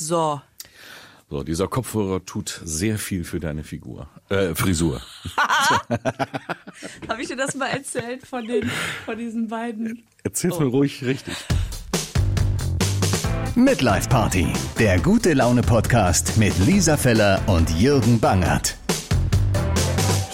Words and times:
So. 0.00 0.40
So, 1.28 1.42
dieser 1.44 1.68
Kopfhörer 1.68 2.24
tut 2.24 2.62
sehr 2.64 2.98
viel 2.98 3.22
für 3.22 3.38
deine 3.38 3.62
Figur, 3.62 4.08
äh, 4.30 4.54
Frisur. 4.54 5.02
Habe 7.08 7.20
ich 7.20 7.28
dir 7.28 7.36
das 7.36 7.54
mal 7.54 7.66
erzählt 7.66 8.26
von 8.26 8.46
den, 8.46 8.68
von 9.04 9.18
diesen 9.18 9.46
beiden? 9.48 10.02
Erzähl's 10.24 10.58
mir 10.58 10.66
ruhig 10.66 11.04
richtig. 11.04 11.34
Midlife 13.54 14.08
Party, 14.08 14.48
der 14.78 14.98
gute 15.00 15.34
Laune 15.34 15.60
Podcast 15.60 16.38
mit 16.38 16.58
Lisa 16.60 16.96
Feller 16.96 17.42
und 17.46 17.68
Jürgen 17.78 18.18
Bangert. 18.18 18.79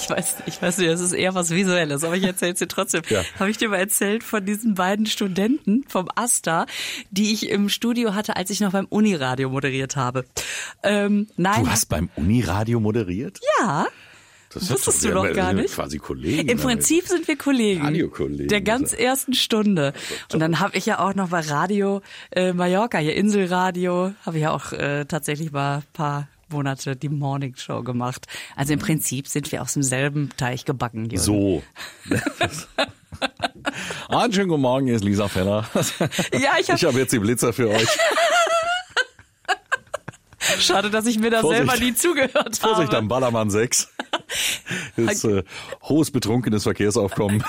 Ich 0.07 0.11
weiß, 0.11 0.36
ich 0.46 0.62
weiß 0.62 0.79
nicht, 0.79 0.91
das 0.91 1.00
ist 1.00 1.12
eher 1.12 1.34
was 1.34 1.50
Visuelles, 1.50 2.04
aber 2.04 2.16
ich 2.16 2.23
erzähl's 2.23 2.61
dir 2.61 2.68
trotzdem. 2.68 3.02
Ja. 3.09 3.23
Habe 3.41 3.50
ich 3.50 3.59
dir 3.59 3.68
mal 3.68 3.79
erzählt 3.79 4.23
von 4.23 4.45
diesen 4.45 4.75
beiden 4.75 5.06
Studenten 5.06 5.84
vom 5.88 6.09
Asta, 6.14 6.66
die 7.11 7.32
ich 7.32 7.50
im 7.50 7.68
Studio 7.68 8.14
hatte, 8.14 8.37
als 8.37 8.50
ich 8.50 8.61
noch 8.61 8.70
beim 8.73 8.87
Uniradio 8.87 9.50
moderiert 9.50 9.96
habe. 9.96 10.24
Ähm, 10.84 11.27
nein. 11.37 11.64
Du 11.64 11.70
hast 11.70 11.88
beim 11.88 12.09
Uniradio 12.16 12.78
moderiert? 12.80 13.41
ja. 13.61 13.87
Das 14.55 14.70
Wusstest 14.70 15.05
du 15.05 15.11
doch 15.11 15.30
gar 15.34 15.52
nicht? 15.52 15.74
Quasi 15.74 15.98
Kollegen. 15.98 16.48
Im 16.48 16.59
Prinzip 16.59 17.06
sind 17.06 17.28
wir 17.28 17.36
Kollegen. 17.36 17.83
Radiokollegen. 17.83 18.48
Der 18.48 18.62
ganz 18.62 18.95
ersten 18.95 19.34
Stunde. 19.34 19.92
Und 20.33 20.41
dann 20.41 20.61
habe 20.61 20.78
ich 20.78 20.86
ja 20.86 21.00
auch 21.00 21.14
noch 21.14 21.28
bei 21.28 21.41
Radio 21.41 22.00
äh, 22.30 22.55
Mallorca, 22.55 22.97
hier 22.97 23.16
Inselradio, 23.16 24.14
habe 24.25 24.36
ich 24.36 24.45
ja 24.45 24.52
auch 24.52 24.73
äh, 24.73 25.05
tatsächlich 25.05 25.52
mal 25.52 25.78
ein 25.78 25.83
paar 25.92 26.28
Monate 26.50 26.96
die 26.96 27.09
Morning 27.09 27.55
Show 27.56 27.82
gemacht. 27.82 28.27
Also 28.55 28.73
im 28.73 28.78
Prinzip 28.78 29.27
sind 29.28 29.50
wir 29.52 29.62
aus 29.62 29.74
demselben 29.74 30.30
Teich 30.36 30.64
gebacken. 30.64 31.05
Jürgen. 31.10 31.19
So. 31.19 31.62
Einen 34.09 34.32
schönen 34.32 34.48
guten 34.48 34.62
Morgen, 34.62 34.86
hier 34.86 34.96
ist 34.96 35.05
Lisa 35.05 35.28
Feller. 35.28 35.69
Ja, 36.32 36.55
ich 36.60 36.70
hab- 36.70 36.80
habe 36.82 36.98
jetzt 36.98 37.12
die 37.12 37.19
Blitzer 37.19 37.52
für 37.52 37.69
euch. 37.70 37.86
Schade, 40.60 40.91
dass 40.91 41.06
ich 41.06 41.19
mir 41.19 41.30
da 41.30 41.41
Vorsicht. 41.41 41.66
selber 41.69 41.84
nie 41.84 41.95
zugehört 41.95 42.56
Vorsicht 42.56 42.88
habe. 42.88 42.98
am 42.98 43.08
Ballermann 43.08 43.50
6. 43.50 43.89
Ist 44.97 45.24
äh, 45.24 45.42
hohes 45.83 46.11
betrunkenes 46.11 46.62
Verkehrsaufkommen. 46.62 47.42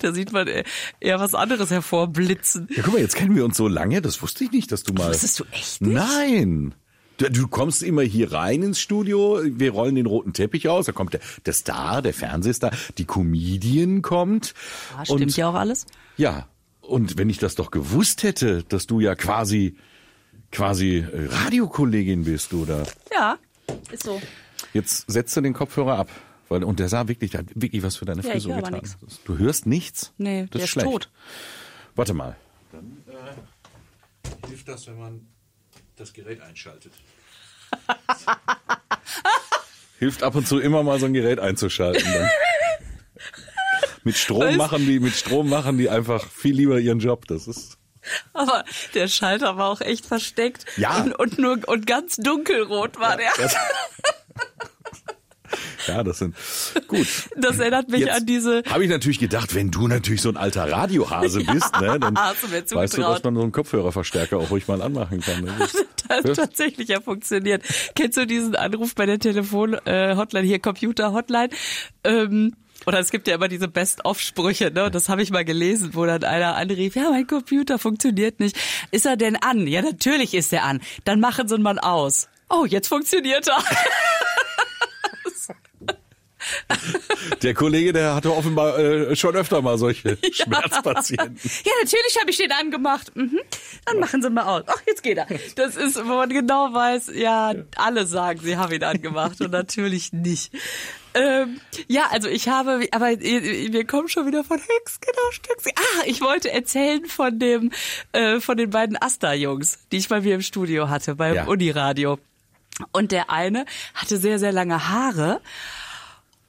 Da 0.00 0.12
sieht 0.14 0.32
man 0.32 0.48
äh, 0.48 0.64
eher 1.00 1.20
was 1.20 1.34
anderes 1.34 1.70
hervorblitzen. 1.70 2.68
Ja, 2.74 2.82
guck 2.82 2.94
mal, 2.94 3.00
jetzt 3.02 3.16
kennen 3.16 3.36
wir 3.36 3.44
uns 3.44 3.56
so 3.56 3.68
lange, 3.68 4.00
das 4.00 4.22
wusste 4.22 4.44
ich 4.44 4.52
nicht, 4.52 4.72
dass 4.72 4.82
du 4.82 4.94
mal. 4.94 5.10
Wusstest 5.10 5.40
du 5.40 5.44
echt 5.52 5.82
nicht? 5.82 5.94
Nein. 5.94 6.74
Du, 7.18 7.30
du 7.30 7.46
kommst 7.48 7.82
immer 7.82 8.02
hier 8.02 8.32
rein 8.32 8.62
ins 8.62 8.80
Studio, 8.80 9.40
wir 9.44 9.70
rollen 9.70 9.94
den 9.94 10.06
roten 10.06 10.32
Teppich 10.32 10.68
aus, 10.68 10.86
da 10.86 10.92
kommt 10.92 11.12
der, 11.12 11.20
der 11.46 11.52
Star, 11.52 12.02
der 12.02 12.12
Fernsehstar, 12.12 12.72
die 12.98 13.04
Comedian 13.04 14.02
kommt. 14.02 14.52
Ja, 14.98 15.04
stimmt 15.04 15.20
und, 15.22 15.36
ja 15.36 15.48
auch 15.48 15.54
alles. 15.54 15.86
Ja, 16.16 16.48
und 16.80 17.16
wenn 17.16 17.30
ich 17.30 17.38
das 17.38 17.54
doch 17.54 17.70
gewusst 17.70 18.24
hätte, 18.24 18.64
dass 18.64 18.86
du 18.86 18.98
ja 19.00 19.14
quasi, 19.14 19.76
quasi 20.50 20.98
äh, 20.98 21.26
Radiokollegin 21.30 22.24
bist, 22.24 22.52
oder? 22.52 22.84
Ja, 23.12 23.38
ist 23.92 24.02
so. 24.02 24.20
Jetzt 24.72 25.10
setzt 25.10 25.36
du 25.36 25.40
den 25.40 25.54
Kopfhörer 25.54 25.98
ab. 25.98 26.10
Weil, 26.48 26.62
und 26.64 26.78
der 26.78 26.88
sah 26.88 27.08
wirklich, 27.08 27.30
der 27.30 27.40
hat 27.40 27.46
wirklich 27.54 27.82
was 27.82 27.96
für 27.96 28.04
deine 28.04 28.22
Ja, 28.22 28.30
Frisur 28.32 28.56
getan. 28.56 28.74
nix. 28.74 28.98
Du 29.24 29.38
hörst 29.38 29.66
nichts? 29.66 30.12
Nee, 30.18 30.42
das 30.42 30.50
der 30.50 30.58
ist 30.58 30.64
ist 30.64 30.70
schlecht. 30.70 30.86
tot. 30.90 31.10
Warte 31.94 32.12
mal. 32.12 32.36
Dann 32.70 32.98
äh, 33.06 34.46
hilft 34.48 34.68
das, 34.68 34.86
wenn 34.86 34.98
man 34.98 35.26
das 35.96 36.12
Gerät 36.12 36.40
einschaltet. 36.42 36.92
hilft 39.98 40.22
ab 40.22 40.34
und 40.34 40.46
zu 40.46 40.58
immer 40.58 40.82
mal 40.82 40.98
so 41.00 41.06
ein 41.06 41.14
Gerät 41.14 41.40
einzuschalten. 41.40 42.04
Dann. 42.12 42.30
mit 44.04 44.16
Strom 44.16 44.42
Weißt- 44.42 44.56
machen 44.56 44.86
die, 44.86 45.00
mit 45.00 45.14
Strom 45.14 45.48
machen 45.48 45.78
die 45.78 45.88
einfach 45.88 46.28
viel 46.30 46.54
lieber 46.54 46.78
ihren 46.78 46.98
Job. 46.98 47.26
Das 47.26 47.46
ist. 47.48 47.78
Aber 48.34 48.64
der 48.92 49.08
Schalter 49.08 49.56
war 49.56 49.70
auch 49.70 49.80
echt 49.80 50.04
versteckt. 50.04 50.66
Ja. 50.76 51.02
Und, 51.02 51.14
und 51.14 51.38
nur 51.38 51.58
und 51.66 51.86
ganz 51.86 52.16
dunkelrot 52.16 52.98
war 52.98 53.16
der. 53.16 53.30
Ja, 55.86 56.02
das 56.02 56.18
sind 56.18 56.34
gut. 56.88 57.06
Das 57.36 57.58
erinnert 57.58 57.88
mich 57.88 58.10
an 58.10 58.24
diese. 58.26 58.62
Habe 58.68 58.84
ich 58.84 58.90
natürlich 58.90 59.18
gedacht, 59.18 59.54
wenn 59.54 59.70
du 59.70 59.88
natürlich 59.88 60.22
so 60.22 60.28
ein 60.28 60.36
alter 60.36 60.70
Radiohase 60.70 61.44
bist, 61.44 61.80
ne, 61.80 61.98
dann 62.00 62.14
weißt 62.16 62.96
du, 62.96 63.00
dass 63.02 63.22
man 63.22 63.34
so 63.34 63.42
einen 63.42 63.52
Kopfhörerverstärker 63.52 64.38
auch 64.38 64.50
ruhig 64.50 64.68
mal 64.68 64.80
anmachen 64.82 65.20
kann. 65.20 65.44
ne? 65.44 65.52
Das 66.06 66.22
hat 66.22 66.36
tatsächlich 66.36 66.88
ja 66.88 67.00
funktioniert. 67.00 67.62
Kennst 67.96 68.18
du 68.18 68.26
diesen 68.26 68.54
Anruf 68.56 68.94
bei 68.94 69.06
der 69.06 69.18
Telefon-Hotline, 69.18 70.46
hier 70.46 70.58
Computer-Hotline? 70.58 71.48
Ähm, 72.04 72.54
oder 72.86 72.98
es 72.98 73.10
gibt 73.10 73.26
ja 73.26 73.36
immer 73.36 73.48
diese 73.48 73.68
Best-of-Sprüche, 73.68 74.70
ne? 74.70 74.90
Das 74.90 75.08
habe 75.08 75.22
ich 75.22 75.30
mal 75.30 75.46
gelesen, 75.46 75.90
wo 75.94 76.04
dann 76.04 76.22
einer 76.22 76.56
anrief, 76.56 76.96
ja, 76.96 77.08
mein 77.08 77.26
Computer 77.26 77.78
funktioniert 77.78 78.38
nicht. 78.40 78.54
Ist 78.90 79.06
er 79.06 79.16
denn 79.16 79.36
an? 79.36 79.66
Ja, 79.66 79.80
natürlich 79.80 80.34
ist 80.34 80.52
er 80.52 80.64
an. 80.64 80.82
Dann 81.04 81.20
machen 81.20 81.48
Sie 81.48 81.54
ihn 81.54 81.62
mal 81.62 81.78
aus. 81.78 82.28
Oh, 82.50 82.66
jetzt 82.66 82.88
funktioniert 82.88 83.48
er. 83.48 83.56
Der 87.42 87.54
Kollege, 87.54 87.92
der 87.92 88.14
hatte 88.14 88.34
offenbar 88.34 88.78
äh, 88.78 89.16
schon 89.16 89.34
öfter 89.36 89.62
mal 89.62 89.78
solche 89.78 90.16
Schmerzpatienten. 90.32 91.38
Ja, 91.64 91.72
natürlich 91.82 92.18
habe 92.20 92.30
ich 92.30 92.36
den 92.36 92.52
angemacht. 92.52 93.14
Mhm. 93.14 93.40
Dann 93.86 93.98
machen 94.00 94.22
Sie 94.22 94.30
mal 94.30 94.44
aus. 94.44 94.62
Ach, 94.66 94.80
jetzt 94.86 95.02
geht 95.02 95.18
er. 95.18 95.26
Das 95.56 95.76
ist, 95.76 95.96
wo 96.04 96.14
man 96.14 96.28
genau 96.30 96.72
weiß, 96.72 97.10
ja, 97.14 97.54
alle 97.76 98.06
sagen, 98.06 98.40
sie 98.42 98.56
haben 98.56 98.72
ihn 98.72 98.82
angemacht 98.84 99.40
und 99.40 99.50
natürlich 99.50 100.12
nicht. 100.12 100.52
Ähm, 101.14 101.60
ja, 101.86 102.08
also 102.10 102.28
ich 102.28 102.48
habe, 102.48 102.86
aber 102.90 103.10
ihr- 103.12 103.72
wir 103.72 103.86
kommen 103.86 104.08
schon 104.08 104.26
wieder 104.26 104.42
von 104.42 104.58
Hüx, 104.58 105.00
genau, 105.00 105.30
Stücks. 105.30 105.64
Ah, 105.68 106.02
ich 106.06 106.20
wollte 106.20 106.50
erzählen 106.50 107.04
von 107.06 107.38
dem, 107.38 107.70
äh, 108.12 108.40
von 108.40 108.56
den 108.56 108.70
beiden 108.70 109.00
Asta-Jungs, 109.00 109.78
die 109.92 109.98
ich 109.98 110.08
bei 110.08 110.20
mir 110.20 110.34
im 110.34 110.42
Studio 110.42 110.88
hatte, 110.88 111.14
beim 111.14 111.34
Ja. 111.34 111.44
Uniradio. 111.44 112.18
Und 112.90 113.12
der 113.12 113.30
eine 113.30 113.66
hatte 113.94 114.16
sehr, 114.18 114.40
sehr 114.40 114.50
lange 114.50 114.88
Haare. 114.88 115.40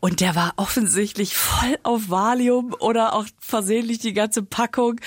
Und 0.06 0.22
der 0.22 0.36
war 0.36 0.54
offensichtlich 0.58 1.36
voll 1.36 1.80
auf 1.82 2.12
Valium 2.12 2.76
oder 2.80 3.14
auch 3.14 3.26
versehentlich 3.40 3.98
die 3.98 4.14
ganze 4.14 4.44
Packung 4.44 5.02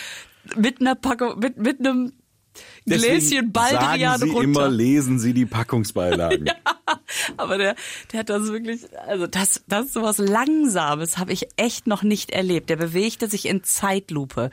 mit 0.57 0.81
einer 0.81 0.97
Packung, 0.97 1.39
mit, 1.39 1.57
mit 1.57 1.79
einem 1.79 2.15
Gläschen 2.85 3.53
Baldrian 3.53 4.19
sagen 4.19 4.19
Sie 4.19 4.31
runter. 4.31 4.43
immer, 4.43 4.69
lesen 4.69 5.21
Sie 5.21 5.35
die 5.35 5.47
Packungsbeilagen. 5.47 6.51
Aber 7.37 7.59
der, 7.59 7.77
der 8.11 8.21
hat 8.21 8.29
das 8.29 8.49
wirklich, 8.49 8.89
also 9.07 9.29
das, 9.29 9.63
das 9.69 9.87
ist 9.87 9.93
sowas 9.93 10.19
Langsames 10.19 11.17
habe 11.17 11.33
ich 11.33 11.47
echt 11.57 11.87
noch 11.87 12.03
nicht 12.03 12.33
erlebt. 12.33 12.69
Der 12.69 12.77
bewegte 12.77 13.29
sich 13.29 13.47
in 13.47 13.63
Zeitlupe 13.63 14.51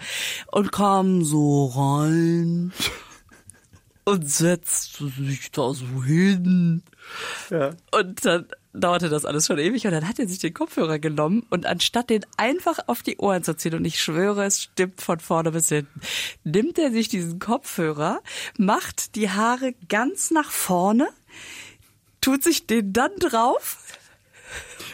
und 0.51 0.72
kam 0.72 1.23
so 1.23 1.66
rein 1.66 2.72
und 4.06 4.29
setzte 4.29 5.07
sich 5.07 5.50
da 5.50 5.73
so 5.73 6.03
hin. 6.03 6.83
Und 7.91 8.25
dann 8.25 8.45
dauerte 8.80 9.09
das 9.09 9.25
alles 9.25 9.47
schon 9.47 9.58
ewig 9.58 9.86
und 9.86 9.91
dann 9.91 10.08
hat 10.08 10.19
er 10.19 10.28
sich 10.28 10.40
den 10.40 10.53
Kopfhörer 10.53 11.00
genommen 11.00 11.46
und 11.50 11.66
anstatt 11.66 12.09
den 12.09 12.25
einfach 12.38 12.80
auf 12.88 13.03
die 13.03 13.18
Ohren 13.18 13.44
zu 13.44 13.56
ziehen 13.56 13.75
und 13.75 13.86
ich 13.86 14.02
schwöre, 14.02 14.46
es 14.46 14.63
stimmt 14.63 15.02
von 15.02 15.19
vorne 15.19 15.52
bis 15.52 15.69
hinten, 15.69 16.02
nimmt 16.44 16.78
er 16.78 16.91
sich 16.91 17.08
diesen 17.08 17.40
Kopfhörer, 17.40 18.22
macht 18.58 19.16
die 19.16 19.30
Haare 19.30 19.74
ganz 19.90 20.31
nach 20.31 20.52
vorne, 20.52 21.08
tut 22.22 22.44
sich 22.44 22.68
den 22.68 22.94
dann 22.94 23.16
drauf 23.19 23.78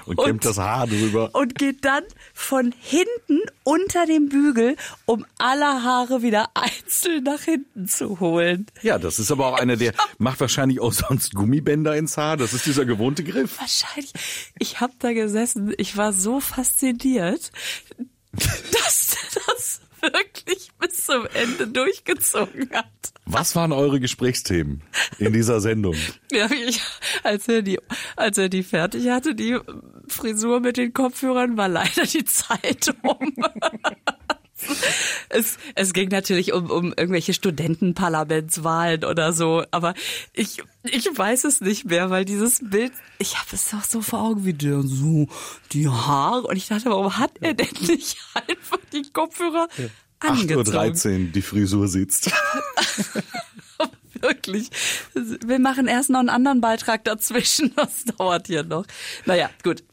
Und 0.06 0.18
Und- 0.18 0.26
kämmt 0.26 0.46
das 0.46 0.58
Haar 0.58 0.88
drüber. 0.88 1.30
und 1.34 1.56
geht 1.56 1.86
dann 1.86 2.04
von 2.34 2.74
hinten 2.80 3.40
unter 3.64 4.06
dem 4.06 4.30
Bügel, 4.30 4.76
um 5.06 5.26
alle 5.38 5.84
Haare 5.84 6.22
wieder 6.22 6.50
einzeln 6.54 7.24
nach 7.24 7.42
hinten 7.42 7.88
zu 7.88 8.20
holen. 8.20 8.66
Ja, 8.82 8.98
das 9.00 9.20
ist 9.20 9.32
aber 9.32 9.48
auch 9.48 9.60
einer, 9.60 9.78
der 9.78 9.94
macht 10.18 10.40
wahrscheinlich 10.40 10.80
auch 10.80 10.94
sonst 10.94 11.34
Gummibänder 11.34 11.96
ins 11.96 12.18
Haar. 12.18 12.38
Das 12.38 12.54
ist 12.54 12.66
dieser 12.66 12.86
gewohnte 12.86 13.24
Griff. 13.24 13.60
Wahrscheinlich. 13.60 14.14
Ich 14.60 14.80
habe 14.80 14.94
da 15.00 15.14
gesessen, 15.14 15.74
ich 15.78 15.98
war 15.98 16.14
so 16.14 16.40
fasziniert, 16.40 17.52
dass 18.34 19.16
der 19.34 19.44
das 19.48 19.82
wirklich 20.02 20.70
bis 20.80 21.06
zum 21.06 21.26
Ende 21.34 21.68
durchgezogen 21.68 22.70
hat. 22.74 23.11
Was 23.32 23.56
waren 23.56 23.72
eure 23.72 24.02
Gesprächsthemen 24.02 24.82
in 25.18 25.32
dieser 25.32 25.62
Sendung? 25.62 25.96
Ja, 26.34 26.50
ich, 26.50 26.82
als 27.24 27.50
er 27.50 27.62
die, 27.62 27.78
als 28.16 28.38
er 28.38 28.48
die 28.48 28.64
fertig 28.64 29.10
hatte, 29.10 29.36
die 29.36 29.58
Frisur 30.08 30.62
mit 30.62 30.78
den 30.78 30.94
Kopfhörern, 30.94 31.58
war 31.58 31.68
leider 31.68 32.04
die 32.04 32.24
Zeit 32.24 32.94
um. 33.04 33.34
Es, 35.30 35.58
es 35.74 35.94
ging 35.94 36.10
natürlich 36.10 36.54
um, 36.54 36.70
um 36.70 36.94
irgendwelche 36.96 37.34
Studentenparlamentswahlen 37.34 39.06
oder 39.06 39.34
so, 39.34 39.64
aber 39.72 39.96
ich, 40.34 40.62
ich 40.84 41.06
weiß 41.18 41.46
es 41.46 41.62
nicht 41.62 41.86
mehr, 41.86 42.12
weil 42.12 42.26
dieses 42.26 42.60
Bild, 42.70 42.92
ich 43.18 43.38
habe 43.38 43.48
es 43.54 43.72
doch 43.72 43.84
so 43.84 44.02
vor 44.02 44.22
Augen, 44.22 44.46
wie 44.46 44.54
der 44.54 44.84
so 44.84 45.28
die 45.72 45.88
Haare 45.88 46.44
und 46.44 46.58
ich 46.58 46.68
dachte, 46.68 46.92
warum 46.92 47.18
hat 47.18 47.32
er 47.42 47.56
denn 47.56 47.74
nicht 47.88 48.18
einfach 48.36 48.78
die 48.94 49.04
Kopfhörer 49.12 49.68
angezogen? 50.22 50.70
8.13 50.78 51.12
Uhr, 51.28 51.32
die 51.32 51.42
Frisur 51.42 51.88
sitzt. 51.88 52.32
Wirklich. 54.22 54.70
Wir 55.14 55.60
machen 55.60 55.88
erst 55.88 56.10
noch 56.10 56.20
einen 56.20 56.30
anderen 56.30 56.62
Beitrag 56.62 57.04
dazwischen. 57.04 57.74
Das 57.76 58.06
dauert 58.06 58.48
hier 58.48 58.64
noch. 58.64 58.86
Naja, 59.26 59.50
gut. 59.64 59.84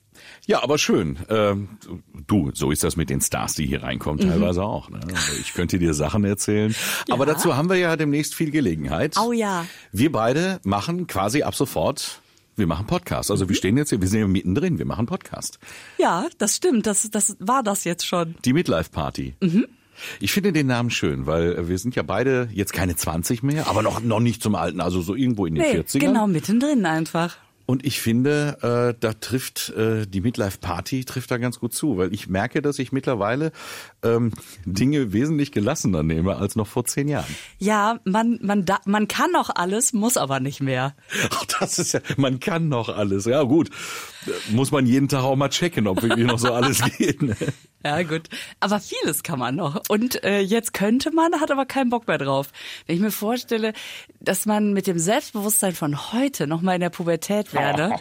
Ja, 0.46 0.62
aber 0.62 0.78
schön. 0.78 1.18
Ähm, 1.28 1.68
du, 2.26 2.50
so 2.54 2.70
ist 2.70 2.82
das 2.82 2.96
mit 2.96 3.10
den 3.10 3.20
Stars, 3.20 3.54
die 3.54 3.66
hier 3.66 3.82
reinkommen, 3.82 4.26
teilweise 4.28 4.62
auch. 4.62 4.88
Ne? 4.90 4.98
Also 5.02 5.32
Ich 5.40 5.52
könnte 5.54 5.78
dir 5.78 5.94
Sachen 5.94 6.24
erzählen. 6.24 6.74
Aber 7.10 7.26
dazu 7.26 7.56
haben 7.56 7.68
wir 7.68 7.76
ja 7.76 7.96
demnächst 7.96 8.34
viel 8.34 8.50
Gelegenheit. 8.50 9.16
Oh 9.18 9.32
ja. 9.32 9.66
Wir 9.92 10.10
beide 10.10 10.60
machen 10.64 11.06
quasi 11.06 11.42
ab 11.42 11.54
sofort, 11.54 12.20
wir 12.56 12.66
machen 12.66 12.86
Podcast. 12.86 13.30
Also 13.30 13.48
wir 13.48 13.56
stehen 13.56 13.76
jetzt 13.76 13.90
hier, 13.90 14.00
wir 14.00 14.08
sind 14.08 14.20
ja 14.20 14.26
mittendrin, 14.26 14.78
wir 14.78 14.86
machen 14.86 15.06
Podcast. 15.06 15.58
Ja, 15.98 16.26
das 16.38 16.56
stimmt. 16.56 16.86
Das, 16.86 17.08
das 17.10 17.36
war 17.38 17.62
das 17.62 17.84
jetzt 17.84 18.06
schon. 18.06 18.34
Die 18.44 18.52
Midlife 18.52 18.90
Party. 18.90 19.34
Ich 20.20 20.32
finde 20.32 20.52
den 20.52 20.66
Namen 20.66 20.90
schön, 20.90 21.26
weil 21.26 21.68
wir 21.68 21.78
sind 21.78 21.94
ja 21.96 22.02
beide 22.02 22.48
jetzt 22.52 22.72
keine 22.72 22.96
20 22.96 23.42
mehr, 23.42 23.66
aber 23.68 23.82
noch, 23.82 24.00
noch 24.02 24.20
nicht 24.20 24.42
zum 24.42 24.54
Alten, 24.54 24.80
also 24.80 25.00
so 25.02 25.14
irgendwo 25.14 25.46
in 25.46 25.54
den 25.54 25.64
Nee, 25.64 25.78
40ern. 25.80 25.98
genau, 25.98 26.26
mittendrin 26.26 26.86
einfach. 26.86 27.36
Und 27.70 27.84
ich 27.84 28.00
finde, 28.00 28.56
äh, 28.62 28.98
da 28.98 29.12
trifft 29.12 29.68
äh, 29.76 30.06
die 30.06 30.22
Midlife 30.22 30.56
Party 30.58 31.04
trifft 31.04 31.30
da 31.30 31.36
ganz 31.36 31.60
gut 31.60 31.74
zu, 31.74 31.98
weil 31.98 32.14
ich 32.14 32.26
merke, 32.26 32.62
dass 32.62 32.78
ich 32.78 32.92
mittlerweile 32.92 33.52
ähm, 34.02 34.32
Dinge 34.64 35.12
wesentlich 35.12 35.52
gelassener 35.52 36.02
nehme 36.02 36.36
als 36.36 36.56
noch 36.56 36.66
vor 36.66 36.86
zehn 36.86 37.08
Jahren. 37.08 37.26
Ja, 37.58 38.00
man, 38.04 38.38
man, 38.40 38.64
da, 38.64 38.78
man 38.86 39.06
kann 39.06 39.32
noch 39.32 39.50
alles, 39.54 39.92
muss 39.92 40.16
aber 40.16 40.40
nicht 40.40 40.62
mehr. 40.62 40.94
Ach, 41.30 41.44
das 41.60 41.78
ist 41.78 41.92
ja, 41.92 42.00
man 42.16 42.40
kann 42.40 42.70
noch 42.70 42.88
alles. 42.88 43.26
Ja 43.26 43.42
gut, 43.42 43.68
muss 44.50 44.70
man 44.70 44.86
jeden 44.86 45.08
Tag 45.08 45.22
auch 45.22 45.36
mal 45.36 45.48
checken, 45.48 45.86
ob 45.86 46.02
wirklich 46.02 46.26
noch 46.26 46.38
so 46.38 46.52
alles 46.52 46.82
geht. 46.98 47.22
Ne? 47.22 47.36
Ja, 47.84 48.02
gut. 48.02 48.28
Aber 48.60 48.80
vieles 48.80 49.22
kann 49.22 49.38
man 49.38 49.56
noch. 49.56 49.82
Und 49.88 50.22
äh, 50.24 50.40
jetzt 50.40 50.74
könnte 50.74 51.10
man, 51.12 51.40
hat 51.40 51.50
aber 51.50 51.66
keinen 51.66 51.90
Bock 51.90 52.08
mehr 52.08 52.18
drauf. 52.18 52.48
Wenn 52.86 52.96
ich 52.96 53.02
mir 53.02 53.10
vorstelle, 53.10 53.72
dass 54.20 54.46
man 54.46 54.72
mit 54.72 54.86
dem 54.86 54.98
Selbstbewusstsein 54.98 55.74
von 55.74 56.12
heute 56.12 56.46
noch 56.46 56.60
mal 56.60 56.74
in 56.74 56.80
der 56.80 56.90
Pubertät 56.90 57.54
werde. 57.54 57.94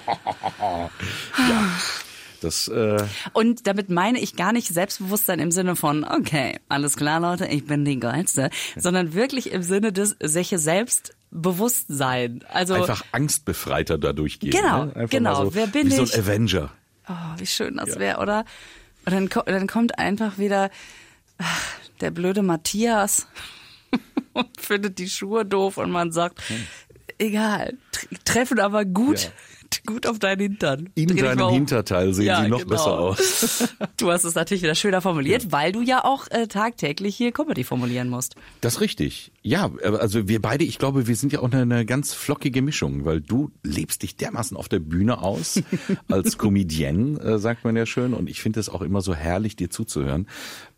Das 2.42 2.68
äh, 2.68 3.04
Und 3.34 3.68
damit 3.68 3.89
meine 3.89 4.19
ich 4.19 4.36
gar 4.36 4.51
nicht 4.54 4.68
Selbstbewusstsein 4.68 5.39
im 5.39 5.51
Sinne 5.51 5.75
von, 5.75 6.04
okay, 6.04 6.60
alles 6.69 6.95
klar, 6.95 7.19
Leute, 7.19 7.48
ich 7.48 7.66
bin 7.66 7.84
die 7.86 8.00
Geilste, 8.00 8.50
sondern 8.75 9.13
wirklich 9.13 9.51
im 9.51 9.63
Sinne 9.63 9.92
des 9.92 10.16
solche 10.22 10.60
Selbstbewusstsein. 10.60 12.44
Also, 12.50 12.74
einfach 12.75 13.04
angstbefreiter 13.12 13.98
dadurch 13.98 14.39
gehen. 14.39 14.51
Genau, 14.51 14.86
ne? 14.86 15.07
Genau. 15.10 15.45
So, 15.45 15.56
Wer 15.56 15.68
bin 15.68 15.89
wie 15.89 16.01
ich? 16.01 16.12
so 16.12 16.18
ein 16.18 16.24
Avenger. 16.25 16.72
oh, 17.10 17.13
wie 17.38 17.45
schön 17.45 17.78
das 17.78 17.89
Ja. 17.95 18.00
wäre, 18.00 18.19
oder? 18.22 18.45
Und 19.06 19.13
dann, 19.13 19.30
dann 19.45 19.68
kommt 19.68 19.98
einfach 20.00 20.38
wieder 20.38 20.69
ach, 21.38 21.62
der 22.01 22.12
blöde 22.12 22.42
Matthias 22.42 23.28
und 24.33 24.48
findet 24.60 25.00
die 25.00 25.10
Schuhe 25.10 25.45
doof 25.45 25.78
und 25.78 25.92
man 25.92 26.12
sagt, 26.12 26.42
egal, 27.18 27.78
tr- 27.94 28.18
treffen 28.25 28.60
aber 28.60 28.86
gut, 28.86 29.24
Ja. 29.24 29.30
gut 29.86 30.08
auf 30.08 30.19
deinen 30.19 30.40
Hintern. 30.42 30.90
In 30.96 31.08
Dreh 31.08 31.22
deinem. 31.22 31.50
Hinterteil 31.50 32.14
sehen 32.14 32.25
Ja, 32.25 32.44
sie 32.44 32.50
noch 32.50 32.60
genau. 32.60 32.69
besser 32.69 33.00
aus. 33.00 33.74
Du 33.98 34.12
hast 34.12 34.25
es 34.25 34.36
natürlich 34.36 34.62
wieder 34.62 34.75
schöner 34.75 35.02
formuliert, 35.02 35.52
weil 35.52 35.72
du 35.72 35.81
ja 35.81 36.04
auch 36.04 36.28
äh, 36.30 36.48
tagtäglich 36.48 37.16
hier 37.16 37.31
Comedy 37.31 37.64
formulieren 37.64 38.10
musst. 38.10 38.36
Das 38.62 38.75
ist 38.75 38.81
richtig. 38.81 39.31
Ja, 39.42 39.72
also 39.81 40.28
wir 40.28 40.42
beide, 40.42 40.66
ich 40.66 40.78
glaube, 40.78 41.08
wir 41.08 41.16
sind 41.16 41.34
ja 41.34 41.40
auch 41.40 41.52
eine, 41.52 41.62
eine 41.62 41.86
ganz 41.86 42.14
flockige 42.14 42.62
Mischung, 42.62 43.06
weil 43.06 43.22
du 43.22 43.52
lebst 43.64 44.04
dich 44.04 44.16
dermaßen 44.16 44.56
auf 44.56 44.69
der 44.69 44.80
Bühne 44.80 45.22
aus 45.22 45.62
als 46.10 46.38
Comedienne, 46.38 47.19
äh, 47.19 47.40
sagt 47.40 47.64
man 47.64 47.75
ja 47.75 47.86
schön. 47.86 48.14
Und 48.14 48.30
ich 48.30 48.42
finde 48.42 48.60
es 48.60 48.69
auch 48.69 48.81
immer 48.81 49.02
so 49.02 49.16
herrlich, 49.16 49.56
dir 49.56 49.69
zuzuhören, 49.69 50.28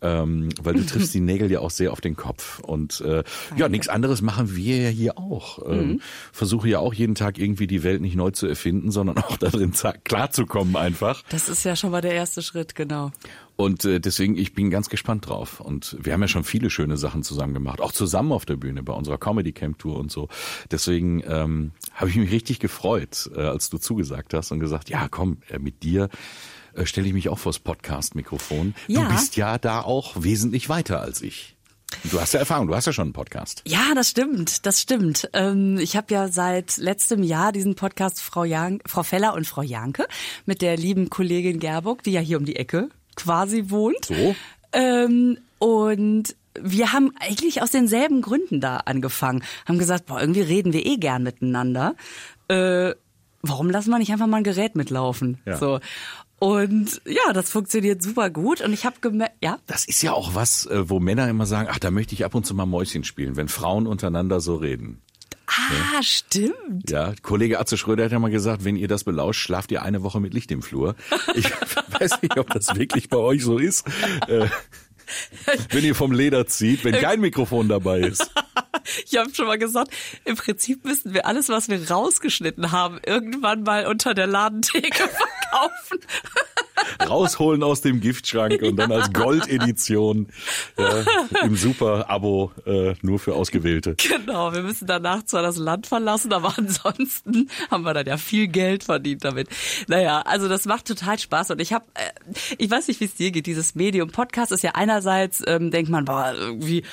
ähm, 0.02 0.48
weil 0.62 0.74
du 0.74 0.86
triffst 0.86 1.14
die 1.14 1.20
Nägel 1.20 1.50
ja 1.50 1.60
auch 1.60 1.70
sehr 1.70 1.92
auf 1.92 2.00
den 2.00 2.16
Kopf. 2.16 2.60
Und 2.60 3.00
äh, 3.00 3.22
ja, 3.56 3.68
nichts 3.68 3.88
anderes 3.88 4.22
machen 4.22 4.56
wir 4.56 4.76
ja 4.78 4.88
hier 4.88 5.18
auch. 5.18 5.58
Ähm, 5.70 6.00
Versuche 6.32 6.68
ja 6.68 6.78
auch 6.78 6.94
jeden 6.94 7.14
Tag 7.14 7.38
irgendwie 7.38 7.66
die 7.66 7.82
Welt 7.82 8.00
nicht 8.00 8.16
neu 8.16 8.30
zu 8.30 8.46
erfinden, 8.46 8.90
sondern 8.90 9.18
auch 9.18 9.36
darin 9.36 9.72
klarzukommen 10.04 10.76
einfach. 10.76 11.22
Das 11.30 11.48
ist 11.48 11.64
ja 11.64 11.76
schon 11.76 11.90
mal 11.90 12.00
der 12.00 12.12
erste 12.12 12.42
Schritt, 12.42 12.74
genau. 12.74 13.12
Und 13.60 13.84
äh, 13.84 14.00
deswegen, 14.00 14.38
ich 14.38 14.54
bin 14.54 14.70
ganz 14.70 14.88
gespannt 14.88 15.28
drauf. 15.28 15.60
Und 15.60 15.94
wir 16.00 16.14
haben 16.14 16.22
ja 16.22 16.28
schon 16.28 16.44
viele 16.44 16.70
schöne 16.70 16.96
Sachen 16.96 17.22
zusammen 17.22 17.52
gemacht, 17.52 17.82
auch 17.82 17.92
zusammen 17.92 18.32
auf 18.32 18.46
der 18.46 18.56
Bühne 18.56 18.82
bei 18.82 18.94
unserer 18.94 19.18
Comedy 19.18 19.52
Camp 19.52 19.78
Tour 19.78 19.98
und 19.98 20.10
so. 20.10 20.28
Deswegen 20.70 21.22
ähm, 21.26 21.72
habe 21.92 22.08
ich 22.08 22.16
mich 22.16 22.30
richtig 22.30 22.58
gefreut, 22.58 23.30
äh, 23.34 23.40
als 23.40 23.68
du 23.68 23.76
zugesagt 23.76 24.32
hast 24.32 24.50
und 24.50 24.60
gesagt, 24.60 24.88
ja, 24.88 25.08
komm, 25.10 25.42
äh, 25.50 25.58
mit 25.58 25.82
dir 25.82 26.08
äh, 26.74 26.86
stelle 26.86 27.06
ich 27.06 27.12
mich 27.12 27.28
auch 27.28 27.38
vors 27.38 27.58
Podcast-Mikrofon. 27.58 28.74
Ja. 28.86 29.02
Du 29.02 29.08
bist 29.08 29.36
ja 29.36 29.58
da 29.58 29.82
auch 29.82 30.22
wesentlich 30.22 30.68
weiter 30.68 31.00
als 31.00 31.22
ich. 31.22 31.56
Du 32.04 32.20
hast 32.20 32.34
ja 32.34 32.40
Erfahrung, 32.40 32.68
du 32.68 32.74
hast 32.74 32.86
ja 32.86 32.92
schon 32.92 33.06
einen 33.06 33.12
Podcast. 33.12 33.62
Ja, 33.66 33.94
das 33.94 34.10
stimmt, 34.10 34.64
das 34.64 34.80
stimmt. 34.80 35.28
Ähm, 35.32 35.76
ich 35.78 35.96
habe 35.96 36.12
ja 36.14 36.28
seit 36.28 36.76
letztem 36.76 37.22
Jahr 37.22 37.52
diesen 37.52 37.74
Podcast 37.74 38.20
Frau, 38.20 38.44
Jan 38.44 38.80
Frau 38.86 39.02
Feller 39.02 39.34
und 39.34 39.46
Frau 39.46 39.62
Janke 39.62 40.06
mit 40.46 40.62
der 40.62 40.76
lieben 40.76 41.10
Kollegin 41.10 41.58
Gerburg, 41.58 42.02
die 42.02 42.12
ja 42.12 42.20
hier 42.20 42.38
um 42.38 42.44
die 42.44 42.56
Ecke 42.56 42.88
quasi 43.16 43.64
wohnt. 43.68 44.04
So. 44.04 44.34
Ähm, 44.72 45.38
und 45.58 46.36
wir 46.54 46.92
haben 46.92 47.12
eigentlich 47.20 47.62
aus 47.62 47.70
denselben 47.70 48.22
Gründen 48.22 48.60
da 48.60 48.78
angefangen. 48.78 49.42
Haben 49.66 49.78
gesagt, 49.78 50.06
boah, 50.06 50.20
irgendwie 50.20 50.42
reden 50.42 50.72
wir 50.72 50.86
eh 50.86 50.96
gern 50.96 51.22
miteinander. 51.22 51.94
Äh, 52.48 52.94
warum 53.42 53.70
lassen 53.70 53.90
wir 53.90 53.98
nicht 53.98 54.12
einfach 54.12 54.26
mal 54.26 54.38
ein 54.38 54.44
Gerät 54.44 54.74
mitlaufen? 54.74 55.38
Ja. 55.44 55.56
So. 55.56 55.80
Und 56.40 57.02
ja, 57.04 57.32
das 57.34 57.50
funktioniert 57.50 58.02
super 58.02 58.30
gut. 58.30 58.62
Und 58.62 58.72
ich 58.72 58.86
habe 58.86 58.96
gemerkt, 59.00 59.34
ja, 59.42 59.58
Das 59.66 59.84
ist 59.84 60.02
ja 60.02 60.12
auch 60.12 60.34
was, 60.34 60.64
äh, 60.66 60.88
wo 60.88 60.98
Männer 60.98 61.28
immer 61.28 61.44
sagen, 61.44 61.68
ach, 61.70 61.78
da 61.78 61.90
möchte 61.90 62.14
ich 62.14 62.24
ab 62.24 62.34
und 62.34 62.46
zu 62.46 62.54
mal 62.54 62.64
Mäuschen 62.66 63.04
spielen, 63.04 63.36
wenn 63.36 63.48
Frauen 63.48 63.86
untereinander 63.86 64.40
so 64.40 64.56
reden. 64.56 65.02
ah, 65.46 66.02
stimmt. 66.02 66.88
Ja, 66.90 67.12
Kollege 67.22 67.60
Atze 67.60 67.76
Schröder 67.76 68.04
hat 68.04 68.12
ja 68.12 68.18
mal 68.18 68.30
gesagt, 68.30 68.64
wenn 68.64 68.76
ihr 68.76 68.88
das 68.88 69.04
belauscht, 69.04 69.40
schlaft 69.40 69.70
ihr 69.70 69.82
eine 69.82 70.02
Woche 70.02 70.18
mit 70.18 70.32
Licht 70.32 70.50
im 70.50 70.62
Flur. 70.62 70.94
Ich 71.34 71.44
weiß 72.00 72.22
nicht, 72.22 72.38
ob 72.38 72.48
das 72.50 72.74
wirklich 72.74 73.10
bei 73.10 73.18
euch 73.18 73.42
so 73.44 73.58
ist. 73.58 73.86
Äh, 74.26 74.46
wenn 75.70 75.84
ihr 75.84 75.94
vom 75.94 76.12
Leder 76.12 76.46
zieht, 76.46 76.84
wenn 76.84 76.94
kein 76.94 77.20
Mikrofon 77.20 77.68
dabei 77.68 78.00
ist. 78.00 78.30
Ich 79.06 79.18
habe 79.18 79.32
schon 79.34 79.46
mal 79.46 79.58
gesagt, 79.58 79.90
im 80.24 80.36
Prinzip 80.36 80.84
müssten 80.84 81.12
wir 81.12 81.26
alles, 81.26 81.48
was 81.48 81.68
wir 81.68 81.90
rausgeschnitten 81.90 82.72
haben, 82.72 82.98
irgendwann 83.04 83.62
mal 83.62 83.86
unter 83.86 84.14
der 84.14 84.26
Ladentheke 84.26 85.08
verkaufen. 85.50 85.98
Rausholen 87.06 87.62
aus 87.62 87.82
dem 87.82 88.00
Giftschrank 88.00 88.62
und 88.62 88.76
dann 88.76 88.90
als 88.90 89.12
Goldedition 89.12 90.28
ja, 90.78 91.04
im 91.42 91.56
Super-Abo 91.56 92.52
äh, 92.66 92.94
nur 93.02 93.18
für 93.18 93.34
Ausgewählte. 93.34 93.96
Genau, 93.96 94.52
wir 94.52 94.62
müssen 94.62 94.86
danach 94.86 95.24
zwar 95.24 95.42
das 95.42 95.56
Land 95.56 95.86
verlassen, 95.86 96.32
aber 96.32 96.54
ansonsten 96.58 97.50
haben 97.70 97.82
wir 97.84 97.94
dann 97.94 98.06
ja 98.06 98.16
viel 98.16 98.48
Geld 98.48 98.84
verdient 98.84 99.24
damit. 99.24 99.48
Naja, 99.88 100.22
also 100.22 100.48
das 100.48 100.64
macht 100.64 100.86
total 100.86 101.18
Spaß 101.18 101.50
und 101.50 101.60
ich 101.60 101.72
habe, 101.72 101.84
äh, 101.94 102.10
ich 102.58 102.70
weiß 102.70 102.88
nicht, 102.88 103.00
wie 103.00 103.04
es 103.04 103.14
dir 103.14 103.30
geht, 103.30 103.46
dieses 103.46 103.74
Medium 103.74 104.10
Podcast 104.10 104.52
ist 104.52 104.62
ja 104.62 104.72
einerseits, 104.74 105.42
ähm, 105.46 105.70
denkt 105.70 105.90
man, 105.90 106.04
boah, 106.04 106.32
irgendwie 106.34 106.84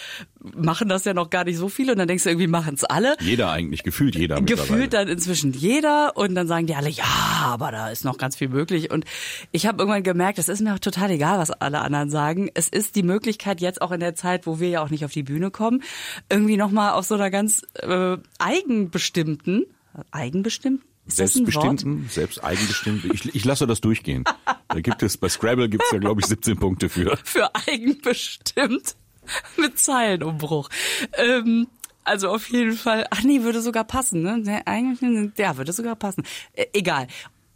machen 0.56 0.90
das 0.90 1.06
ja 1.06 1.14
noch 1.14 1.30
gar 1.30 1.44
nicht 1.44 1.58
so 1.58 1.70
viele 1.70 1.94
und 1.94 2.00
dann 2.00 2.08
denkst 2.08 2.24
du, 2.24 2.30
irgendwie 2.30 2.48
machen 2.48 2.76
es 2.76 2.84
alle. 2.84 3.16
Jeder 3.20 3.52
eigentlich, 3.52 3.84
gefühlt 3.84 4.16
jeder. 4.16 4.42
Gefühlt 4.42 4.94
dann 4.94 5.08
inzwischen 5.08 5.54
jeder 5.54 6.16
und 6.16 6.36
dann 6.36 6.48
sagen 6.48 6.68
die 6.68 6.76
alle, 6.76 6.90
ja, 6.90 7.04
aber 7.44 7.72
da 7.72 7.90
ist 7.90 8.06
noch 8.06 8.18
ganz 8.18 8.36
viel 8.36 8.50
möglich. 8.50 8.92
Und 8.92 9.06
ich 9.52 9.66
habe 9.66 9.80
irgendwann 9.82 10.04
gemerkt, 10.04 10.40
es 10.40 10.50
ist 10.50 10.62
mir 10.62 10.74
auch 10.74 10.80
total 10.80 11.12
egal, 11.12 11.40
was 11.40 11.52
alle 11.52 11.82
anderen 11.82 12.10
sagen. 12.10 12.50
Es 12.54 12.68
ist 12.68 12.96
die 12.96 13.04
Möglichkeit 13.04 13.62
jetzt 13.62 13.82
auch 13.82 13.92
in 13.92 14.00
der 14.00 14.16
Zeit, 14.16 14.46
wo 14.46 14.60
wir 14.60 14.70
ja 14.70 14.84
auch 14.84 14.90
nicht 14.90 15.06
auf 15.06 15.12
die 15.12 15.24
Bühne 15.24 15.52
kommen, 15.52 15.84
irgendwie 16.30 16.58
nochmal 16.58 16.94
auf 16.94 17.06
so 17.06 17.16
einer 17.16 17.32
ganz 17.32 17.64
äh, 17.76 18.18
eigenbestimmten, 18.40 19.66
eigenbestimmten? 20.12 20.86
Ist? 21.08 21.18
Selbstbestimmten, 21.18 22.10
selbst 22.10 22.44
eigenbestimmten. 22.44 23.12
Ich, 23.14 23.34
ich 23.34 23.46
lasse 23.46 23.66
das 23.66 23.80
durchgehen. 23.80 24.26
Da 24.68 24.82
gibt 24.82 25.02
es, 25.04 25.16
bei 25.18 25.30
Scrabble 25.30 25.70
gibt 25.70 25.86
es 25.86 25.92
ja, 25.92 26.00
glaube 26.00 26.20
ich, 26.20 26.28
17 26.28 26.58
Punkte 26.58 26.90
für. 26.90 27.18
für 27.24 27.50
eigenbestimmt 27.56 28.98
mit 29.58 29.80
Zeilenumbruch. 29.80 30.70
Ähm, 31.14 31.68
also 32.04 32.30
auf 32.30 32.50
jeden 32.50 32.74
Fall, 32.74 33.06
ach 33.12 33.24
nee, 33.24 33.44
würde 33.44 33.62
sogar 33.62 33.84
passen, 33.84 34.22
ne? 34.22 34.62
Eigentlich, 34.66 35.32
ja, 35.38 35.58
würde 35.58 35.74
sogar 35.74 35.96
passen. 35.96 36.24
Äh, 36.54 36.68
egal. 36.74 37.08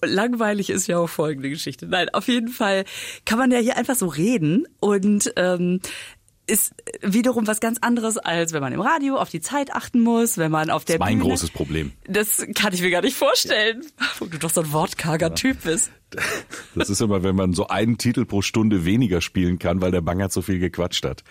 Langweilig 0.04 0.70
ist 0.70 0.88
ja 0.88 0.98
auch 0.98 1.08
folgende 1.08 1.50
Geschichte. 1.50 1.88
Nein, 1.88 2.10
auf 2.10 2.28
jeden 2.28 2.50
Fall 2.50 2.86
kann 3.24 3.38
man 3.38 3.52
ja 3.52 3.60
hier 3.60 3.78
einfach 3.78 3.96
so 3.96 4.08
reden 4.08 4.68
und 4.80 5.32
ähm, 5.36 5.80
ist 6.52 6.74
wiederum 7.02 7.48
was 7.48 7.60
ganz 7.60 7.78
anderes, 7.82 8.18
als 8.18 8.54
wenn 8.54 8.62
man 8.62 8.74
im 8.74 8.82
Radio 8.82 9.16
auf 9.18 9.30
die 9.30 9.42
Zeit 9.42 9.74
achten 9.74 10.02
muss, 10.02 10.38
wenn 10.38 10.52
man 10.52 10.70
auf 10.70 10.86
der 10.86 10.98
Das 11.00 11.08
ist 11.08 11.10
mein 11.10 11.18
Bühne. 11.20 11.30
großes 11.30 11.50
Problem. 11.52 11.94
Das 12.08 12.46
kann 12.54 12.74
ich 12.74 12.82
mir 12.82 12.92
gar 12.92 13.02
nicht 13.02 13.16
vorstellen, 13.16 13.84
wo 14.20 14.26
du 14.26 14.38
doch 14.38 14.50
so 14.50 14.62
ein 14.62 14.72
wortkarger 14.72 15.34
Typ 15.34 15.64
bist. 15.64 15.92
Das 16.76 16.90
ist 16.90 17.02
immer, 17.02 17.24
wenn 17.24 17.36
man 17.36 17.54
so 17.54 17.68
einen 17.68 17.98
Titel 17.98 18.26
pro 18.26 18.42
Stunde 18.42 18.86
weniger 18.86 19.22
spielen 19.22 19.60
kann, 19.60 19.82
weil 19.82 19.92
der 19.92 20.02
Banger 20.02 20.30
zu 20.30 20.42
viel 20.42 20.60
gequatscht 20.60 21.06
hat. 21.06 21.24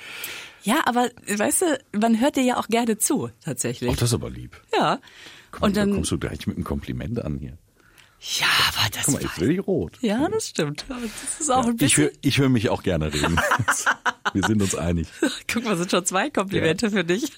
Ja, 0.62 0.82
aber 0.86 1.10
weißt 1.26 1.62
du, 1.62 1.98
man 1.98 2.20
hört 2.20 2.36
dir 2.36 2.42
ja 2.42 2.56
auch 2.58 2.68
gerne 2.68 2.98
zu, 2.98 3.30
tatsächlich. 3.44 3.90
Ach, 3.92 3.96
das 3.96 4.10
ist 4.10 4.14
aber 4.14 4.30
lieb. 4.30 4.60
Ja. 4.74 4.98
Komm, 5.50 5.64
Und 5.64 5.76
da 5.76 5.80
dann, 5.82 5.94
kommst 5.94 6.10
du 6.12 6.18
gleich 6.18 6.46
mit 6.46 6.56
einem 6.56 6.64
Kompliment 6.64 7.22
an 7.22 7.38
hier. 7.38 7.58
Ja, 8.20 8.46
aber 8.68 8.90
das 8.94 9.04
Guck 9.06 9.14
mal, 9.14 9.22
jetzt 9.22 9.40
werde 9.40 9.52
ich 9.54 9.66
rot. 9.66 9.96
ja, 10.02 10.28
das 10.28 10.48
stimmt. 10.48 10.84
Das 10.88 11.40
ist 11.40 11.50
auch 11.50 11.64
ein 11.64 11.70
Ich 11.72 11.76
bisschen, 11.78 12.04
höre 12.04 12.12
ich 12.20 12.38
hör 12.38 12.48
mich 12.48 12.68
auch 12.68 12.82
gerne 12.82 13.12
reden. 13.12 13.40
Wir 14.32 14.42
sind 14.46 14.62
uns 14.62 14.74
einig. 14.76 15.08
guck 15.52 15.64
mal, 15.64 15.76
sind 15.76 15.90
schon 15.90 16.04
zwei 16.04 16.30
Komplimente 16.30 16.90
für 16.90 17.02
dich. 17.02 17.32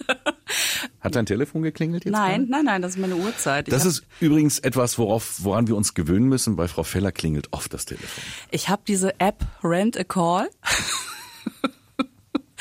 Hat 1.01 1.15
dein 1.15 1.25
Telefon 1.25 1.63
geklingelt 1.63 2.05
jetzt? 2.05 2.13
Nein, 2.13 2.47
nein, 2.51 2.65
nein, 2.67 2.83
das 2.83 2.93
ist 2.97 2.99
meine 3.01 3.17
Uhrzeit. 3.17 3.69
Ich 3.69 3.73
Das 3.73 3.87
ist 3.87 4.03
übrigens 4.21 4.59
etwas, 4.59 4.99
worauf, 4.99 5.37
woran 5.45 5.69
wir 5.69 5.77
uns 5.77 5.95
gewöhnen 5.95 6.29
müssen. 6.29 6.57
Bei 6.57 6.69
Frau 6.69 6.83
Feller 6.83 7.13
klingelt 7.13 7.49
oft 7.53 7.73
das 7.73 7.87
Telefon. 7.87 8.25
Ich 8.51 8.69
habe 8.69 8.83
diese 8.87 9.19
App 9.21 9.43
Rent 9.63 9.97
a 9.97 10.05
Call. 10.05 10.51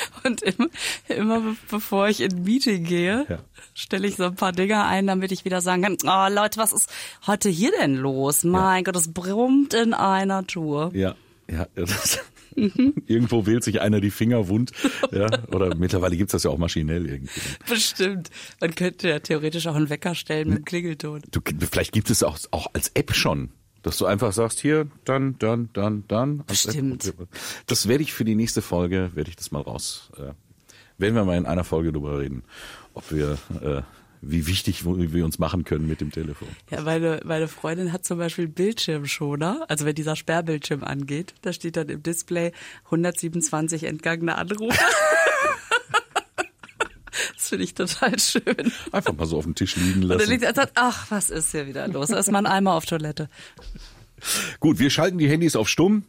Und 0.23 0.41
immer, 0.41 0.67
immer 1.09 1.39
be- 1.41 1.55
bevor 1.69 2.07
ich 2.09 2.21
in 2.21 2.31
ein 2.33 2.43
Meeting 2.43 2.83
gehe, 2.83 3.25
Ja. 3.29 3.39
stelle 3.73 4.07
ich 4.07 4.15
so 4.15 4.25
ein 4.25 4.35
paar 4.35 4.51
Dinger 4.51 4.85
ein, 4.85 5.07
damit 5.07 5.31
ich 5.31 5.45
wieder 5.45 5.61
sagen 5.61 5.81
kann, 5.83 5.97
oh 6.03 6.33
Leute, 6.33 6.59
was 6.59 6.73
ist 6.73 6.89
heute 7.27 7.49
hier 7.49 7.71
denn 7.79 7.95
los? 7.95 8.43
Mein 8.43 8.83
Gott, 8.83 8.95
es 8.95 9.11
brummt 9.13 9.73
in 9.73 9.93
einer 9.93 10.45
Tour. 10.47 10.91
Ja, 10.93 11.15
ja. 11.49 11.67
Das, 11.75 12.19
irgendwo 13.07 13.45
wählt 13.45 13.63
sich 13.63 13.79
einer 13.79 14.01
die 14.01 14.11
Finger 14.11 14.49
wund. 14.49 14.71
Ja, 15.11 15.27
oder 15.53 15.73
mittlerweile 15.75 16.17
gibt's 16.17 16.33
das 16.33 16.43
ja 16.43 16.51
auch 16.51 16.57
maschinell 16.57 17.05
irgendwie. 17.09 17.39
Bestimmt. 17.69 18.29
Man 18.59 18.75
könnte 18.75 19.07
ja 19.07 19.19
theoretisch 19.19 19.67
auch 19.67 19.75
einen 19.75 19.89
Wecker 19.89 20.15
stellen 20.15 20.49
mit 20.49 20.57
dem 20.57 20.65
Klingelton. 20.65 21.21
Du, 21.31 21.39
vielleicht 21.71 21.93
gibt 21.93 22.09
es 22.09 22.23
auch, 22.23 22.37
auch 22.51 22.67
als 22.73 22.89
App 22.93 23.15
schon. 23.15 23.51
Dass 23.83 23.97
du 23.97 24.05
einfach 24.05 24.31
sagst, 24.31 24.59
hier, 24.59 24.87
dann, 25.05 25.37
dann, 25.39 25.69
dann, 25.73 26.03
dann. 26.07 26.43
Stimmt. 26.51 27.13
Das 27.65 27.87
werde 27.87 28.03
ich 28.03 28.13
für 28.13 28.25
die 28.25 28.35
nächste 28.35 28.61
Folge, 28.61 29.11
werde 29.15 29.29
ich 29.29 29.35
das 29.35 29.51
mal 29.51 29.61
raus. 29.61 30.11
Äh, 30.17 30.33
werden 30.99 31.15
wir 31.15 31.25
mal 31.25 31.37
in 31.37 31.47
einer 31.47 31.63
Folge 31.63 31.91
drüber 31.91 32.19
reden, 32.19 32.43
ob 32.93 33.11
wir, 33.11 33.37
äh, 33.61 33.81
wie 34.21 34.45
wichtig 34.45 34.85
wir 34.85 35.25
uns 35.25 35.39
machen 35.39 35.63
können 35.63 35.87
mit 35.87 35.99
dem 35.99 36.11
Telefon. 36.11 36.47
Ja, 36.69 36.81
meine, 36.81 37.21
meine 37.25 37.47
Freundin 37.47 37.91
hat 37.91 38.05
zum 38.05 38.19
Beispiel 38.19 38.47
Bildschirmschoner, 38.47 39.65
also 39.67 39.85
wenn 39.85 39.95
dieser 39.95 40.15
Sperrbildschirm 40.15 40.83
angeht, 40.83 41.33
da 41.41 41.51
steht 41.53 41.75
dann 41.75 41.89
im 41.89 42.03
Display 42.03 42.51
127 42.85 43.85
entgangene 43.85 44.37
Anrufe. 44.37 44.77
das 47.41 47.49
finde 47.49 47.63
ich 47.65 47.73
total 47.73 48.17
schön. 48.19 48.71
Einfach 48.91 49.13
mal 49.13 49.25
so 49.25 49.37
auf 49.37 49.43
dem 49.45 49.55
Tisch 49.55 49.75
liegen 49.75 50.03
Und 50.03 50.09
dann 50.09 50.19
lassen. 50.19 50.29
liegt 50.29 50.43
er 50.43 50.49
und 50.49 50.55
sagt, 50.55 50.73
ach, 50.75 51.09
was 51.09 51.29
ist 51.31 51.51
hier 51.51 51.65
wieder 51.67 51.87
los? 51.87 52.09
Erstmal 52.11 52.45
ein 52.45 52.51
Eimer 52.51 52.73
auf 52.73 52.85
Toilette. 52.85 53.29
Gut, 54.59 54.79
wir 54.79 54.89
schalten 54.89 55.17
die 55.17 55.29
Handys 55.29 55.55
auf 55.55 55.69
stumm, 55.69 56.03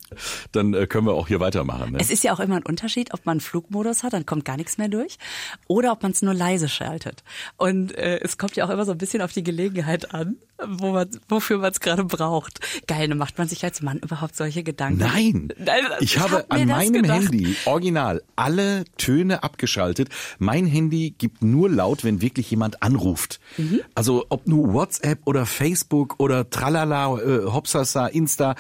dann 0.52 0.74
äh, 0.74 0.86
können 0.86 1.06
wir 1.06 1.14
auch 1.14 1.28
hier 1.28 1.40
weitermachen. 1.40 1.92
Ne? 1.92 1.98
Es 2.00 2.10
ist 2.10 2.24
ja 2.24 2.32
auch 2.32 2.40
immer 2.40 2.56
ein 2.56 2.64
Unterschied, 2.64 3.12
ob 3.14 3.24
man 3.26 3.32
einen 3.34 3.40
Flugmodus 3.40 4.02
hat, 4.02 4.12
dann 4.12 4.26
kommt 4.26 4.44
gar 4.44 4.56
nichts 4.56 4.78
mehr 4.78 4.88
durch, 4.88 5.18
oder 5.66 5.92
ob 5.92 6.02
man 6.02 6.12
es 6.12 6.22
nur 6.22 6.34
leise 6.34 6.68
schaltet. 6.68 7.22
Und 7.56 7.96
äh, 7.96 8.20
es 8.20 8.38
kommt 8.38 8.56
ja 8.56 8.64
auch 8.66 8.70
immer 8.70 8.84
so 8.84 8.92
ein 8.92 8.98
bisschen 8.98 9.22
auf 9.22 9.32
die 9.32 9.42
Gelegenheit 9.42 10.14
an, 10.14 10.36
wo 10.66 10.92
man, 10.92 11.08
wofür 11.28 11.58
man 11.58 11.72
es 11.72 11.80
gerade 11.80 12.04
braucht. 12.04 12.60
Geil, 12.86 13.08
dann 13.08 13.18
macht 13.18 13.38
man 13.38 13.48
sich 13.48 13.64
als 13.64 13.82
Mann 13.82 13.98
überhaupt 13.98 14.36
solche 14.36 14.62
Gedanken. 14.62 14.98
Nein, 14.98 15.52
Nein, 15.58 15.84
ich 16.00 16.18
habe 16.18 16.50
an 16.50 16.66
meinem 16.66 17.02
gedacht. 17.02 17.22
Handy 17.22 17.56
original 17.64 18.22
alle 18.36 18.84
Töne 18.96 19.42
abgeschaltet. 19.42 20.08
Mein 20.38 20.66
Handy 20.66 21.14
gibt 21.16 21.42
nur 21.42 21.68
laut, 21.68 22.04
wenn 22.04 22.20
wirklich 22.20 22.50
jemand 22.50 22.82
anruft. 22.82 23.40
Mhm. 23.56 23.80
Also 23.94 24.26
ob 24.28 24.46
nur 24.46 24.72
WhatsApp 24.72 25.20
oder 25.24 25.46
Facebook 25.46 26.16
oder 26.18 26.48
Tralala, 26.50 27.18
äh, 27.18 27.46
Hopsasa, 27.46 28.01
Insta. 28.06 28.54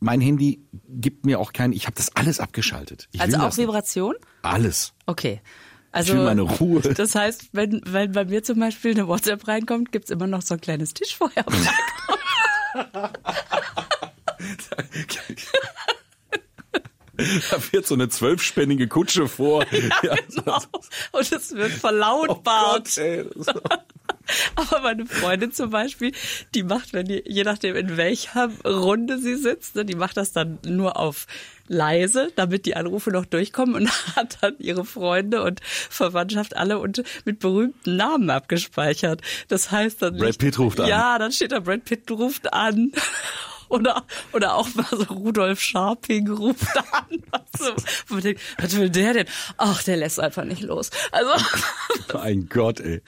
Mein 0.00 0.20
Handy 0.20 0.60
gibt 0.88 1.26
mir 1.26 1.40
auch 1.40 1.52
kein, 1.52 1.72
ich 1.72 1.86
habe 1.86 1.96
das 1.96 2.14
alles 2.14 2.38
abgeschaltet. 2.38 3.08
Ich 3.12 3.20
Also 3.20 3.38
auch. 3.38 3.56
Vibration? 3.56 4.14
Alles. 4.42 4.92
Okay. 5.06 5.40
Also, 5.90 6.14
will 6.14 6.24
meine 6.24 6.42
Ruhe. 6.42 6.80
Das 6.94 7.14
heißt, 7.14 7.48
wenn, 7.52 7.80
wenn 7.84 8.12
bei 8.12 8.24
mir 8.24 8.42
zum 8.42 8.60
Beispiel 8.60 8.92
eine 8.92 9.08
WhatsApp 9.08 9.48
reinkommt, 9.48 9.90
gibt's 9.90 10.10
immer 10.10 10.26
noch 10.26 10.42
so 10.42 10.54
ein 10.54 10.60
kleines 10.60 10.94
Tischfeuerwerk. 10.94 11.46
Da 17.50 17.58
fährt 17.58 17.84
so 17.86 17.94
eine 17.94 18.08
zwölfspännige 18.08 18.86
Kutsche 18.86 19.26
vor. 19.26 19.64
Ja, 20.02 20.14
genau. 20.28 20.62
Und 21.10 21.32
es 21.32 21.52
wird 21.52 21.72
Oh 21.74 21.78
verlautbart. 21.78 22.84
Gott, 22.94 22.98
ey. 22.98 23.24
Aber 24.56 24.80
meine 24.80 25.06
Freundin 25.06 25.52
zum 25.52 25.70
Beispiel, 25.70 26.12
die 26.54 26.62
macht, 26.62 26.92
wenn 26.92 27.06
die, 27.06 27.22
je 27.26 27.44
nachdem 27.44 27.76
in 27.76 27.96
welcher 27.96 28.50
Runde 28.64 29.18
sie 29.18 29.36
sitzt, 29.36 29.76
ne, 29.76 29.84
die 29.84 29.96
macht 29.96 30.16
das 30.16 30.32
dann 30.32 30.58
nur 30.66 30.96
auf 30.96 31.26
leise, 31.68 32.32
damit 32.34 32.66
die 32.66 32.76
Anrufe 32.76 33.10
noch 33.10 33.26
durchkommen 33.26 33.74
und 33.74 33.90
hat 34.16 34.38
dann 34.40 34.54
ihre 34.58 34.84
Freunde 34.84 35.42
und 35.42 35.60
Verwandtschaft 35.62 36.56
alle 36.56 36.78
und 36.78 37.02
mit 37.24 37.38
berühmten 37.38 37.96
Namen 37.96 38.30
abgespeichert. 38.30 39.22
Das 39.48 39.70
heißt 39.70 40.02
dann 40.02 40.16
Brad 40.16 40.38
Pitt 40.38 40.58
ruft 40.58 40.80
an. 40.80 40.88
Ja, 40.88 41.18
dann 41.18 41.32
steht 41.32 41.52
da 41.52 41.60
Brad 41.60 41.84
Pitt 41.84 42.10
ruft 42.10 42.52
an. 42.52 42.92
Oder, 43.68 44.04
oder 44.32 44.54
auch 44.54 44.74
mal 44.74 44.86
so 44.90 45.04
Rudolf 45.12 45.60
Scharping 45.60 46.28
ruft 46.30 46.76
an. 46.76 47.22
Also, 47.52 47.74
was 48.58 48.76
will 48.76 48.90
der 48.90 49.14
denn? 49.14 49.26
Ach, 49.56 49.82
der 49.82 49.96
lässt 49.96 50.20
einfach 50.20 50.44
nicht 50.44 50.62
los. 50.62 50.90
Also, 51.12 51.30
Mein 52.14 52.48
Gott, 52.48 52.80
ey. 52.80 53.02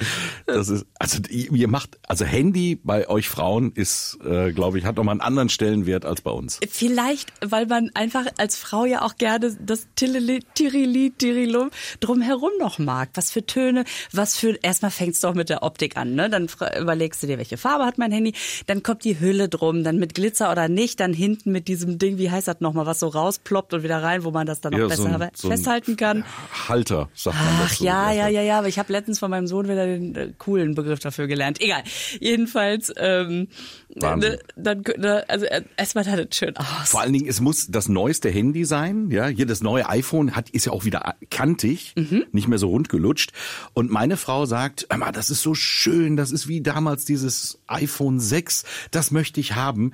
Das 0.47 0.69
ist, 0.69 0.87
also 0.99 1.19
ihr 1.31 1.69
macht, 1.69 1.99
also 2.07 2.25
Handy 2.25 2.79
bei 2.83 3.09
euch 3.09 3.29
Frauen 3.29 3.73
ist, 3.73 4.19
äh, 4.25 4.52
glaube 4.52 4.79
ich, 4.79 4.85
hat 4.85 4.97
nochmal 4.97 5.14
einen 5.14 5.21
anderen 5.21 5.49
Stellenwert 5.49 6.05
als 6.05 6.21
bei 6.21 6.31
uns. 6.31 6.59
Vielleicht, 6.69 7.33
weil 7.40 7.67
man 7.67 7.90
einfach 7.95 8.26
als 8.37 8.57
Frau 8.57 8.85
ja 8.85 9.02
auch 9.02 9.17
gerne 9.17 9.57
das 9.61 9.87
Tilili, 9.95 10.40
Tirili, 10.55 11.12
Tirilum 11.17 11.71
drumherum 12.00 12.50
noch 12.59 12.79
mag. 12.79 13.11
Was 13.14 13.31
für 13.31 13.47
Töne, 13.47 13.85
was 14.12 14.37
für, 14.37 14.59
erstmal 14.62 14.90
fängt's 14.90 15.21
doch 15.21 15.35
mit 15.35 15.49
der 15.49 15.62
Optik 15.62 15.97
an, 15.97 16.14
ne? 16.14 16.29
Dann 16.29 16.49
überlegst 16.79 17.23
du 17.23 17.26
dir, 17.26 17.38
welche 17.38 17.57
Farbe 17.57 17.85
hat 17.85 17.99
mein 17.99 18.12
Handy, 18.12 18.35
dann 18.67 18.83
kommt 18.83 19.05
die 19.05 19.21
Hülle 19.21 19.49
drum, 19.49 19.85
dann 19.85 19.99
mit 19.99 20.14
Glitzer 20.14 20.50
oder 20.50 20.69
nicht, 20.69 21.00
dann 21.00 21.12
hinten 21.12 21.52
mit 21.52 21.69
diesem 21.69 21.99
Ding, 21.99 22.19
wie 22.19 22.30
heißt 22.30 22.49
das 22.49 22.61
nochmal, 22.61 22.87
was 22.87 23.00
so 23.00 23.09
rausploppt 23.09 23.75
und 23.75 23.83
wieder 23.83 24.02
rein, 24.02 24.25
wo 24.25 24.30
man 24.30 24.47
das 24.47 24.61
dann 24.61 24.73
Ja, 24.73 24.87
besser 24.87 25.02
so 25.02 25.09
ein- 25.09 25.30
so 25.35 25.49
festhalten 25.49 25.97
kann. 25.97 26.25
Halter, 26.69 27.09
sagt 27.14 27.37
man 27.37 27.47
Ach 27.62 27.69
dazu. 27.71 27.85
ja, 27.85 28.12
ja, 28.12 28.28
ja, 28.28 28.42
ja, 28.42 28.59
aber 28.59 28.69
ich 28.69 28.78
habe 28.78 28.92
letztens 28.92 29.19
von 29.19 29.30
meinem 29.30 29.47
Sohn 29.47 29.66
wieder 29.69 29.87
den 29.87 30.14
äh, 30.14 30.33
coolen 30.38 30.75
Begriff 30.75 30.99
dafür 31.00 31.26
gelernt. 31.26 31.61
Egal. 31.61 31.83
Jedenfalls, 32.21 32.92
ähm, 32.97 33.49
ne, 33.95 34.38
dann, 34.57 34.83
ne, 34.99 35.25
also 35.28 35.47
äh, 35.47 35.62
erstmal 35.76 36.04
hat 36.07 36.19
es 36.30 36.37
schön 36.37 36.57
aus. 36.57 36.66
Vor 36.88 37.00
allen 37.00 37.12
Dingen, 37.12 37.26
es 37.28 37.40
muss 37.40 37.66
das 37.69 37.88
neueste 37.88 38.30
Handy 38.30 38.64
sein. 38.64 39.11
Ja, 39.11 39.26
hier 39.26 39.47
das 39.47 39.62
neue 39.62 39.88
iPhone 39.88 40.37
hat 40.37 40.50
ist 40.50 40.66
ja 40.66 40.73
auch 40.73 40.85
wieder 40.85 41.14
kantig, 41.30 41.95
Mhm. 41.97 42.25
nicht 42.33 42.49
mehr 42.49 42.59
so 42.59 42.69
rund 42.69 42.88
gelutscht. 42.88 43.33
Und 43.75 43.90
meine 43.90 44.16
Frau 44.16 44.47
sagt, 44.47 44.87
"Hör 44.90 44.99
mal, 44.99 45.12
das 45.12 45.30
ist 45.30 45.42
so 45.42 45.54
schön, 45.54 46.16
das 46.16 46.30
ist 46.33 46.49
wie 46.49 46.61
damals 46.61 47.04
dieses 47.04 47.59
iPhone 47.66 48.21
6, 48.21 48.64
das 48.90 49.11
möchte 49.11 49.40
ich 49.40 49.54
haben. 49.54 49.92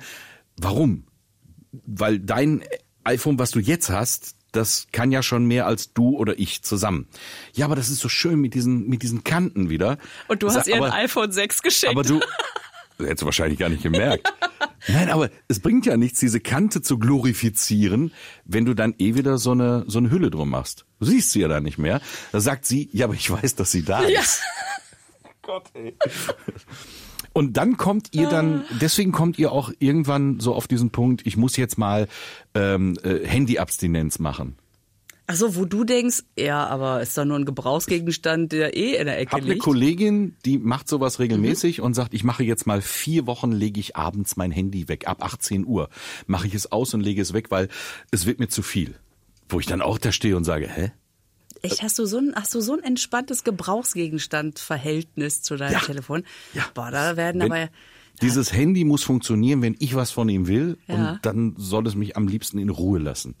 Warum? 0.59 1.05
Weil 1.85 2.19
dein 2.19 2.63
iPhone, 3.03 3.39
was 3.39 3.51
du 3.51 3.59
jetzt 3.59 3.89
hast, 3.89 4.35
das 4.51 4.87
kann 4.91 5.11
ja 5.11 5.21
schon 5.21 5.45
mehr 5.45 5.65
als 5.67 5.93
du 5.93 6.17
oder 6.17 6.39
ich 6.39 6.63
zusammen. 6.63 7.07
Ja, 7.53 7.65
aber 7.65 7.75
das 7.75 7.89
ist 7.89 7.99
so 7.99 8.09
schön 8.09 8.39
mit 8.39 8.53
diesen 8.53 8.87
mit 8.87 9.03
diesen 9.03 9.23
Kanten 9.23 9.69
wieder. 9.69 9.97
Und 10.27 10.41
du 10.43 10.49
hast 10.49 10.67
ihr 10.67 10.75
ein 10.83 10.91
iPhone 10.91 11.31
6 11.31 11.61
geschenkt. 11.61 11.95
aber 11.95 12.03
du 12.07 12.19
hättest 12.97 13.21
du 13.21 13.25
wahrscheinlich 13.25 13.59
gar 13.59 13.69
nicht 13.69 13.83
gemerkt. 13.83 14.33
Nein, 14.87 15.09
aber 15.09 15.29
es 15.47 15.59
bringt 15.59 15.85
ja 15.85 15.97
nichts, 15.97 16.19
diese 16.19 16.39
Kante 16.39 16.81
zu 16.81 16.97
glorifizieren, 16.97 18.13
wenn 18.45 18.65
du 18.65 18.73
dann 18.73 18.95
eh 18.97 19.15
wieder 19.15 19.37
so 19.37 19.51
eine, 19.51 19.83
so 19.87 19.99
eine 19.99 20.09
Hülle 20.09 20.31
drum 20.31 20.49
machst. 20.49 20.85
Du 20.99 21.05
siehst 21.05 21.31
sie 21.31 21.41
ja 21.41 21.47
dann 21.49 21.63
nicht 21.63 21.77
mehr. 21.77 21.99
Da 22.31 22.39
sagt 22.39 22.65
sie, 22.65 22.89
ja, 22.93 23.05
aber 23.05 23.13
ich 23.15 23.29
weiß, 23.29 23.55
dass 23.55 23.71
sie 23.71 23.83
da 23.83 24.07
Ja. 24.07 24.21
ist. 24.21 24.41
Gott, 25.41 25.69
ey. 25.73 25.95
Und 27.37 27.55
dann 27.55 27.77
kommt 27.77 28.15
ihr 28.15 28.29
dann, 28.29 28.63
deswegen 28.81 29.11
kommt 29.11 29.37
ihr 29.37 29.51
auch 29.51 29.71
irgendwann 29.77 30.39
so 30.39 30.55
auf 30.55 30.67
diesen 30.67 30.89
Punkt, 30.89 31.21
ich 31.27 31.37
muss 31.37 31.55
jetzt 31.55 31.77
mal 31.77 32.07
ähm, 32.55 32.97
äh, 33.03 33.19
Handyabstinenz 33.27 34.17
machen. 34.17 34.57
Ach 35.27 35.35
so, 35.35 35.55
wo 35.55 35.65
du 35.65 35.83
denkst, 35.83 36.23
ja, 36.35 36.65
aber 36.65 36.99
ist 36.99 37.15
doch 37.15 37.25
nur 37.25 37.37
ein 37.37 37.45
Gebrauchsgegenstand, 37.45 38.53
der 38.53 38.75
eh 38.75 38.95
in 38.95 39.05
der 39.05 39.19
Ecke 39.19 39.33
Hab 39.33 39.41
eine 39.41 39.51
liegt. 39.51 39.61
Kollegin, 39.61 40.35
die 40.45 40.57
macht 40.57 40.89
sowas 40.89 41.19
regelmäßig 41.19 41.79
und 41.79 41.93
sagt, 41.93 42.15
ich 42.15 42.23
mache 42.23 42.43
jetzt 42.43 42.65
mal 42.65 42.81
vier 42.81 43.27
Wochen, 43.27 43.51
lege 43.51 43.79
ich 43.79 43.95
abends 43.95 44.35
mein 44.35 44.49
Handy 44.49 44.87
weg, 44.87 45.07
ab 45.07 45.23
18 45.23 45.67
Uhr. 45.67 45.89
Mache 46.25 46.47
ich 46.47 46.55
es 46.55 46.71
aus 46.71 46.95
und 46.95 47.01
lege 47.01 47.21
es 47.21 47.33
weg, 47.33 47.51
weil 47.51 47.67
es 48.09 48.25
wird 48.25 48.39
mir 48.39 48.47
zu 48.47 48.63
viel. 48.63 48.95
Wo 49.47 49.59
ich 49.59 49.67
dann 49.67 49.83
auch 49.83 49.99
da 49.99 50.11
stehe 50.11 50.35
und 50.35 50.43
sage, 50.43 50.67
hä? 50.67 50.91
Echt, 51.61 51.81
hast 51.83 51.97
du 51.99 52.05
so 52.05 52.17
ein, 52.17 52.33
hast 52.35 52.53
du 52.55 52.61
so 52.61 52.73
ein 52.73 52.83
entspanntes 52.83 53.43
Gebrauchsgegenstand-Verhältnis 53.43 55.41
zu 55.41 55.55
deinem 55.57 55.73
Ja. 55.73 55.79
Telefon? 55.79 56.23
Ja. 56.53 56.65
Boah, 56.73 56.91
da 56.91 57.17
werden 57.17 57.41
Wenn- 57.41 57.51
aber, 57.51 57.69
Dieses 58.21 58.51
Handy 58.51 58.83
muss 58.83 59.03
funktionieren, 59.03 59.61
wenn 59.61 59.75
ich 59.77 59.93
was 59.93 60.09
von 60.09 60.27
ihm 60.27 60.47
will 60.47 60.77
Ja. 60.87 60.95
und 61.11 61.19
dann 61.21 61.53
soll 61.57 61.85
es 61.85 61.93
mich 61.93 62.17
am 62.17 62.27
liebsten 62.27 62.57
in 62.57 62.69
Ruhe 62.69 62.97
lassen. 62.97 63.35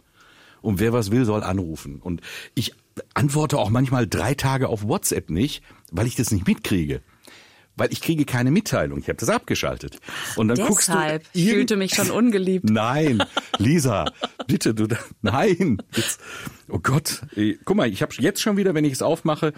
Und 0.61 0.79
wer 0.79 0.93
was 0.93 1.09
will, 1.09 1.25
soll 1.25 1.41
anrufen. 1.43 1.99
Und 1.99 2.21
ich 2.53 2.73
antworte 3.15 3.57
auch 3.57 3.69
manchmal 3.71 4.05
drei 4.07 4.35
Tage 4.35 4.69
auf 4.69 4.83
WhatsApp 4.87 5.29
nicht, 5.31 5.63
weil 5.91 6.05
ich 6.05 6.15
das 6.15 6.29
nicht 6.31 6.45
mitkriege. 6.45 7.01
Weil 7.77 7.93
ich 7.93 8.01
kriege 8.01 8.25
keine 8.25 8.49
Mitteilung. 8.49 8.97
Ich 8.99 9.07
habe 9.07 9.17
das 9.17 9.29
abgeschaltet. 9.29 9.99
Und 10.35 10.47
dann 10.47 10.57
guckst 10.57 10.89
du. 10.89 10.93
deshalb. 10.93 11.23
Ich 11.33 11.49
fühlte 11.49 11.77
mich 11.77 11.93
schon 11.93 12.09
ungeliebt. 12.09 12.67
Nein, 12.69 13.23
Lisa, 13.59 14.11
bitte, 14.47 14.73
du, 14.73 14.87
nein. 15.21 15.77
Jetzt, 15.95 16.19
oh 16.69 16.79
Gott, 16.79 17.21
guck 17.65 17.77
mal, 17.77 17.87
ich 17.87 18.01
habe 18.01 18.13
jetzt 18.17 18.41
schon 18.41 18.57
wieder, 18.57 18.73
wenn 18.73 18.83
ich 18.83 18.93
es 18.93 19.01
aufmache, 19.03 19.53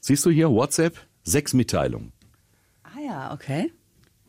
siehst 0.00 0.24
du 0.24 0.30
hier 0.30 0.50
WhatsApp, 0.50 0.96
sechs 1.24 1.52
Mitteilungen. 1.52 2.12
Ah 2.84 3.00
ja, 3.04 3.32
okay. 3.34 3.70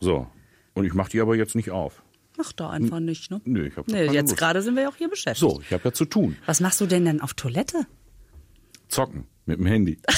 So, 0.01 0.27
und 0.74 0.86
ich 0.86 0.93
mache 0.93 1.10
die 1.12 1.22
aber 1.22 1.36
jetzt 1.38 1.55
nicht 1.55 1.72
auf. 1.72 2.01
Mach 2.38 2.51
doch 2.53 2.69
einfach 2.69 3.00
nicht, 3.00 3.31
ne? 3.31 3.41
Nö, 3.46 3.67
ich 3.67 3.75
habe 3.77 3.91
Nee, 3.91 4.05
jetzt 4.12 4.36
gerade 4.38 4.62
sind 4.62 4.75
wir 4.75 4.84
ja 4.84 4.89
auch 4.89 4.96
hier 4.96 5.10
beschäftigt. 5.10 5.39
So, 5.39 5.62
ich 5.62 5.72
habe 5.74 5.84
ja 5.86 5.93
zu 5.93 6.05
tun. 6.05 6.38
Was 6.46 6.60
machst 6.62 6.79
du 6.81 6.86
denn 6.86 7.05
denn 7.05 7.22
auf 7.22 7.34
Toilette? 7.34 7.86
Zocken 8.89 9.25
mit 9.46 9.60
dem 9.60 9.65
Handy. 9.65 9.98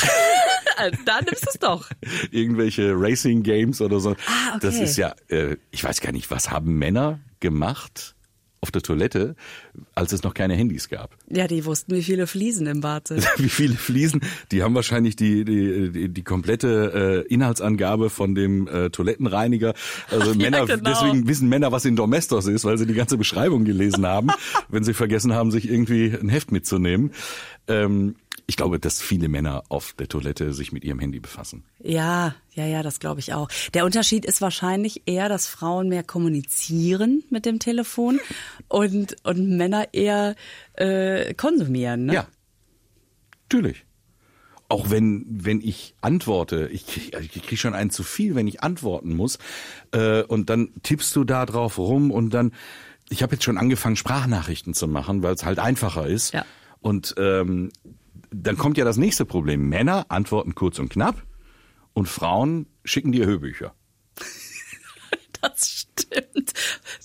da 1.05 1.21
nimmst 1.21 1.45
du 1.45 1.49
es 1.49 1.59
doch. 1.59 1.89
Irgendwelche 2.31 2.93
Racing 2.95 3.43
Games 3.43 3.81
oder 3.81 3.99
so. 3.99 4.11
Ah, 4.11 4.55
okay. 4.55 4.59
Das 4.61 4.79
ist 4.79 4.97
ja, 4.97 5.15
äh, 5.27 5.57
ich 5.71 5.83
weiß 5.83 6.01
gar 6.01 6.11
nicht, 6.11 6.31
was 6.31 6.51
haben 6.51 6.77
Männer 6.77 7.19
gemacht 7.39 8.15
auf 8.61 8.69
der 8.69 8.83
Toilette, 8.83 9.35
als 9.95 10.13
es 10.13 10.21
noch 10.21 10.35
keine 10.35 10.53
Handys 10.53 10.87
gab? 10.87 11.17
Ja, 11.27 11.47
die 11.47 11.65
wussten, 11.65 11.95
wie 11.95 12.03
viele 12.03 12.27
Fliesen 12.27 12.67
im 12.67 12.81
Bad 12.81 13.07
sind. 13.07 13.27
Wie 13.37 13.49
viele 13.49 13.73
Fliesen? 13.73 14.21
Die 14.51 14.61
haben 14.61 14.75
wahrscheinlich 14.75 15.15
die 15.15 15.43
die 15.43 15.89
die, 15.91 16.09
die 16.09 16.23
komplette 16.23 17.25
äh, 17.27 17.33
Inhaltsangabe 17.33 18.11
von 18.11 18.35
dem 18.35 18.67
äh, 18.67 18.91
Toilettenreiniger. 18.91 19.73
Also 20.11 20.31
Ja, 20.41 20.49
Männer, 20.49 20.65
genau. 20.67 20.89
deswegen 20.89 21.27
wissen 21.27 21.49
Männer, 21.49 21.71
was 21.71 21.85
in 21.85 21.95
Domestos 21.95 22.45
ist, 22.45 22.63
weil 22.63 22.77
sie 22.77 22.85
die 22.85 22.93
ganze 22.93 23.17
Beschreibung 23.17 23.65
gelesen 23.65 24.05
haben, 24.05 24.29
wenn 24.69 24.83
sie 24.83 24.93
vergessen 24.93 25.33
haben, 25.33 25.49
sich 25.49 25.67
irgendwie 25.67 26.15
ein 26.15 26.29
Heft 26.29 26.51
mitzunehmen. 26.51 27.11
Ähm, 27.67 28.15
ich 28.47 28.57
glaube, 28.57 28.79
dass 28.79 29.01
viele 29.01 29.29
Männer 29.29 29.63
auf 29.69 29.93
der 29.93 30.07
Toilette 30.07 30.53
sich 30.53 30.71
mit 30.71 30.83
ihrem 30.83 30.99
Handy 30.99 31.19
befassen. 31.19 31.63
Ja, 31.79 32.35
ja, 32.53 32.65
ja, 32.65 32.83
das 32.83 32.99
glaube 32.99 33.19
ich 33.19 33.33
auch. 33.33 33.49
Der 33.73 33.85
Unterschied 33.85 34.25
ist 34.25 34.41
wahrscheinlich 34.41 35.03
eher, 35.05 35.29
dass 35.29 35.47
Frauen 35.47 35.89
mehr 35.89 36.03
kommunizieren 36.03 37.23
mit 37.29 37.45
dem 37.45 37.59
Telefon 37.59 38.19
und, 38.67 39.15
und 39.23 39.57
Männer 39.57 39.93
eher 39.93 40.35
äh, 40.73 41.33
konsumieren. 41.33 42.05
Ne? 42.05 42.13
Ja, 42.13 42.27
natürlich. 43.43 43.85
Auch 44.69 44.89
wenn, 44.89 45.25
wenn 45.27 45.59
ich 45.59 45.95
antworte, 45.99 46.69
ich 46.71 46.87
kriege 46.87 47.27
krieg 47.27 47.59
schon 47.59 47.73
einen 47.73 47.89
zu 47.89 48.03
viel, 48.03 48.35
wenn 48.35 48.47
ich 48.47 48.63
antworten 48.63 49.15
muss. 49.15 49.37
Äh, 49.91 50.23
und 50.23 50.49
dann 50.49 50.69
tippst 50.83 51.13
du 51.15 51.25
da 51.25 51.45
drauf 51.45 51.77
rum 51.77 52.09
und 52.09 52.33
dann, 52.33 52.53
ich 53.09 53.21
habe 53.21 53.35
jetzt 53.35 53.43
schon 53.43 53.57
angefangen, 53.57 53.97
Sprachnachrichten 53.97 54.73
zu 54.73 54.87
machen, 54.87 55.23
weil 55.23 55.33
es 55.33 55.43
halt 55.43 55.59
einfacher 55.59 56.07
ist. 56.07 56.33
Ja. 56.33 56.45
Und 56.79 57.15
ähm, 57.17 57.71
dann 58.31 58.57
kommt 58.57 58.77
ja 58.77 58.85
das 58.85 58.97
nächste 58.97 59.25
Problem. 59.25 59.69
Männer 59.69 60.05
antworten 60.09 60.55
kurz 60.55 60.79
und 60.79 60.89
knapp 60.89 61.23
und 61.93 62.07
Frauen 62.07 62.67
schicken 62.83 63.11
dir 63.11 63.25
Hörbücher. 63.25 63.75
Das 65.41 65.80
stimmt. 65.99 66.53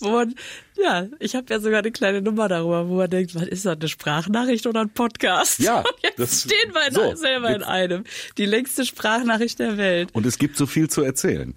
Wo 0.00 0.10
man, 0.10 0.34
ja, 0.76 1.06
ich 1.18 1.34
habe 1.34 1.46
ja 1.52 1.60
sogar 1.60 1.78
eine 1.80 1.90
kleine 1.92 2.22
Nummer 2.22 2.48
darüber, 2.48 2.88
wo 2.88 2.96
man 2.96 3.10
denkt, 3.10 3.34
was 3.34 3.44
ist 3.44 3.64
das, 3.66 3.76
eine 3.78 3.88
Sprachnachricht 3.88 4.66
oder 4.66 4.80
ein 4.82 4.90
Podcast? 4.90 5.58
Ja, 5.60 5.78
Und 5.80 5.86
jetzt 6.02 6.18
das- 6.18 6.42
stehen 6.42 6.72
wir 6.74 6.92
so, 6.92 7.14
selber 7.16 7.54
in 7.54 7.62
einem. 7.62 8.04
Die 8.38 8.46
längste 8.46 8.84
Sprachnachricht 8.84 9.58
der 9.58 9.76
Welt. 9.76 10.10
Und 10.12 10.26
es 10.26 10.38
gibt 10.38 10.56
so 10.56 10.66
viel 10.66 10.88
zu 10.90 11.02
erzählen. 11.02 11.54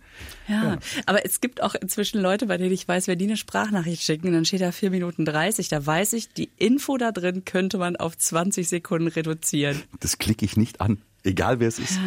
Ja, 0.48 0.80
aber 1.06 1.24
es 1.26 1.42
gibt 1.42 1.62
auch 1.62 1.76
inzwischen 1.76 2.20
Leute, 2.22 2.48
bei 2.48 2.58
denen 2.58 2.72
ich 2.72 2.88
weiß, 2.88 3.08
wenn 3.08 3.20
die 3.20 3.26
eine 3.26 3.38
Sprachnachricht 3.38 4.02
schicken, 4.02 4.34
dann 4.34 4.46
steht 4.46 4.62
da 4.62 4.72
4 4.72 4.90
Minuten 4.90 5.24
30, 5.24 5.68
da 5.68 5.86
weiß 5.86 6.14
ich, 6.14 6.34
die 6.34 6.50
Info 6.58 6.98
da 6.98 7.12
drin 7.12 7.46
könnte 7.46 7.78
man 7.78 7.96
auf 7.98 8.18
20 8.18 8.68
Sekunden 8.68 9.08
reduzieren. 9.10 9.84
Das 10.00 10.18
klicke 10.18 10.44
ich 10.46 10.58
nicht 10.58 10.82
an, 10.82 11.02
egal 11.24 11.60
wer 11.60 11.68
es 11.68 11.78
ist. 11.78 12.00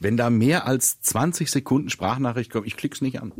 Wenn 0.00 0.16
da 0.16 0.28
mehr 0.28 0.66
als 0.66 1.00
20 1.02 1.48
Sekunden 1.50 1.88
Sprachnachricht 1.88 2.50
kommt, 2.50 2.66
ich 2.66 2.76
klick's 2.76 3.00
nicht 3.00 3.20
an. 3.22 3.30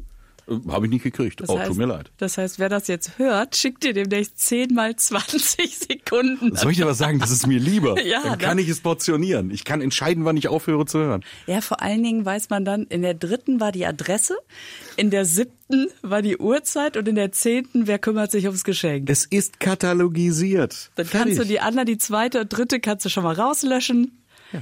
Habe 0.69 0.87
ich 0.87 0.93
nicht 0.93 1.03
gekriegt. 1.03 1.41
Das 1.41 1.51
oh, 1.51 1.59
heißt, 1.59 1.69
tut 1.69 1.77
mir 1.77 1.87
leid. 1.87 2.11
Das 2.17 2.39
heißt, 2.39 2.59
wer 2.59 2.69
das 2.69 2.89
jetzt 2.89 3.19
hört, 3.19 3.55
schickt 3.55 3.85
dir 3.85 3.93
demnächst 3.93 4.39
10 4.39 4.73
mal 4.73 4.97
20 4.97 5.79
Sekunden. 5.79 6.57
Soll 6.57 6.73
ich 6.73 6.79
dir 6.79 6.87
was 6.87 6.99
sagen? 6.99 7.19
Das 7.19 7.31
ist 7.31 7.47
mir 7.47 7.59
lieber. 7.59 7.97
Ja, 8.09 8.23
dann 8.23 8.39
kann 8.39 8.59
ich 8.59 8.71
es 8.71 8.81
portionieren. 8.81 9.51
Ich 9.51 9.65
kann 9.67 9.83
entscheiden, 9.83 10.25
wann 10.25 10.37
ich 10.39 10.49
aufhöre 10.49 10.87
zu 10.87 10.99
hören. 10.99 11.25
Ja, 11.47 11.61
vor 11.61 11.83
allen 11.83 12.03
Dingen 12.03 12.25
weiß 12.25 12.49
man 12.49 12.65
dann, 12.65 12.85
in 12.85 13.03
der 13.03 13.13
dritten 13.13 13.61
war 13.61 13.71
die 13.71 13.85
Adresse, 13.85 14.39
in 14.97 15.11
der 15.11 15.27
siebten 15.27 15.89
war 16.01 16.23
die 16.23 16.39
Uhrzeit 16.39 16.97
und 16.97 17.07
in 17.07 17.17
der 17.17 17.33
zehnten, 17.33 17.87
wer 17.87 17.99
kümmert 17.99 18.31
sich 18.31 18.47
ums 18.47 18.65
Geschenk. 18.65 19.11
Es 19.11 19.27
ist 19.27 19.61
katalogisiert. 19.61 20.91
Dann 20.95 21.11
kannst 21.11 21.39
du 21.39 21.45
die 21.45 21.61
andere, 21.61 21.85
die 21.85 21.99
zweite 21.99 22.41
und 22.41 22.49
dritte 22.51 22.81
kannst 22.81 23.05
du 23.05 23.11
schon 23.11 23.25
mal 23.25 23.35
rauslöschen. 23.35 24.19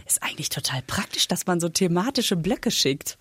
Ist 0.07 0.23
eigentlich 0.23 0.49
total 0.49 0.83
praktisch, 0.87 1.28
dass 1.28 1.47
man 1.47 1.61
so 1.61 1.69
thematische 1.69 2.35
Blöcke 2.35 2.73
schickt. 2.73 3.16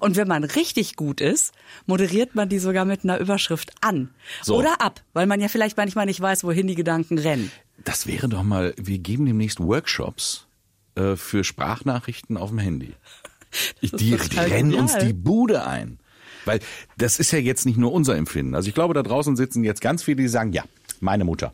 Und 0.00 0.16
wenn 0.16 0.28
man 0.28 0.44
richtig 0.44 0.96
gut 0.96 1.20
ist, 1.20 1.52
moderiert 1.86 2.34
man 2.34 2.48
die 2.48 2.58
sogar 2.58 2.84
mit 2.84 3.04
einer 3.04 3.18
Überschrift 3.18 3.72
an. 3.80 4.10
So. 4.42 4.56
Oder 4.56 4.80
ab, 4.80 5.02
weil 5.12 5.26
man 5.26 5.40
ja 5.40 5.48
vielleicht 5.48 5.76
manchmal 5.76 6.06
nicht 6.06 6.20
weiß, 6.20 6.44
wohin 6.44 6.66
die 6.66 6.74
Gedanken 6.74 7.18
rennen. 7.18 7.50
Das 7.84 8.06
wäre 8.06 8.28
doch 8.28 8.42
mal, 8.42 8.74
wir 8.76 8.98
geben 8.98 9.26
demnächst 9.26 9.60
Workshops 9.60 10.46
äh, 10.94 11.16
für 11.16 11.44
Sprachnachrichten 11.44 12.36
auf 12.36 12.50
dem 12.50 12.58
Handy. 12.58 12.94
Die 13.82 14.14
rennen 14.14 14.70
genial. 14.70 14.80
uns 14.80 14.96
die 14.96 15.12
Bude 15.12 15.66
ein. 15.66 15.98
Weil 16.46 16.60
das 16.96 17.18
ist 17.18 17.32
ja 17.32 17.38
jetzt 17.38 17.66
nicht 17.66 17.76
nur 17.76 17.92
unser 17.92 18.16
Empfinden. 18.16 18.54
Also 18.54 18.68
ich 18.68 18.74
glaube, 18.74 18.94
da 18.94 19.02
draußen 19.02 19.36
sitzen 19.36 19.62
jetzt 19.62 19.82
ganz 19.82 20.02
viele, 20.02 20.22
die 20.22 20.28
sagen, 20.28 20.52
ja, 20.52 20.64
meine 21.00 21.24
Mutter. 21.24 21.52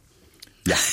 Ja. 0.67 0.77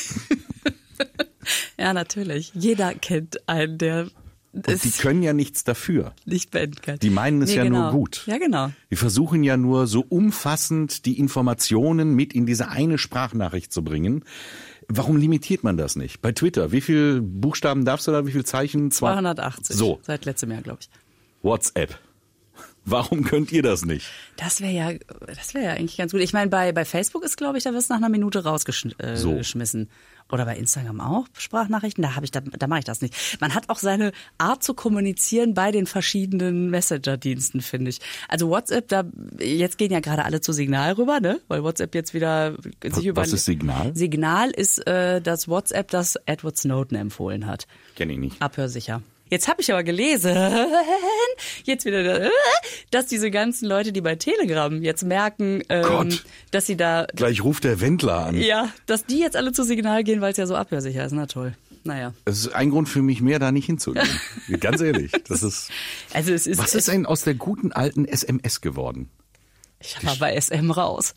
Ja, 1.77 1.93
natürlich. 1.93 2.51
Jeder 2.55 2.93
kennt 2.93 3.47
einen, 3.49 3.77
der 3.77 4.07
die 4.55 4.71
es 4.89 4.97
können 4.99 5.21
ja 5.23 5.33
nichts 5.33 5.63
dafür. 5.63 6.13
nicht 6.25 6.51
beenden 6.51 6.81
kann. 6.81 6.99
Die 6.99 7.09
meinen 7.09 7.41
es 7.41 7.49
Nee, 7.49 7.57
ja 7.57 7.63
genau. 7.65 7.83
nur 7.83 7.91
gut. 7.91 8.23
Ja, 8.25 8.37
genau. 8.37 8.71
Wir 8.89 8.97
versuchen 8.97 9.43
ja 9.43 9.57
nur 9.57 9.87
so 9.87 10.01
umfassend 10.07 11.05
die 11.05 11.19
Informationen 11.19 12.13
mit 12.15 12.33
in 12.33 12.45
diese 12.45 12.69
eine 12.69 12.97
Sprachnachricht 12.97 13.71
zu 13.73 13.83
bringen. 13.83 14.23
Warum 14.87 15.17
limitiert 15.17 15.63
man 15.63 15.77
das 15.77 15.95
nicht? 15.95 16.21
Bei 16.21 16.31
Twitter, 16.31 16.71
wie 16.71 16.81
viel 16.81 17.21
Buchstaben 17.21 17.85
darfst 17.85 18.07
du 18.07 18.11
da, 18.11 18.25
wie 18.27 18.31
viel 18.31 18.45
Zeichen? 18.45 18.91
Zwei- 18.91 19.13
280. 19.13 19.75
So, 19.75 19.99
Seit 20.03 20.25
letztem 20.25 20.51
Jahr, 20.51 20.61
glaube 20.61 20.79
ich. 20.81 20.89
WhatsApp. 21.41 21.97
Warum 22.87 23.23
könnt 23.23 23.51
ihr 23.51 23.63
das 23.63 23.83
nicht? 23.83 24.05
Das 24.37 24.61
wäre 24.61 24.71
ja, 24.71 24.91
das 25.25 25.55
wäre 25.55 25.65
ja 25.65 25.71
eigentlich 25.71 25.97
ganz 25.97 26.11
gut. 26.11 26.21
Ich 26.21 26.33
meine, 26.33 26.51
bei, 26.51 26.71
bei 26.71 26.85
Facebook 26.85 27.23
ist, 27.23 27.35
glaube 27.35 27.57
ich, 27.57 27.63
da 27.63 27.73
wirst 27.73 27.89
du 27.89 27.93
nach 27.95 27.99
einer 27.99 28.09
Minute 28.09 28.43
rausgeschmissen. 28.43 28.99
Äh, 28.99 29.17
So. 29.17 29.41
Oder 30.31 30.45
bei 30.45 30.57
Instagram 30.57 31.01
auch 31.01 31.27
Sprachnachrichten. 31.37 32.01
Da 32.01 32.15
habe 32.15 32.25
ich, 32.25 32.31
da, 32.31 32.41
da 32.41 32.67
mache 32.67 32.79
ich 32.79 32.85
das 32.85 33.01
nicht. 33.01 33.37
Man 33.39 33.53
hat 33.53 33.69
auch 33.69 33.77
seine 33.77 34.11
Art 34.39 34.63
zu 34.63 34.73
kommunizieren 34.73 35.53
bei 35.53 35.71
den 35.71 35.85
verschiedenen 35.85 36.71
Messenger-Diensten, 36.71 37.61
finde 37.61 37.89
ich. 37.89 37.99
Also 38.27 38.49
WhatsApp, 38.49 38.87
da 38.87 39.03
jetzt 39.39 39.77
gehen 39.77 39.91
ja 39.91 39.99
gerade 39.99 40.25
alle 40.25 40.41
zu 40.41 40.51
Signal 40.51 40.93
rüber, 40.93 41.19
ne? 41.19 41.39
Weil 41.47 41.63
WhatsApp 41.63 41.93
jetzt 41.93 42.13
wieder 42.15 42.55
sich 42.83 43.05
über 43.05 43.21
was 43.21 43.33
ist 43.33 43.45
Signal? 43.45 43.95
Signal 43.95 44.49
ist 44.49 44.85
äh, 44.87 45.21
das 45.21 45.47
WhatsApp, 45.47 45.91
das 45.91 46.15
Edward 46.25 46.57
Snowden 46.57 46.97
empfohlen 46.97 47.45
hat. 47.45 47.67
Kenn 47.95 48.09
ich 48.09 48.17
nicht. 48.17 48.41
Abhörsicher. 48.41 49.03
Jetzt 49.29 49.47
habe 49.47 49.61
ich 49.61 49.71
aber 49.71 49.83
gelesen, 49.83 50.35
jetzt 51.63 51.85
wieder, 51.85 52.29
dass 52.91 53.07
diese 53.07 53.31
ganzen 53.31 53.67
Leute, 53.67 53.91
die 53.91 54.01
bei 54.01 54.15
Telegram 54.15 54.81
jetzt 54.83 55.03
merken, 55.03 55.63
ähm, 55.69 56.17
dass 56.51 56.67
sie 56.67 56.77
da, 56.77 57.07
Gleich 57.15 57.43
ruft 57.43 57.63
der 57.63 57.81
Wendler 57.81 58.27
an. 58.27 58.37
ja, 58.37 58.71
dass 58.85 59.05
die 59.05 59.17
jetzt 59.19 59.35
alle 59.35 59.51
zu 59.51 59.63
Signal 59.63 60.03
gehen, 60.03 60.21
weil 60.21 60.31
es 60.31 60.37
ja 60.37 60.45
so 60.45 60.55
abhörsicher 60.55 61.03
ist. 61.05 61.11
Na 61.13 61.25
toll. 61.25 61.55
Naja. 61.83 62.13
Das 62.25 62.37
ist 62.39 62.49
ein 62.53 62.69
Grund 62.69 62.87
für 62.89 63.01
mich 63.01 63.21
mehr, 63.21 63.39
da 63.39 63.51
nicht 63.51 63.65
hinzugehen. 63.65 64.07
Ganz 64.59 64.81
ehrlich. 64.81 65.11
Das 65.27 65.43
ist, 65.43 65.69
Also 66.13 66.31
es 66.33 66.47
ist, 66.47 66.57
was 66.59 66.73
ist 66.75 66.87
denn 66.87 67.05
aus 67.05 67.23
der 67.23 67.35
guten 67.35 67.71
alten 67.71 68.05
SMS 68.05 68.61
geworden? 68.61 69.09
ich 69.79 70.03
war 70.03 70.15
bei 70.17 70.39
SM 70.39 70.71
raus. 70.71 71.13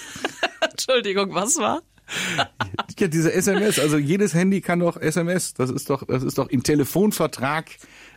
Entschuldigung, 0.70 1.34
was 1.34 1.56
war? 1.58 1.82
Ja, 2.98 3.08
diese 3.08 3.32
SMS, 3.32 3.78
also 3.78 3.96
jedes 3.96 4.34
Handy 4.34 4.60
kann 4.60 4.80
doch 4.80 4.98
SMS. 4.98 5.54
Das 5.54 5.70
ist 5.70 5.88
doch, 5.88 6.06
das 6.06 6.22
ist 6.22 6.36
doch 6.36 6.48
im 6.48 6.62
Telefonvertrag 6.62 7.70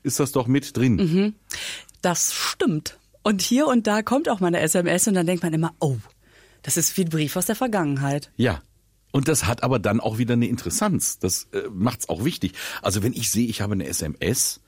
ist 0.04 0.20
das 0.20 0.34
doch 0.34 0.48
mit 0.48 0.76
drin. 0.76 0.96
Mhm. 0.96 1.34
Das 2.02 2.34
stimmt. 2.34 2.98
Und 3.24 3.42
hier 3.42 3.68
und 3.68 3.88
da 3.88 4.02
kommt 4.02 4.28
auch 4.28 4.42
mal 4.42 4.48
eine 4.48 4.60
SMS 4.60 5.08
und 5.08 5.14
dann 5.14 5.26
denkt 5.26 5.42
man 5.42 5.54
immer, 5.54 5.74
oh, 5.80 5.98
das 6.64 6.76
ist 6.76 6.98
wie 6.98 7.04
ein 7.04 7.10
Brief 7.10 7.36
aus 7.38 7.46
der 7.46 7.56
Vergangenheit. 7.56 8.30
Ja. 8.36 8.62
Und 9.12 9.28
das 9.28 9.46
hat 9.46 9.64
aber 9.64 9.80
dann 9.80 10.00
auch 10.00 10.18
wieder 10.18 10.34
eine 10.34 10.48
Interessanz. 10.48 11.20
Das 11.20 11.48
äh, 11.54 11.70
macht's 11.72 12.10
auch 12.10 12.26
wichtig. 12.26 12.54
Also 12.82 13.04
wenn 13.04 13.14
ich 13.14 13.30
sehe, 13.30 13.48
ich 13.48 13.62
habe 13.62 13.74
eine 13.74 13.88
SMS, 13.88 14.60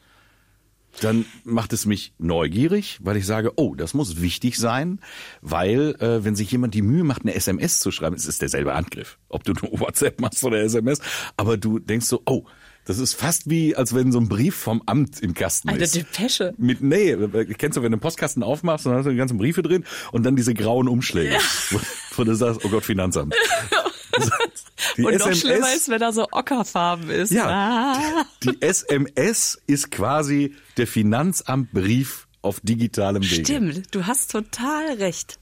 dann 1.02 1.26
macht 1.44 1.74
es 1.74 1.86
mich 1.86 2.14
neugierig, 2.18 3.00
weil 3.02 3.18
ich 3.18 3.26
sage, 3.26 3.54
oh, 3.56 3.76
das 3.76 3.94
muss 3.94 4.22
wichtig 4.22 4.58
sein, 4.58 5.00
weil 5.42 5.96
äh, 6.00 6.24
wenn 6.24 6.36
sich 6.36 6.52
jemand 6.52 6.74
die 6.74 6.82
Mühe 6.82 7.04
macht, 7.04 7.24
eine 7.24 7.36
SMS 7.36 7.80
zu 7.80 7.92
schreiben, 7.92 8.16
es 8.16 8.26
ist 8.26 8.42
derselbe 8.42 8.74
Angriff, 8.74 9.18
ob 9.30 9.44
du 9.44 9.54
nur 9.54 9.80
WhatsApp 9.80 10.22
machst 10.22 10.44
oder 10.44 10.62
SMS, 10.62 11.00
aber 11.38 11.58
du 11.58 11.80
denkst 11.80 12.08
so, 12.08 12.22
oh, 12.26 12.46
das 12.86 13.00
ist 13.00 13.16
fast 13.16 13.50
wie, 13.50 13.76
als 13.76 13.96
wenn 13.96 14.12
so 14.12 14.20
ein 14.20 14.30
Brief 14.30 14.56
vom 14.56 14.84
Amt 14.86 15.20
im 15.20 15.34
Kasten 15.34 15.70
Eine 15.70 15.84
ist. 15.84 15.96
Depeche. 15.96 16.54
Mit, 16.58 16.82
nee, 16.82 17.18
kennst 17.58 17.78
du, 17.78 17.82
wenn 17.82 17.92
du 17.92 17.96
einen 17.96 18.00
Postkasten 18.00 18.44
aufmachst, 18.44 18.86
dann 18.86 18.94
hast 18.94 19.06
du 19.06 19.10
die 19.10 19.18
ganzen 19.18 19.40
Briefe 19.40 19.64
drin 19.64 19.86
und 20.12 20.24
dann 20.24 20.36
diese 20.36 20.54
grauen 20.54 20.88
Umschläge, 20.88 21.36
wo, 21.72 21.80
wo 22.16 22.24
du 22.24 22.36
sagst, 22.36 22.62
oh 22.64 22.70
Gott, 22.70 22.86
Finanzamt. 22.86 23.34
Die 24.98 25.04
und 25.06 25.18
noch 25.18 25.34
schlimmer 25.34 25.74
ist, 25.74 25.90
wenn 25.90 26.02
er 26.02 26.14
so 26.14 26.28
ockerfarben 26.32 27.10
ist. 27.10 27.32
ja, 27.32 27.48
Ah. 27.48 28.26
die 28.44 28.62
SMS 28.62 29.62
ist 29.68 29.92
quasi 29.92 30.56
der 30.78 30.88
Finanzamtbrief 30.88 32.28
auf 32.42 32.60
digitalem 32.62 33.24
Wege. 33.24 33.36
Stimmt, 33.46 33.94
du 33.96 34.06
hast 34.06 34.32
total 34.32 34.94
recht. 34.98 35.40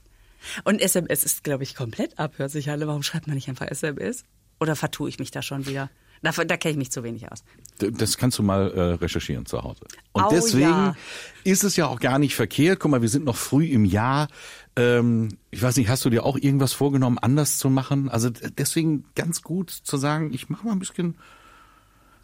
Und 0.64 0.80
SMS 0.80 1.24
ist, 1.24 1.42
glaube 1.44 1.62
ich, 1.64 1.74
komplett 1.74 2.18
abhörsicher. 2.18 2.72
Alle, 2.72 2.86
Warum 2.86 3.02
schreibt 3.02 3.26
man 3.26 3.34
nicht 3.36 3.48
einfach 3.48 3.66
SMS? 3.68 4.24
Oder 4.60 4.76
vertue 4.76 5.08
ich 5.08 5.18
mich 5.18 5.30
da 5.30 5.42
schon 5.42 5.66
wieder? 5.66 5.90
Da, 6.24 6.32
da 6.44 6.56
kenne 6.56 6.72
ich 6.72 6.78
mich 6.78 6.90
zu 6.90 7.04
wenig 7.04 7.30
aus. 7.30 7.44
Das 7.78 8.16
kannst 8.16 8.38
du 8.38 8.42
mal 8.42 8.70
äh, 8.72 8.80
recherchieren 8.94 9.46
zu 9.46 9.62
Hause. 9.62 9.84
Und 10.12 10.24
Au, 10.24 10.28
deswegen 10.30 10.62
ja. 10.68 10.96
ist 11.44 11.62
es 11.64 11.76
ja 11.76 11.86
auch 11.86 12.00
gar 12.00 12.18
nicht 12.18 12.34
verkehrt. 12.34 12.80
Guck 12.80 12.90
mal, 12.90 13.02
wir 13.02 13.08
sind 13.08 13.24
noch 13.24 13.36
früh 13.36 13.66
im 13.66 13.84
Jahr. 13.84 14.28
Ähm, 14.74 15.28
ich 15.50 15.62
weiß 15.62 15.76
nicht, 15.76 15.88
hast 15.88 16.04
du 16.04 16.10
dir 16.10 16.24
auch 16.24 16.36
irgendwas 16.36 16.72
vorgenommen, 16.72 17.18
anders 17.18 17.58
zu 17.58 17.70
machen? 17.70 18.08
Also 18.08 18.30
deswegen 18.30 19.04
ganz 19.14 19.42
gut 19.42 19.70
zu 19.70 19.96
sagen, 19.96 20.32
ich 20.32 20.48
mache 20.48 20.66
mal 20.66 20.72
ein 20.72 20.78
bisschen 20.80 21.14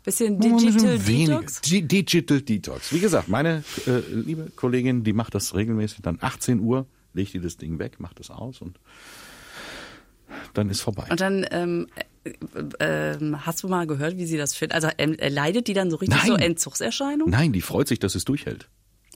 Bisschen 0.02 0.40
Digital 0.40 0.98
Detox? 0.98 1.60
Di- 1.60 1.82
Digital 1.82 2.40
Detox. 2.40 2.92
Wie 2.92 3.00
gesagt, 3.00 3.28
meine 3.28 3.62
äh, 3.86 3.98
liebe 4.10 4.50
Kollegin, 4.56 5.04
die 5.04 5.12
macht 5.12 5.34
das 5.34 5.54
regelmäßig 5.54 6.00
dann 6.00 6.16
18 6.22 6.60
Uhr, 6.60 6.86
legt 7.12 7.34
die 7.34 7.40
das 7.40 7.58
Ding 7.58 7.78
weg, 7.78 8.00
macht 8.00 8.18
das 8.18 8.30
aus 8.30 8.62
und 8.62 8.78
dann 10.54 10.70
ist 10.70 10.80
vorbei. 10.80 11.06
Und 11.10 11.20
dann 11.20 11.46
ähm, 11.50 11.86
äh, 12.24 13.16
hast 13.38 13.62
du 13.62 13.68
mal 13.68 13.87
gehört, 13.87 14.16
wie 14.16 14.26
sie 14.26 14.37
das 14.37 14.54
findet? 14.54 14.74
Also 14.74 14.88
äh, 14.96 15.28
leidet 15.28 15.68
die 15.68 15.74
dann 15.74 15.90
so 15.90 15.96
richtig 15.96 16.18
Nein. 16.18 16.26
so 16.26 16.35
Entzugserscheinungen? 16.37 17.30
Nein, 17.30 17.52
die 17.52 17.62
freut 17.62 17.88
sich, 17.88 17.98
dass 17.98 18.14
es 18.14 18.24
durchhält. 18.24 18.68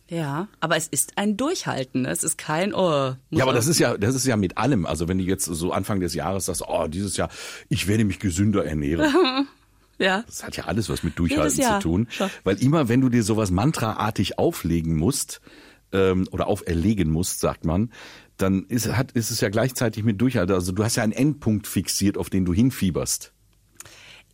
Ja, 0.08 0.48
aber 0.60 0.76
es 0.76 0.86
ist 0.86 1.16
ein 1.16 1.36
Durchhalten. 1.36 2.04
Es 2.04 2.24
ist 2.24 2.36
kein 2.36 2.74
Oh. 2.74 3.14
Ja, 3.30 3.42
aber 3.42 3.54
das 3.54 3.66
ist 3.66 3.78
ja, 3.78 3.96
das 3.96 4.14
ist 4.14 4.26
ja 4.26 4.36
mit 4.36 4.58
allem. 4.58 4.84
Also 4.84 5.08
wenn 5.08 5.18
du 5.18 5.24
jetzt 5.24 5.46
so 5.46 5.72
Anfang 5.72 6.00
des 6.00 6.14
Jahres 6.14 6.46
sagst, 6.46 6.62
oh, 6.66 6.86
dieses 6.88 7.16
Jahr, 7.16 7.30
ich 7.68 7.88
werde 7.88 8.04
mich 8.04 8.18
gesünder 8.18 8.64
ernähren. 8.64 9.46
ja. 9.98 10.22
Das 10.26 10.44
hat 10.44 10.56
ja 10.56 10.64
alles 10.64 10.90
was 10.90 11.02
mit 11.02 11.18
Durchhalten 11.18 11.62
zu 11.62 11.78
tun. 11.80 12.08
Weil 12.42 12.62
immer, 12.62 12.88
wenn 12.88 13.00
du 13.00 13.08
dir 13.08 13.22
sowas 13.22 13.50
mantraartig 13.50 14.38
auflegen 14.38 14.96
musst, 14.96 15.40
ähm, 15.92 16.28
oder 16.30 16.46
auferlegen 16.46 17.10
musst, 17.10 17.40
sagt 17.40 17.64
man, 17.64 17.92
dann 18.36 18.64
ist, 18.64 18.88
hat, 18.88 19.12
ist 19.12 19.30
es 19.30 19.40
ja 19.40 19.48
gleichzeitig 19.48 20.04
mit 20.04 20.20
Durchhalten. 20.20 20.54
Also 20.54 20.72
du 20.72 20.82
hast 20.84 20.96
ja 20.96 21.02
einen 21.02 21.12
Endpunkt 21.12 21.66
fixiert, 21.66 22.18
auf 22.18 22.30
den 22.30 22.44
du 22.44 22.52
hinfieberst. 22.52 23.32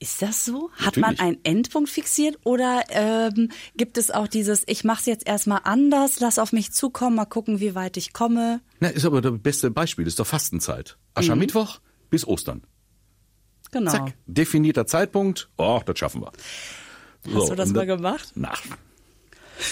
Ist 0.02 0.22
das 0.22 0.46
so? 0.46 0.70
Hat 0.72 0.96
Natürlich. 0.96 1.18
man 1.18 1.18
einen 1.20 1.38
Endpunkt 1.44 1.90
fixiert 1.90 2.38
oder 2.44 2.84
ähm, 2.88 3.50
gibt 3.76 3.98
es 3.98 4.10
auch 4.10 4.28
dieses, 4.28 4.62
ich 4.66 4.82
mache 4.82 5.00
es 5.00 5.06
jetzt 5.06 5.26
erstmal 5.26 5.60
anders, 5.64 6.20
lass 6.20 6.38
auf 6.38 6.52
mich 6.52 6.72
zukommen, 6.72 7.16
mal 7.16 7.26
gucken, 7.26 7.60
wie 7.60 7.74
weit 7.74 7.98
ich 7.98 8.14
komme? 8.14 8.62
Na, 8.80 8.88
ist 8.88 9.04
aber 9.04 9.20
das 9.20 9.34
beste 9.38 9.70
Beispiel, 9.70 10.06
ist 10.06 10.18
doch 10.18 10.26
Fastenzeit. 10.26 10.96
Aschermittwoch 11.12 11.80
bis 12.08 12.26
Ostern. 12.26 12.62
Genau. 13.72 13.90
Zack, 13.90 14.14
definierter 14.26 14.86
Zeitpunkt. 14.86 15.50
Oh, 15.58 15.82
das 15.84 15.98
schaffen 15.98 16.22
wir. 16.22 16.32
Hast 17.34 17.50
du 17.50 17.54
das 17.54 17.70
mal 17.70 17.86
gemacht? 17.86 18.32
Na. 18.34 18.54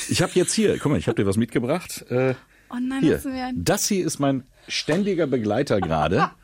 Ich 0.08 0.22
habe 0.22 0.32
jetzt 0.34 0.52
hier, 0.52 0.78
guck 0.78 0.92
mal, 0.92 0.98
ich 0.98 1.06
habe 1.06 1.20
dir 1.22 1.26
was 1.28 1.36
mitgebracht. 1.36 2.04
Äh, 2.10 2.34
Oh 2.70 2.76
nein, 2.80 3.00
hier. 3.02 3.18
du 3.18 3.28
mir 3.30 3.46
ein- 3.46 3.64
Das 3.64 3.88
hier 3.88 4.06
ist 4.06 4.18
mein 4.18 4.44
ständiger 4.68 5.26
Begleiter 5.26 5.80
gerade. 5.80 6.30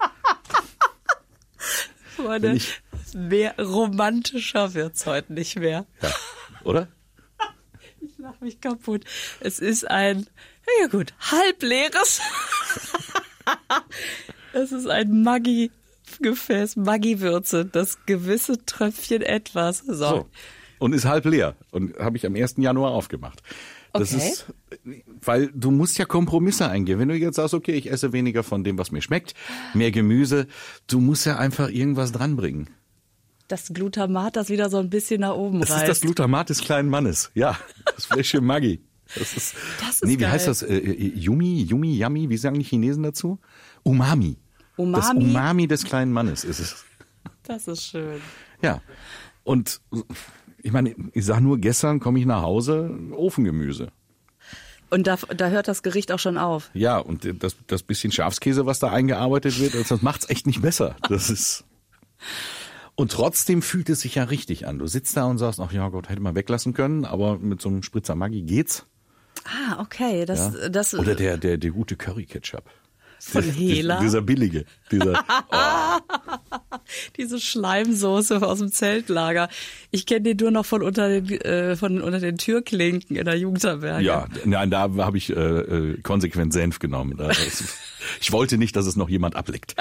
Freunde, 2.16 2.52
ich- 2.54 2.80
mehr 3.14 3.54
romantischer 3.58 4.74
wird's 4.74 5.06
heute 5.06 5.32
nicht 5.34 5.58
mehr. 5.58 5.86
ja, 6.02 6.10
oder? 6.64 6.88
Ich 8.00 8.16
lach 8.18 8.40
mich 8.40 8.60
kaputt. 8.60 9.04
Es 9.40 9.58
ist 9.58 9.90
ein, 9.90 10.26
ja 10.80 10.86
gut, 10.88 11.12
halbleeres. 11.20 12.20
es 14.52 14.72
ist 14.72 14.86
ein 14.88 15.22
Maggi-Gefäß, 15.22 16.76
Maggi-Würze, 16.76 17.64
das 17.66 18.04
gewisse 18.06 18.64
Tröpfchen 18.64 19.22
etwas. 19.22 19.78
So. 19.78 19.94
So. 19.94 20.28
Und 20.78 20.92
ist 20.92 21.04
halb 21.04 21.24
leer. 21.24 21.56
Und 21.70 21.96
habe 21.98 22.16
ich 22.16 22.26
am 22.26 22.34
1. 22.34 22.54
Januar 22.58 22.90
aufgemacht. 22.92 23.42
Das 23.92 24.12
Okay. 24.14 24.28
ist, 24.28 24.46
weil 25.24 25.48
du 25.54 25.70
musst 25.70 25.98
ja 25.98 26.04
Kompromisse 26.04 26.68
eingehen. 26.68 26.98
Wenn 26.98 27.08
du 27.08 27.14
jetzt 27.16 27.36
sagst, 27.36 27.54
okay, 27.54 27.72
ich 27.72 27.90
esse 27.90 28.12
weniger 28.12 28.42
von 28.42 28.64
dem, 28.64 28.76
was 28.76 28.90
mir 28.90 29.02
schmeckt, 29.02 29.34
mehr 29.72 29.92
Gemüse, 29.92 30.48
du 30.88 30.98
musst 31.00 31.26
ja 31.26 31.36
einfach 31.38 31.68
irgendwas 31.70 32.10
dranbringen. 32.10 32.70
Das 33.46 33.68
Glutamat, 33.72 34.36
das 34.36 34.48
wieder 34.48 34.68
so 34.70 34.78
ein 34.78 34.90
bisschen 34.90 35.20
nach 35.20 35.34
oben 35.34 35.60
Das 35.60 35.70
reißt. 35.70 35.82
ist 35.82 35.88
das 35.88 36.00
Glutamat 36.00 36.48
des 36.50 36.60
kleinen 36.62 36.88
Mannes. 36.88 37.30
Ja, 37.34 37.56
das 37.94 38.06
Fläschchen 38.06 38.44
Maggi. 38.44 38.80
Das 39.14 39.36
ist, 39.36 39.54
Das 39.80 39.96
ist 39.96 40.04
nee, 40.04 40.12
wie 40.14 40.16
geil. 40.16 40.32
heißt 40.32 40.48
das? 40.48 40.62
Äh, 40.62 40.74
äh, 40.76 41.12
Yumi, 41.18 41.62
Yumi, 41.62 41.94
Yummy, 41.96 42.30
wie 42.30 42.36
sagen 42.38 42.58
die 42.58 42.64
Chinesen 42.64 43.02
dazu? 43.02 43.38
Umami. 43.84 44.38
Das 44.76 44.78
Umami? 44.78 45.24
Umami 45.24 45.66
des 45.68 45.84
kleinen 45.84 46.10
Mannes 46.10 46.42
ist 46.42 46.58
es. 46.58 46.84
Das 47.44 47.68
ist 47.68 47.82
schön. 47.84 48.20
Ja. 48.62 48.80
Und 49.44 49.82
ich 50.64 50.72
meine, 50.72 50.94
ich 51.12 51.24
sag 51.26 51.40
nur, 51.40 51.58
gestern 51.58 52.00
komme 52.00 52.18
ich 52.18 52.24
nach 52.24 52.40
Hause, 52.42 52.90
Ofengemüse. 53.12 53.92
Und 54.88 55.06
da, 55.06 55.16
da 55.36 55.48
hört 55.48 55.68
das 55.68 55.82
Gericht 55.82 56.10
auch 56.10 56.18
schon 56.18 56.38
auf. 56.38 56.70
Ja, 56.72 56.98
und 56.98 57.28
das, 57.42 57.56
das 57.66 57.82
bisschen 57.82 58.12
Schafskäse, 58.12 58.64
was 58.64 58.78
da 58.78 58.90
eingearbeitet 58.90 59.60
wird, 59.60 59.74
das 59.74 60.02
macht's 60.02 60.28
echt 60.30 60.46
nicht 60.46 60.62
besser. 60.62 60.96
Das 61.08 61.28
ist. 61.28 61.64
Und 62.94 63.12
trotzdem 63.12 63.60
fühlt 63.60 63.90
es 63.90 64.00
sich 64.00 64.14
ja 64.14 64.24
richtig 64.24 64.66
an. 64.66 64.78
Du 64.78 64.86
sitzt 64.86 65.16
da 65.16 65.24
und 65.26 65.36
sagst, 65.36 65.60
ach 65.60 65.72
ja 65.72 65.88
Gott, 65.90 66.08
hätte 66.08 66.22
man 66.22 66.34
weglassen 66.34 66.72
können, 66.72 67.04
aber 67.04 67.38
mit 67.38 67.60
so 67.60 67.68
einem 67.68 67.82
Spritzer 67.82 68.14
Maggi 68.14 68.42
geht's. 68.42 68.86
Ah, 69.44 69.82
okay. 69.82 70.24
Das, 70.24 70.54
Ja? 70.54 70.68
das, 70.70 70.94
Oder 70.94 71.14
der, 71.14 71.36
der, 71.36 71.58
der 71.58 71.70
gute 71.72 71.96
Curry-Ketchup. 71.96 72.70
Von 73.26 73.42
Hela? 73.42 74.00
Dieser 74.00 74.20
billige. 74.20 74.64
Dieser, 74.92 75.24
diese 77.16 77.40
Schleimsoße 77.40 78.42
aus 78.42 78.58
dem 78.58 78.70
Zeltlager. 78.70 79.48
Ich 79.90 80.04
kenne 80.04 80.22
den 80.22 80.36
nur 80.36 80.50
noch 80.50 80.66
von 80.66 80.82
unter 80.82 81.08
den, 81.08 81.30
äh, 81.40 81.74
von 81.74 82.02
unter 82.02 82.20
den 82.20 82.36
Türklinken 82.36 83.16
in 83.16 83.24
der 83.24 83.38
Jugendherberge. 83.38 84.04
ja, 84.04 84.26
nein, 84.44 84.70
da 84.70 84.90
habe 84.98 85.16
ich 85.16 85.30
äh, 85.30 85.34
äh, 85.34 86.00
konsequent 86.02 86.52
Senf 86.52 86.78
genommen. 86.78 87.18
Ich 88.20 88.32
wollte 88.32 88.58
nicht, 88.58 88.76
dass 88.76 88.84
es 88.84 88.96
noch 88.96 89.08
jemand 89.08 89.34
ableckt. 89.34 89.74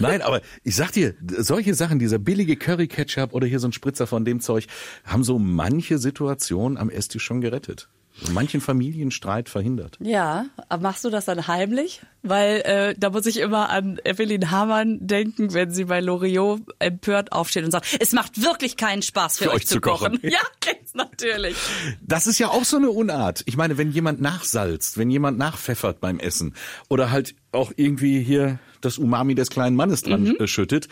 Nein, 0.00 0.22
aber 0.22 0.40
ich 0.64 0.74
sag 0.74 0.90
dir, 0.90 1.14
solche 1.38 1.74
Sachen, 1.74 2.00
dieser 2.00 2.18
billige 2.18 2.56
Curry-Ketchup 2.56 3.32
oder 3.32 3.46
hier 3.46 3.60
so 3.60 3.68
ein 3.68 3.72
Spritzer 3.72 4.08
von 4.08 4.24
dem 4.24 4.40
Zeug, 4.40 4.66
haben 5.04 5.22
so 5.22 5.38
manche 5.38 5.98
Situationen 5.98 6.78
am 6.78 6.90
Esstisch 6.90 7.22
schon 7.22 7.40
gerettet. 7.40 7.88
Manchen 8.32 8.60
Familienstreit 8.60 9.48
verhindert. 9.48 9.98
Ja, 10.00 10.46
aber 10.68 10.82
machst 10.82 11.04
du 11.04 11.10
das 11.10 11.24
dann 11.24 11.48
heimlich? 11.48 12.00
Weil 12.22 12.60
äh, 12.60 12.94
da 12.96 13.10
muss 13.10 13.26
ich 13.26 13.38
immer 13.38 13.70
an 13.70 13.98
Evelyn 14.04 14.50
Hamann 14.50 14.98
denken, 15.00 15.52
wenn 15.52 15.72
sie 15.72 15.86
bei 15.86 16.00
Loriot 16.00 16.62
empört 16.78 17.32
aufsteht 17.32 17.64
und 17.64 17.70
sagt, 17.70 17.96
es 17.98 18.12
macht 18.12 18.40
wirklich 18.40 18.76
keinen 18.76 19.02
Spaß 19.02 19.38
für, 19.38 19.52
euch, 19.52 19.66
zu 19.66 19.80
kochen. 19.80 20.20
Ja, 20.22 20.40
kennst 20.60 20.94
natürlich. 20.94 21.56
Das 22.00 22.26
ist 22.26 22.38
ja 22.38 22.48
auch 22.48 22.64
so 22.64 22.76
eine 22.76 22.90
Unart. 22.90 23.42
Ich 23.46 23.56
meine, 23.56 23.78
wenn 23.78 23.90
jemand 23.90 24.20
nachsalzt, 24.20 24.96
wenn 24.96 25.10
jemand 25.10 25.36
nachpfeffert 25.36 26.00
beim 26.00 26.18
Essen 26.18 26.54
oder 26.88 27.10
halt 27.10 27.34
auch 27.52 27.72
irgendwie 27.76 28.22
hier 28.22 28.58
das 28.80 28.96
Umami 28.96 29.34
des 29.34 29.50
kleinen 29.50 29.76
Mannes 29.76 30.02
dran 30.02 30.36
äh, 30.36 30.46
schüttet, 30.46 30.88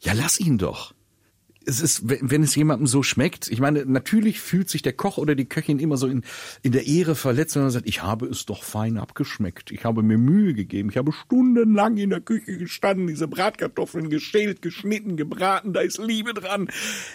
ja, 0.00 0.12
lass 0.12 0.40
ihn 0.40 0.58
doch. 0.58 0.92
Es 1.66 1.80
ist, 1.80 2.02
wenn 2.04 2.42
es 2.42 2.54
jemandem 2.54 2.86
so 2.86 3.02
schmeckt, 3.02 3.48
ich 3.48 3.60
meine, 3.60 3.84
natürlich 3.86 4.40
fühlt 4.40 4.68
sich 4.68 4.82
der 4.82 4.92
Koch 4.92 5.18
oder 5.18 5.34
die 5.34 5.46
Köchin 5.46 5.78
immer 5.78 5.96
so 5.96 6.06
in, 6.06 6.22
in 6.62 6.72
der 6.72 6.86
Ehre 6.86 7.14
verletzt, 7.14 7.56
wenn 7.56 7.62
man 7.62 7.70
sagt, 7.70 7.88
ich 7.88 8.02
habe 8.02 8.26
es 8.26 8.46
doch 8.46 8.62
fein 8.62 8.98
abgeschmeckt. 8.98 9.70
Ich 9.70 9.84
habe 9.84 10.02
mir 10.02 10.18
Mühe 10.18 10.54
gegeben. 10.54 10.90
Ich 10.90 10.96
habe 10.96 11.12
stundenlang 11.12 11.96
in 11.96 12.10
der 12.10 12.20
Küche 12.20 12.58
gestanden, 12.58 13.06
diese 13.06 13.28
Bratkartoffeln 13.28 14.10
geschält, 14.10 14.62
geschnitten, 14.62 15.16
gebraten, 15.16 15.72
da 15.72 15.80
ist 15.80 15.98
Liebe 15.98 16.34
dran. 16.34 16.68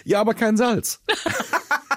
Ja, 0.04 0.20
aber 0.20 0.34
kein 0.34 0.56
Salz. 0.56 1.02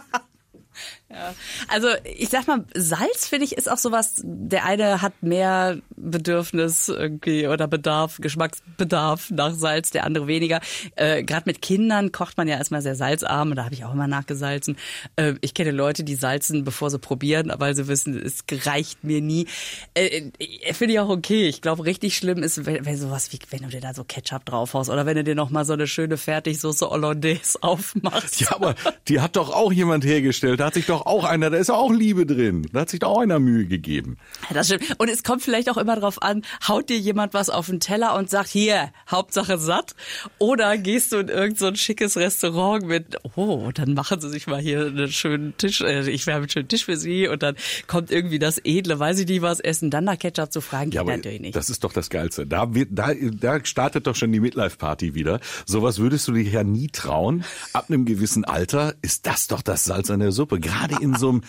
Also 1.67 1.88
ich 2.04 2.30
sag 2.30 2.47
mal, 2.47 2.65
Salz 2.73 3.28
finde 3.28 3.45
ich 3.45 3.54
ist 3.54 3.69
auch 3.69 3.78
sowas, 3.78 4.21
der 4.23 4.65
eine 4.65 5.02
hat 5.02 5.13
mehr 5.21 5.78
Bedürfnis 5.95 6.89
irgendwie 6.89 7.47
oder 7.47 7.67
Bedarf, 7.67 8.17
Geschmacksbedarf 8.19 9.32
nach 9.32 9.54
Salz, 9.54 9.91
der 9.91 10.06
andere 10.06 10.28
weniger. 10.28 10.62
Äh, 10.95 11.23
Gerade 11.23 11.43
mit 11.45 11.62
Kindern 11.62 12.12
kocht 12.12 12.38
man 12.38 12.47
ja 12.47 12.58
erstmal 12.58 12.82
sehr 12.82 12.95
salzarm 12.95 13.52
und 13.52 13.58
da 13.58 13.65
habe 13.65 13.73
ich 13.73 13.86
auch 13.86 13.93
immer 13.93 14.08
nachgesalzen. 14.08 14.78
Äh, 15.15 15.34
ich 15.41 15.54
kenne 15.54 15.71
Leute, 15.71 16.04
die 16.04 16.15
salzen, 16.15 16.63
bevor 16.63 16.89
sie 16.89 16.99
probieren, 16.99 17.52
weil 17.58 17.76
sie 17.76 17.88
wissen, 17.88 18.17
es 18.17 18.43
reicht 18.65 19.04
mir 19.04 19.21
nie. 19.21 19.47
Äh, 19.93 20.32
äh, 20.39 20.73
finde 20.73 20.93
ich 20.93 20.99
auch 20.99 21.10
okay. 21.10 21.47
Ich 21.47 21.62
glaube, 21.62 21.86
richtig 21.86 22.15
schlimm 22.15 22.43
ist, 22.43 22.65
wenn, 22.65 22.86
wenn 22.86 22.97
sowas 22.97 23.32
wie, 23.32 23.39
wenn 23.49 23.62
du 23.63 23.69
dir 23.69 23.82
da 23.82 23.93
so 23.93 24.04
Ketchup 24.04 24.45
draufhaust 24.45 24.89
oder 24.89 25.06
wenn 25.06 25.15
du 25.15 25.23
dir 25.23 25.36
noch 25.36 25.49
mal 25.49 25.65
so 25.65 25.73
eine 25.73 25.88
schöne 25.88 26.17
Fertigsoße 26.17 26.89
Hollandaise 26.89 27.58
aufmachst. 27.62 28.41
Ja, 28.41 28.56
aber 28.56 28.76
die 29.08 29.21
hat 29.21 29.36
doch 29.36 29.54
auch 29.54 29.71
jemand 29.71 30.06
hergestellt. 30.06 30.60
Da 30.60 30.67
hat 30.67 30.73
sich 30.73 30.86
doch 30.86 31.02
auch 31.05 31.23
einer, 31.23 31.49
da 31.49 31.57
ist 31.57 31.69
auch 31.69 31.91
Liebe 31.91 32.25
drin. 32.25 32.67
Da 32.73 32.81
hat 32.81 32.89
sich 32.89 32.99
doch 32.99 33.09
auch 33.09 33.19
einer 33.21 33.39
Mühe 33.39 33.65
gegeben. 33.65 34.17
Das 34.53 34.67
stimmt. 34.67 34.95
Und 34.99 35.09
es 35.09 35.23
kommt 35.23 35.41
vielleicht 35.41 35.69
auch 35.69 35.77
immer 35.77 35.95
drauf 35.95 36.21
an, 36.21 36.43
haut 36.67 36.89
dir 36.89 36.97
jemand 36.97 37.33
was 37.33 37.49
auf 37.49 37.67
den 37.67 37.79
Teller 37.79 38.15
und 38.15 38.29
sagt, 38.29 38.49
hier, 38.49 38.91
Hauptsache 39.09 39.57
satt. 39.57 39.95
Oder 40.39 40.77
gehst 40.77 41.11
du 41.11 41.17
in 41.17 41.27
irgendein 41.29 41.55
so 41.55 41.67
ein 41.67 41.75
schickes 41.75 42.17
Restaurant 42.17 42.85
mit, 42.85 43.17
oh, 43.35 43.69
dann 43.73 43.93
machen 43.93 44.19
sie 44.21 44.29
sich 44.29 44.47
mal 44.47 44.59
hier 44.59 44.87
einen 44.87 45.11
schönen 45.11 45.55
Tisch, 45.57 45.81
äh, 45.81 46.09
ich 46.09 46.25
werde 46.27 46.39
einen 46.41 46.49
schönen 46.49 46.67
Tisch 46.67 46.85
für 46.85 46.97
sie 46.97 47.27
und 47.27 47.43
dann 47.43 47.55
kommt 47.87 48.11
irgendwie 48.11 48.39
das 48.39 48.59
Edle, 48.63 48.99
weiß 48.99 49.19
ich 49.19 49.27
nicht 49.27 49.41
was 49.41 49.59
essen, 49.59 49.89
dann 49.89 50.03
nach 50.05 50.17
Ketchup 50.17 50.51
zu 50.51 50.61
fragen, 50.61 50.89
geht 50.89 50.95
Ja, 50.95 51.03
natürlich 51.03 51.41
nicht. 51.41 51.55
das 51.55 51.69
ist 51.69 51.83
doch 51.83 51.93
das 51.93 52.09
Geilste. 52.09 52.45
Da, 52.47 52.73
wird, 52.73 52.89
da, 52.91 53.13
da 53.13 53.63
startet 53.65 54.07
doch 54.07 54.15
schon 54.15 54.31
die 54.31 54.39
Midlife-Party 54.39 55.13
wieder. 55.15 55.39
Sowas 55.65 55.99
würdest 55.99 56.27
du 56.27 56.31
dir 56.33 56.43
ja 56.43 56.63
nie 56.63 56.87
trauen. 56.87 57.43
Ab 57.73 57.85
einem 57.89 58.05
gewissen 58.05 58.45
Alter 58.45 58.95
ist 59.01 59.25
das 59.27 59.47
doch 59.47 59.61
das 59.61 59.85
Salz 59.85 60.09
an 60.09 60.19
der 60.19 60.31
Suppe. 60.31 60.59
Gerade 60.59 60.92
in 61.01 61.15
so 61.15 61.29
einem, 61.29 61.41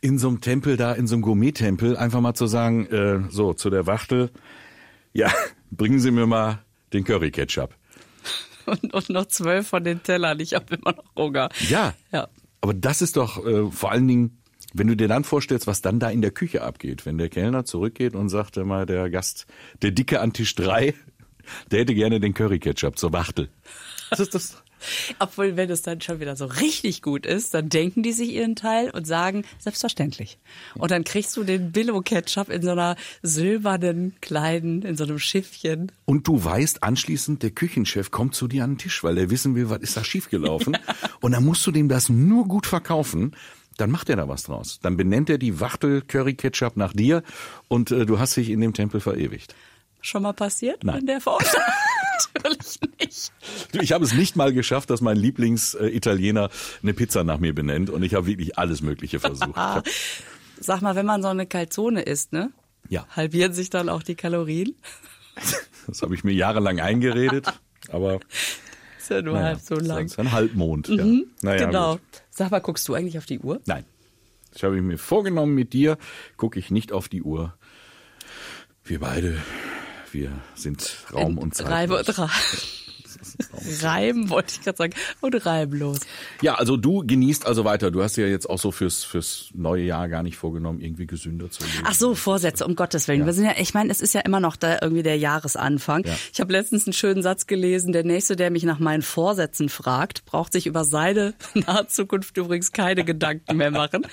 in 0.00 0.18
so 0.18 0.28
einem 0.28 0.40
Tempel 0.40 0.76
da, 0.76 0.92
in 0.92 1.06
so 1.06 1.14
einem 1.14 1.22
Gourmet-Tempel, 1.22 1.96
einfach 1.96 2.20
mal 2.20 2.34
zu 2.34 2.46
sagen, 2.46 2.86
äh, 2.86 3.20
so, 3.30 3.52
zu 3.54 3.70
der 3.70 3.86
Wachtel, 3.86 4.30
ja, 5.12 5.30
bringen 5.70 6.00
Sie 6.00 6.10
mir 6.10 6.26
mal 6.26 6.62
den 6.92 7.04
Curry-Ketchup. 7.04 7.74
Und, 8.66 8.92
und 8.94 9.08
noch 9.08 9.26
zwölf 9.26 9.66
von 9.66 9.82
den 9.82 10.02
Tellern, 10.02 10.38
ich 10.38 10.54
habe 10.54 10.76
immer 10.76 10.92
noch 10.92 11.16
Hunger. 11.16 11.48
Ja. 11.68 11.94
Ja. 12.12 12.28
Aber 12.60 12.74
das 12.74 13.02
ist 13.02 13.16
doch 13.16 13.44
äh, 13.44 13.68
vor 13.70 13.90
allen 13.90 14.06
Dingen, 14.06 14.38
wenn 14.72 14.86
du 14.86 14.94
dir 14.94 15.08
dann 15.08 15.24
vorstellst, 15.24 15.66
was 15.66 15.80
dann 15.82 15.98
da 15.98 16.10
in 16.10 16.20
der 16.20 16.30
Küche 16.30 16.62
abgeht, 16.62 17.06
wenn 17.06 17.18
der 17.18 17.30
Kellner 17.30 17.64
zurückgeht 17.64 18.14
und 18.14 18.28
sagt 18.28 18.56
mal, 18.58 18.86
der 18.86 19.10
Gast, 19.10 19.46
der 19.82 19.90
Dicke 19.90 20.20
an 20.20 20.32
Tisch 20.32 20.54
drei, 20.54 20.94
der 21.70 21.80
hätte 21.80 21.94
gerne 21.94 22.20
den 22.20 22.34
Curry-Ketchup 22.34 22.98
zur 22.98 23.12
Wachtel. 23.12 23.48
Das 24.10 24.20
ist 24.20 24.34
das. 24.34 24.62
Obwohl, 25.18 25.56
wenn 25.56 25.70
es 25.70 25.82
dann 25.82 26.00
schon 26.00 26.20
wieder 26.20 26.36
so 26.36 26.46
richtig 26.46 27.02
gut 27.02 27.26
ist, 27.26 27.54
dann 27.54 27.68
denken 27.68 28.02
die 28.02 28.12
sich 28.12 28.30
ihren 28.30 28.56
Teil 28.56 28.90
und 28.90 29.06
sagen, 29.06 29.44
selbstverständlich. 29.58 30.38
Und 30.74 30.90
dann 30.90 31.04
kriegst 31.04 31.36
du 31.36 31.44
den 31.44 31.72
Billo-Ketchup 31.72 32.48
in 32.48 32.62
so 32.62 32.70
einer 32.70 32.96
silbernen 33.22 34.14
kleinen, 34.20 34.82
in 34.82 34.96
so 34.96 35.04
einem 35.04 35.18
Schiffchen. 35.18 35.92
Und 36.06 36.26
du 36.26 36.42
weißt 36.42 36.82
anschließend, 36.82 37.42
der 37.42 37.50
Küchenchef 37.50 38.10
kommt 38.10 38.34
zu 38.34 38.48
dir 38.48 38.64
an 38.64 38.72
den 38.72 38.78
Tisch, 38.78 39.04
weil 39.04 39.18
er 39.18 39.30
wissen 39.30 39.54
will, 39.54 39.70
was 39.70 39.80
ist 39.80 39.96
da 39.96 40.04
schiefgelaufen. 40.04 40.76
Und 41.20 41.32
dann 41.32 41.44
musst 41.44 41.66
du 41.66 41.70
dem 41.70 41.88
das 41.88 42.08
nur 42.08 42.48
gut 42.48 42.66
verkaufen. 42.66 43.36
Dann 43.76 43.90
macht 43.90 44.10
er 44.10 44.16
da 44.16 44.28
was 44.28 44.42
draus. 44.42 44.78
Dann 44.82 44.96
benennt 44.96 45.30
er 45.30 45.38
die 45.38 45.60
Wachtel 45.60 46.02
Curry 46.02 46.34
Ketchup 46.34 46.76
nach 46.76 46.92
dir 46.92 47.22
und 47.68 47.90
äh, 47.90 48.04
du 48.04 48.18
hast 48.18 48.36
dich 48.36 48.50
in 48.50 48.60
dem 48.60 48.74
Tempel 48.74 49.00
verewigt. 49.00 49.54
Schon 50.00 50.22
mal 50.22 50.32
passiert 50.32 50.84
Nein. 50.84 51.00
in 51.00 51.06
der 51.06 51.20
Form? 51.20 51.42
Natürlich 52.34 52.78
nicht. 52.98 53.32
Ich 53.80 53.92
habe 53.92 54.04
es 54.04 54.12
nicht 54.12 54.36
mal 54.36 54.52
geschafft, 54.52 54.90
dass 54.90 55.00
mein 55.00 55.16
Lieblingsitaliener 55.16 56.50
eine 56.82 56.94
Pizza 56.94 57.24
nach 57.24 57.38
mir 57.38 57.54
benennt 57.54 57.90
und 57.90 58.02
ich 58.02 58.14
habe 58.14 58.26
wirklich 58.26 58.58
alles 58.58 58.82
Mögliche 58.82 59.20
versucht. 59.20 59.56
Ich 59.86 60.24
Sag 60.60 60.82
mal, 60.82 60.94
wenn 60.94 61.06
man 61.06 61.22
so 61.22 61.28
eine 61.28 61.46
Calzone 61.46 62.02
isst, 62.02 62.32
ne? 62.32 62.52
Ja. 62.88 63.06
Halbieren 63.10 63.52
sich 63.52 63.70
dann 63.70 63.88
auch 63.88 64.02
die 64.02 64.14
Kalorien? 64.14 64.74
das 65.86 66.02
habe 66.02 66.14
ich 66.14 66.24
mir 66.24 66.32
jahrelang 66.32 66.80
eingeredet, 66.80 67.46
aber 67.90 68.20
Ist 68.98 69.10
ja 69.10 69.22
nur 69.22 69.34
naja, 69.34 69.46
halb 69.46 69.60
so 69.60 69.76
lang. 69.76 70.02
Das 70.04 70.12
ist 70.12 70.18
ein 70.18 70.32
Halbmond. 70.32 70.88
Ja. 70.88 71.04
Naja, 71.42 71.66
genau. 71.66 71.92
Gut. 71.92 72.00
Sag 72.30 72.50
mal, 72.50 72.60
guckst 72.60 72.86
du 72.88 72.94
eigentlich 72.94 73.16
auf 73.16 73.26
die 73.26 73.38
Uhr? 73.38 73.60
Nein. 73.66 73.84
Ich 74.54 74.64
habe 74.64 74.80
mir 74.82 74.98
vorgenommen, 74.98 75.54
mit 75.54 75.72
dir 75.72 75.96
gucke 76.36 76.58
ich 76.58 76.70
nicht 76.70 76.92
auf 76.92 77.08
die 77.08 77.22
Uhr. 77.22 77.54
Wir 78.84 79.00
beide, 79.00 79.40
wir 80.12 80.32
sind 80.54 80.96
Raum 81.12 81.38
und 81.38 81.54
Zeit. 81.54 81.68
Reim 81.68 81.90
und 81.90 82.18
Ra 82.18 82.30
Reim, 83.82 84.30
wollte 84.30 84.54
ich 84.54 84.62
gerade 84.62 84.78
sagen. 84.78 84.94
Und 85.20 85.46
reimlos. 85.46 86.00
Ja, 86.42 86.54
also 86.54 86.76
du 86.76 87.04
genießt 87.06 87.46
also 87.46 87.64
weiter. 87.64 87.90
Du 87.90 88.02
hast 88.02 88.16
ja 88.16 88.26
jetzt 88.26 88.48
auch 88.48 88.58
so 88.58 88.70
fürs, 88.70 89.04
fürs 89.04 89.50
neue 89.54 89.84
Jahr 89.84 90.08
gar 90.08 90.22
nicht 90.22 90.36
vorgenommen, 90.36 90.80
irgendwie 90.80 91.06
gesünder 91.06 91.50
zu 91.50 91.64
leben. 91.64 91.84
Ach 91.84 91.94
so, 91.94 92.14
Vorsätze, 92.14 92.66
um 92.66 92.76
Gottes 92.76 93.08
Willen. 93.08 93.26
Wir 93.26 93.32
sind 93.32 93.44
ja, 93.44 93.54
ich 93.58 93.74
meine, 93.74 93.90
es 93.90 94.00
ist 94.00 94.14
ja 94.14 94.20
immer 94.20 94.40
noch 94.40 94.56
da 94.56 94.78
irgendwie 94.80 95.02
der 95.02 95.18
Jahresanfang. 95.18 96.04
Ja. 96.04 96.16
Ich 96.32 96.40
habe 96.40 96.52
letztens 96.52 96.86
einen 96.86 96.92
schönen 96.92 97.22
Satz 97.22 97.46
gelesen, 97.46 97.92
der 97.92 98.04
nächste, 98.04 98.36
der 98.36 98.50
mich 98.50 98.64
nach 98.64 98.78
meinen 98.78 99.02
Vorsätzen 99.02 99.68
fragt, 99.68 100.24
braucht 100.24 100.52
sich 100.52 100.66
über 100.66 100.84
seine 100.84 101.34
nahe 101.54 101.86
Zukunft 101.86 102.36
übrigens 102.36 102.72
keine 102.72 103.04
Gedanken 103.04 103.56
mehr 103.56 103.70
machen. 103.70 104.06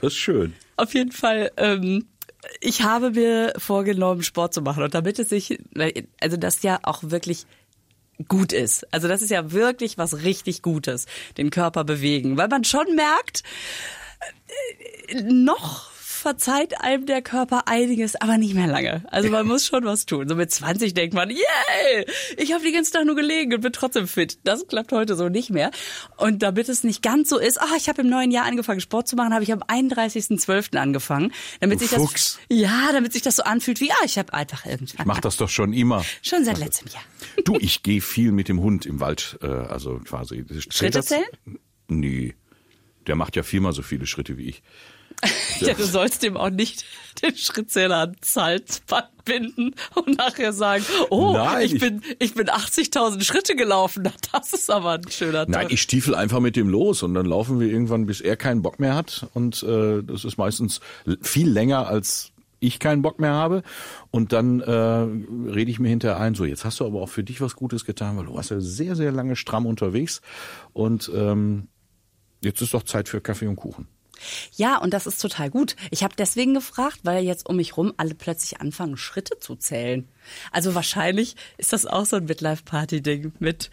Das 0.00 0.12
ist 0.12 0.18
schön. 0.18 0.54
Auf 0.76 0.94
jeden 0.94 1.12
Fall, 1.12 1.50
ähm, 1.56 2.06
ich 2.60 2.82
habe 2.82 3.10
mir 3.10 3.52
vorgenommen, 3.58 4.22
Sport 4.22 4.54
zu 4.54 4.62
machen. 4.62 4.82
Und 4.82 4.94
damit 4.94 5.18
es 5.18 5.28
sich, 5.28 5.58
also 6.20 6.36
das 6.36 6.62
ja 6.62 6.78
auch 6.82 7.02
wirklich 7.02 7.46
gut 8.28 8.52
ist. 8.52 8.92
Also 8.92 9.08
das 9.08 9.22
ist 9.22 9.30
ja 9.30 9.52
wirklich 9.52 9.98
was 9.98 10.22
richtig 10.22 10.62
Gutes, 10.62 11.06
den 11.36 11.50
Körper 11.50 11.84
bewegen. 11.84 12.36
Weil 12.36 12.48
man 12.48 12.64
schon 12.64 12.94
merkt, 12.94 13.42
äh, 15.08 15.22
noch 15.22 15.90
verzeiht 16.26 16.80
einem 16.80 17.06
der 17.06 17.22
Körper 17.22 17.68
einiges, 17.68 18.20
aber 18.20 18.36
nicht 18.36 18.52
mehr 18.54 18.66
lange. 18.66 19.04
Also 19.12 19.28
man 19.30 19.46
muss 19.46 19.64
schon 19.64 19.84
was 19.84 20.06
tun. 20.06 20.28
So 20.28 20.34
mit 20.34 20.50
20 20.50 20.92
denkt 20.92 21.14
man, 21.14 21.30
yay, 21.30 22.04
ich 22.36 22.52
habe 22.52 22.64
den 22.64 22.72
ganzen 22.74 22.94
Tag 22.94 23.04
nur 23.04 23.14
gelegen 23.14 23.54
und 23.54 23.60
bin 23.60 23.72
trotzdem 23.72 24.08
fit. 24.08 24.40
Das 24.42 24.66
klappt 24.66 24.90
heute 24.90 25.14
so 25.14 25.28
nicht 25.28 25.50
mehr. 25.50 25.70
Und 26.16 26.42
damit 26.42 26.68
es 26.68 26.82
nicht 26.82 27.00
ganz 27.00 27.28
so 27.28 27.38
ist, 27.38 27.60
ah, 27.62 27.76
ich 27.76 27.88
habe 27.88 28.02
im 28.02 28.08
neuen 28.08 28.32
Jahr 28.32 28.44
angefangen 28.44 28.80
Sport 28.80 29.06
zu 29.06 29.14
machen, 29.14 29.32
habe 29.34 29.44
ich 29.44 29.52
am 29.52 29.60
31.12. 29.62 30.76
angefangen, 30.76 31.32
damit 31.60 31.76
Du 31.76 31.84
sich 31.84 31.90
das 31.90 32.00
Fuchs. 32.02 32.38
ja, 32.50 32.88
damit 32.92 33.12
sich 33.12 33.22
das 33.22 33.36
so 33.36 33.44
anfühlt 33.44 33.80
wie, 33.80 33.92
ah, 33.92 34.04
ich 34.04 34.18
habe 34.18 34.32
einfach 34.34 34.66
irgendwann 34.66 35.06
Mach 35.06 35.20
das 35.20 35.36
doch 35.36 35.48
schon 35.48 35.72
immer. 35.72 36.04
schon 36.22 36.44
seit 36.44 36.58
letztem 36.58 36.88
Jahr. 36.88 37.04
Du, 37.44 37.56
ich 37.60 37.84
gehe 37.84 38.00
viel 38.00 38.32
mit 38.32 38.48
dem 38.48 38.60
Hund 38.60 38.84
im 38.84 38.98
Wald, 38.98 39.38
äh, 39.42 39.46
also 39.46 40.00
quasi. 40.00 40.44
Schritte 40.70 40.98
das? 40.98 41.06
zählen? 41.06 41.24
Nee. 41.86 42.34
Der 43.06 43.14
macht 43.14 43.36
ja 43.36 43.44
viermal 43.44 43.72
so 43.72 43.82
viele 43.82 44.06
Schritte 44.06 44.36
wie 44.36 44.48
ich. 44.48 44.64
Ja, 45.60 45.72
du 45.74 45.84
sollst 45.84 46.22
dem 46.22 46.36
auch 46.36 46.50
nicht 46.50 46.84
den 47.22 47.34
Schrittzähler 47.36 47.96
ans 48.00 48.34
Salzband 48.34 49.08
binden 49.24 49.74
und 49.94 50.18
nachher 50.18 50.52
sagen, 50.52 50.84
oh, 51.10 51.32
Nein, 51.32 51.64
ich 51.64 51.74
ich- 51.74 51.80
bin, 51.80 52.02
ich 52.18 52.34
bin 52.34 52.48
80.000 52.48 53.22
Schritte 53.24 53.56
gelaufen. 53.56 54.08
Das 54.32 54.52
ist 54.52 54.70
aber 54.70 54.92
ein 54.92 55.10
schöner 55.10 55.46
Tag. 55.46 55.48
Nein, 55.48 55.66
ich 55.70 55.80
stiefel 55.80 56.14
einfach 56.14 56.40
mit 56.40 56.56
dem 56.56 56.68
los 56.68 57.02
und 57.02 57.14
dann 57.14 57.24
laufen 57.26 57.58
wir 57.58 57.68
irgendwann, 57.68 58.04
bis 58.06 58.20
er 58.20 58.36
keinen 58.36 58.60
Bock 58.62 58.78
mehr 58.78 58.94
hat. 58.94 59.26
Und 59.34 59.62
äh, 59.62 60.02
das 60.02 60.24
ist 60.26 60.36
meistens 60.36 60.80
viel 61.22 61.48
länger, 61.48 61.86
als 61.88 62.32
ich 62.60 62.78
keinen 62.78 63.00
Bock 63.02 63.18
mehr 63.18 63.32
habe. 63.32 63.62
Und 64.10 64.32
dann 64.34 64.60
äh, 64.60 64.70
rede 64.70 65.70
ich 65.70 65.78
mir 65.78 65.88
hinterher 65.88 66.20
ein, 66.20 66.34
so 66.34 66.44
jetzt 66.44 66.64
hast 66.66 66.80
du 66.80 66.86
aber 66.86 67.00
auch 67.00 67.08
für 67.08 67.24
dich 67.24 67.40
was 67.40 67.56
Gutes 67.56 67.84
getan, 67.86 68.16
weil 68.18 68.26
du 68.26 68.34
warst 68.34 68.50
ja 68.50 68.60
sehr, 68.60 68.94
sehr 68.94 69.10
lange 69.12 69.36
stramm 69.36 69.64
unterwegs. 69.66 70.20
Und 70.74 71.10
ähm, 71.14 71.68
jetzt 72.42 72.60
ist 72.60 72.74
doch 72.74 72.82
Zeit 72.82 73.08
für 73.08 73.20
Kaffee 73.22 73.46
und 73.46 73.56
Kuchen. 73.56 73.88
Ja, 74.56 74.78
und 74.78 74.92
das 74.94 75.06
ist 75.06 75.20
total 75.20 75.50
gut. 75.50 75.76
Ich 75.90 76.02
habe 76.02 76.14
deswegen 76.16 76.54
gefragt, 76.54 77.00
weil 77.02 77.24
jetzt 77.24 77.46
um 77.48 77.56
mich 77.56 77.76
rum 77.76 77.92
alle 77.96 78.14
plötzlich 78.14 78.60
anfangen, 78.60 78.96
Schritte 78.96 79.38
zu 79.38 79.56
zählen. 79.56 80.08
Also 80.52 80.74
wahrscheinlich 80.74 81.36
ist 81.58 81.72
das 81.72 81.86
auch 81.86 82.06
so 82.06 82.16
ein 82.16 82.24
Midlife-Party-Ding 82.24 83.32
mit, 83.38 83.70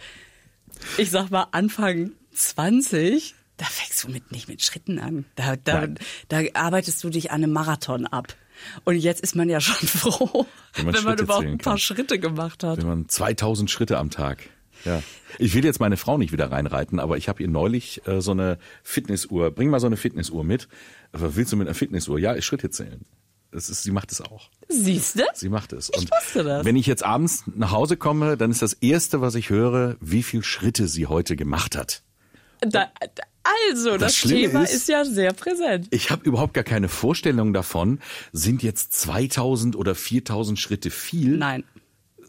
ich 0.98 1.12
sag 1.12 1.30
mal, 1.32 1.48
Anfang 1.52 2.12
20. 2.34 3.36
Da 3.58 3.66
fängst 3.66 4.04
du 4.04 4.10
mit, 4.10 4.32
nicht 4.32 4.48
mit 4.50 4.64
Schritten 4.64 5.00
an. 5.00 5.26
Da, 5.36 5.56
da, 5.56 5.88
da 6.28 6.42
arbeitest 6.54 7.04
du 7.04 7.10
dich 7.10 7.32
an 7.32 7.44
einem 7.44 7.54
Marathon 7.54 8.08
ab. 8.08 8.36
Und 8.84 8.96
jetzt 8.98 9.22
ist 9.22 9.36
man 9.36 9.50
ja 9.50 9.60
schon 9.62 9.88
froh, 9.88 10.46
Wenn 10.74 10.86
wenn 10.88 10.94
man 10.94 10.94
man, 10.94 11.04
Schritte 11.04 11.24
überhaupt 11.24 11.46
ein 11.46 11.58
paar. 11.58 11.78
Schritte 11.78 12.20
gemacht 12.20 12.64
hat. 12.64 12.78
Wenn 12.80 12.88
man 12.88 13.10
2000 13.10 13.70
Schritte 13.70 13.98
am 13.98 14.10
Tag. 14.10 14.50
Ja. 14.86 15.02
Ich 15.40 15.54
will 15.56 15.64
jetzt 15.66 15.80
meine 15.80 15.98
Frau 15.98 16.18
nicht 16.18 16.32
wieder 16.32 16.52
reinreiten, 16.52 17.00
aber 17.00 17.18
ich 17.18 17.30
habe 17.30 17.42
ihr 17.42 17.50
neulich 17.50 18.06
äh, 18.08 18.22
so 18.22 18.32
eine 18.32 18.58
Fitnessuhr. 18.84 19.52
Bring 19.52 19.70
mal 19.70 19.80
so 19.80 19.88
eine 19.88 19.98
Fitnessuhr 19.98 20.44
mit. 20.44 20.68
Was 21.12 21.36
willst 21.36 21.52
du 21.52 21.58
mit 21.58 21.68
einer 21.68 21.76
Fitnessuhr? 21.76 22.20
Ja, 22.20 22.36
ich 22.36 22.46
Schritte 22.46 22.70
zählen. 22.70 23.06
Das 23.52 23.70
ist, 23.70 23.84
sie 23.84 23.92
macht 23.92 24.12
es 24.12 24.20
auch. 24.20 24.50
Siehst 24.68 25.20
du? 25.20 25.24
Sie 25.36 25.50
macht 25.50 25.74
es. 25.74 25.92
Ich 25.96 26.10
wusste 26.10 26.44
das. 26.44 26.66
Wenn 26.66 26.76
ich 26.76 26.88
jetzt 26.88 27.04
abends 27.06 27.44
nach 27.56 27.72
Hause 27.72 27.98
komme, 27.98 28.36
dann 28.36 28.50
ist 28.50 28.62
das 28.64 28.74
erste, 28.74 29.22
was 29.22 29.36
ich 29.36 29.50
höre, 29.52 29.96
wie 30.02 30.24
viel 30.24 30.44
Schritte 30.44 30.88
sie 30.88 31.06
heute 31.06 31.36
gemacht 31.36 31.76
hat. 31.78 32.02
Da, 32.62 32.92
also, 33.70 33.98
das, 33.98 34.16
Schlimme 34.16 34.48
Thema 34.48 34.64
ist- 34.64 34.74
ist, 34.74 34.88
ja 34.90 35.06
sehr 35.06 35.34
präsent. 35.34 35.88
Ich 35.92 36.10
habe 36.12 36.24
überhaupt 36.26 36.54
gar 36.54 36.64
keine 36.64 36.90
Vorstellung 36.90 37.54
davon, 37.54 38.00
sind 38.32 38.64
jetzt 38.64 38.94
2000 38.94 39.76
oder 39.76 39.94
4000 39.96 40.58
Schritte 40.58 40.90
viel? 40.90 41.38
Nein. 41.38 41.64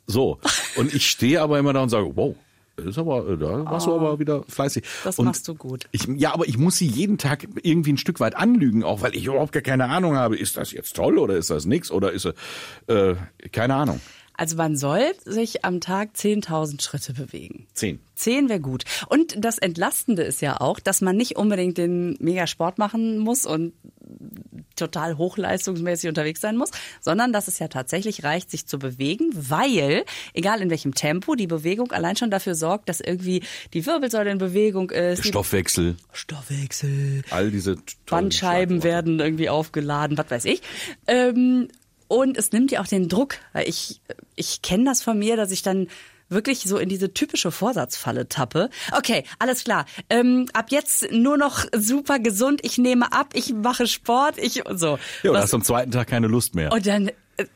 So. 0.07 0.39
Und 0.77 0.95
ich 0.95 1.09
stehe 1.09 1.41
aber 1.41 1.59
immer 1.59 1.73
da 1.73 1.83
und 1.83 1.89
sage, 1.89 2.11
wow, 2.15 2.37
das 2.77 2.87
ist 2.87 2.99
aber, 2.99 3.37
da 3.37 3.65
warst 3.67 3.87
du 3.87 3.95
aber 3.95 4.19
wieder 4.19 4.43
fleißig. 4.49 4.85
Oh. 4.85 5.01
Das 5.05 5.19
und 5.19 5.27
machst 5.27 5.47
du 5.47 5.55
gut. 5.55 5.85
Ich, 5.93 6.07
ja, 6.17 6.35
aber 6.35 6.49
ich 6.49 6.59
muss 6.59 6.77
sie 6.77 6.87
jeden 6.87 7.19
Tag 7.19 7.47
irgendwie 7.63 7.93
ein 7.93 7.99
Stück 7.99 8.19
weit 8.19 8.35
anlügen, 8.35 8.83
auch 8.83 9.03
weil 9.03 9.15
ich 9.15 9.27
überhaupt 9.27 9.53
gar 9.53 9.63
keine 9.63 9.89
Ahnung 9.89 10.17
habe, 10.17 10.37
ist 10.37 10.57
das 10.57 10.73
jetzt 10.73 10.97
toll 10.97 11.19
oder 11.19 11.37
ist 11.37 11.51
das 11.51 11.67
nix 11.67 11.91
oder 11.91 12.11
ist 12.11 12.27
äh, 12.89 13.15
keine 13.53 13.77
Ahnung. 13.77 14.01
Also 14.37 14.57
man 14.57 14.77
soll 14.77 15.13
sich 15.25 15.65
am 15.65 15.81
Tag 15.81 16.11
10.000 16.17 16.83
Schritte 16.83 17.13
bewegen. 17.13 17.67
Zehn. 17.75 18.01
Zehn 18.17 18.49
wäre 18.49 18.61
gut. 18.61 18.85
Und 19.09 19.35
das 19.39 19.59
Entlastende 19.59 20.23
ist 20.23 20.41
ja 20.43 20.61
auch, 20.61 20.81
dass 20.81 21.01
man 21.01 21.17
nicht 21.17 21.37
unbedingt 21.37 21.79
den 21.79 22.17
Megasport 22.21 22.79
machen 22.79 23.19
muss 23.19 23.47
und 23.47 23.73
total 24.77 25.17
hochleistungsmäßig 25.17 26.09
unterwegs 26.09 26.41
sein 26.41 26.57
muss, 26.57 26.71
sondern 27.01 27.33
dass 27.33 27.49
es 27.49 27.59
ja 27.59 27.69
tatsächlich 27.69 28.25
reicht, 28.25 28.51
sich 28.51 28.67
zu 28.67 28.79
bewegen, 28.79 29.31
weil, 29.33 30.05
egal 30.33 30.61
in 30.61 30.71
welchem 30.71 30.95
Tempo, 30.95 31.35
die 31.35 31.47
Bewegung 31.47 31.93
allein 31.93 32.17
schon 32.17 32.31
dafür 32.31 32.55
sorgt, 32.55 32.89
dass 32.89 33.01
irgendwie 33.01 33.43
die 33.73 33.87
Wirbelsäule 33.87 34.31
in 34.31 34.39
Bewegung 34.39 34.91
ist. 34.91 35.25
Stoffwechsel, 35.25 35.97
Stoffwechsel. 36.13 37.23
all 37.31 37.51
diese 37.51 37.77
Bandscheiben 38.07 38.83
werden 38.83 39.21
irgendwie 39.21 39.49
aufgeladen, 39.49 40.19
was 40.19 40.31
weiß 40.31 40.45
ich. 40.47 40.63
Ähm, 41.07 41.69
und 42.09 42.37
es 42.37 42.53
nimmt 42.53 42.71
ja 42.71 42.81
auch 42.81 42.87
den 42.87 43.09
Druck, 43.09 43.37
ich, 43.65 44.01
ich 44.37 44.63
kenne 44.63 44.85
das 44.85 45.03
von 45.03 45.19
mir, 45.19 45.37
dass 45.37 45.51
ich 45.51 45.63
dann 45.63 45.89
wirklich 46.29 46.61
so 46.61 46.79
in 46.79 46.89
diese 46.89 47.13
typische 47.13 47.51
Vorsatzfalle 47.51 48.29
tappe. 48.29 48.71
Okay, 48.97 49.25
alles 49.39 49.65
klar. 49.65 49.87
Ähm, 50.11 50.47
ab 50.53 50.67
jetzt 50.71 51.11
nur 51.13 51.37
noch 51.37 51.65
super 51.77 52.19
gesund. 52.19 52.61
Ich 52.65 52.79
nehme 52.79 53.13
ab, 53.13 53.31
ich 53.35 53.53
mache 53.53 53.87
Sport, 53.87 54.39
ich 54.39 54.63
so. 54.75 54.99
Ja, 55.23 55.31
und 55.31 55.37
hast 55.37 55.55
am 55.55 55.63
zweiten 55.63 55.91
Tag 55.91 56.09
keine 56.09 56.27
Lust 56.27 56.55
mehr. 56.55 56.73
und 56.73 56.87
dann 56.87 57.09
äh, 57.37 57.47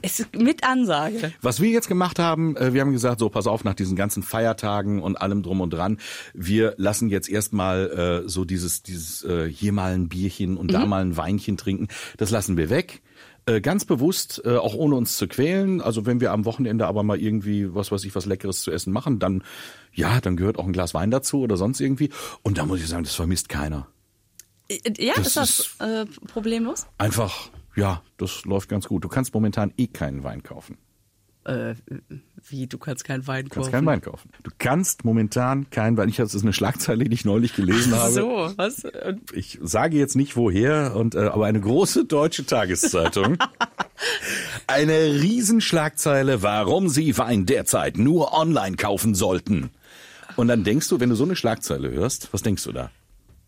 es 0.00 0.20
ist 0.20 0.36
mit 0.36 0.62
Ansage. 0.64 1.32
Was 1.42 1.60
wir 1.60 1.70
jetzt 1.70 1.88
gemacht 1.88 2.20
haben, 2.20 2.56
äh, 2.56 2.72
wir 2.72 2.80
haben 2.80 2.92
gesagt, 2.92 3.18
so 3.18 3.28
pass 3.28 3.46
auf, 3.46 3.64
nach 3.64 3.74
diesen 3.74 3.96
ganzen 3.96 4.22
Feiertagen 4.22 5.02
und 5.02 5.16
allem 5.20 5.42
drum 5.42 5.60
und 5.60 5.72
dran, 5.72 5.98
wir 6.34 6.74
lassen 6.76 7.08
jetzt 7.08 7.28
erstmal 7.28 8.22
äh, 8.24 8.28
so 8.28 8.44
dieses, 8.44 8.82
dieses 8.82 9.24
äh, 9.24 9.48
hier 9.50 9.72
mal 9.72 9.92
ein 9.92 10.08
Bierchen 10.08 10.56
und 10.56 10.72
da 10.72 10.86
mal 10.86 11.02
ein 11.02 11.16
Weinchen 11.16 11.56
trinken, 11.56 11.88
das 12.16 12.30
lassen 12.30 12.56
wir 12.56 12.70
weg. 12.70 13.02
Äh, 13.44 13.60
ganz 13.60 13.84
bewusst, 13.84 14.40
äh, 14.44 14.56
auch 14.56 14.74
ohne 14.74 14.94
uns 14.94 15.16
zu 15.16 15.26
quälen. 15.26 15.80
Also 15.80 16.06
wenn 16.06 16.20
wir 16.20 16.30
am 16.30 16.44
Wochenende 16.44 16.86
aber 16.86 17.02
mal 17.02 17.18
irgendwie, 17.18 17.74
was 17.74 17.90
weiß 17.90 18.04
ich, 18.04 18.14
was 18.14 18.24
Leckeres 18.24 18.62
zu 18.62 18.70
essen 18.70 18.92
machen, 18.92 19.18
dann, 19.18 19.42
ja, 19.92 20.20
dann 20.20 20.36
gehört 20.36 20.58
auch 20.58 20.66
ein 20.66 20.72
Glas 20.72 20.94
Wein 20.94 21.10
dazu 21.10 21.40
oder 21.40 21.56
sonst 21.56 21.80
irgendwie. 21.80 22.10
Und 22.42 22.58
da 22.58 22.64
muss 22.66 22.80
ich 22.80 22.86
sagen, 22.86 23.02
das 23.02 23.14
vermisst 23.14 23.48
keiner. 23.48 23.88
Äh, 24.68 24.78
Ja, 24.98 25.14
Das 25.16 25.26
ist 25.26 25.36
das 25.36 25.76
äh, 25.80 26.06
problemlos? 26.28 26.86
Einfach, 26.98 27.50
ja, 27.74 28.02
das 28.16 28.44
läuft 28.44 28.68
ganz 28.68 28.86
gut. 28.86 29.02
Du 29.02 29.08
kannst 29.08 29.34
momentan 29.34 29.72
eh 29.76 29.88
keinen 29.88 30.22
Wein 30.22 30.44
kaufen. 30.44 30.78
Äh, 31.44 31.74
wie, 32.48 32.66
du 32.66 32.78
kannst 32.78 33.04
keinen 33.04 33.26
Wein 33.26 33.44
Du 33.46 33.50
kaufen? 33.50 33.62
kannst 33.62 33.72
keinen 33.72 33.86
Wein 33.86 34.00
kaufen. 34.00 34.30
Du 34.42 34.50
kannst 34.58 35.04
momentan 35.04 35.70
keinen 35.70 35.96
Wein. 35.96 36.08
Ich 36.08 36.18
habe 36.18 36.26
das 36.26 36.34
ist 36.34 36.42
eine 36.42 36.52
Schlagzeile, 36.52 37.04
die 37.04 37.14
ich 37.14 37.24
neulich 37.24 37.54
gelesen 37.54 37.94
habe. 37.94 38.12
So, 38.12 38.52
was? 38.56 38.84
Ich 39.32 39.58
sage 39.62 39.96
jetzt 39.96 40.14
nicht 40.14 40.36
woher, 40.36 40.94
und, 40.94 41.14
äh, 41.14 41.20
aber 41.20 41.46
eine 41.46 41.60
große 41.60 42.04
deutsche 42.04 42.46
Tageszeitung. 42.46 43.38
eine 44.66 44.92
Riesenschlagzeile, 45.14 46.42
warum 46.42 46.88
Sie 46.88 47.16
Wein 47.18 47.46
derzeit 47.46 47.98
nur 47.98 48.32
online 48.32 48.76
kaufen 48.76 49.14
sollten. 49.14 49.70
Und 50.36 50.48
dann 50.48 50.64
denkst 50.64 50.88
du, 50.88 51.00
wenn 51.00 51.10
du 51.10 51.14
so 51.16 51.24
eine 51.24 51.36
Schlagzeile 51.36 51.90
hörst, 51.90 52.32
was 52.32 52.42
denkst 52.42 52.64
du 52.64 52.72
da? 52.72 52.90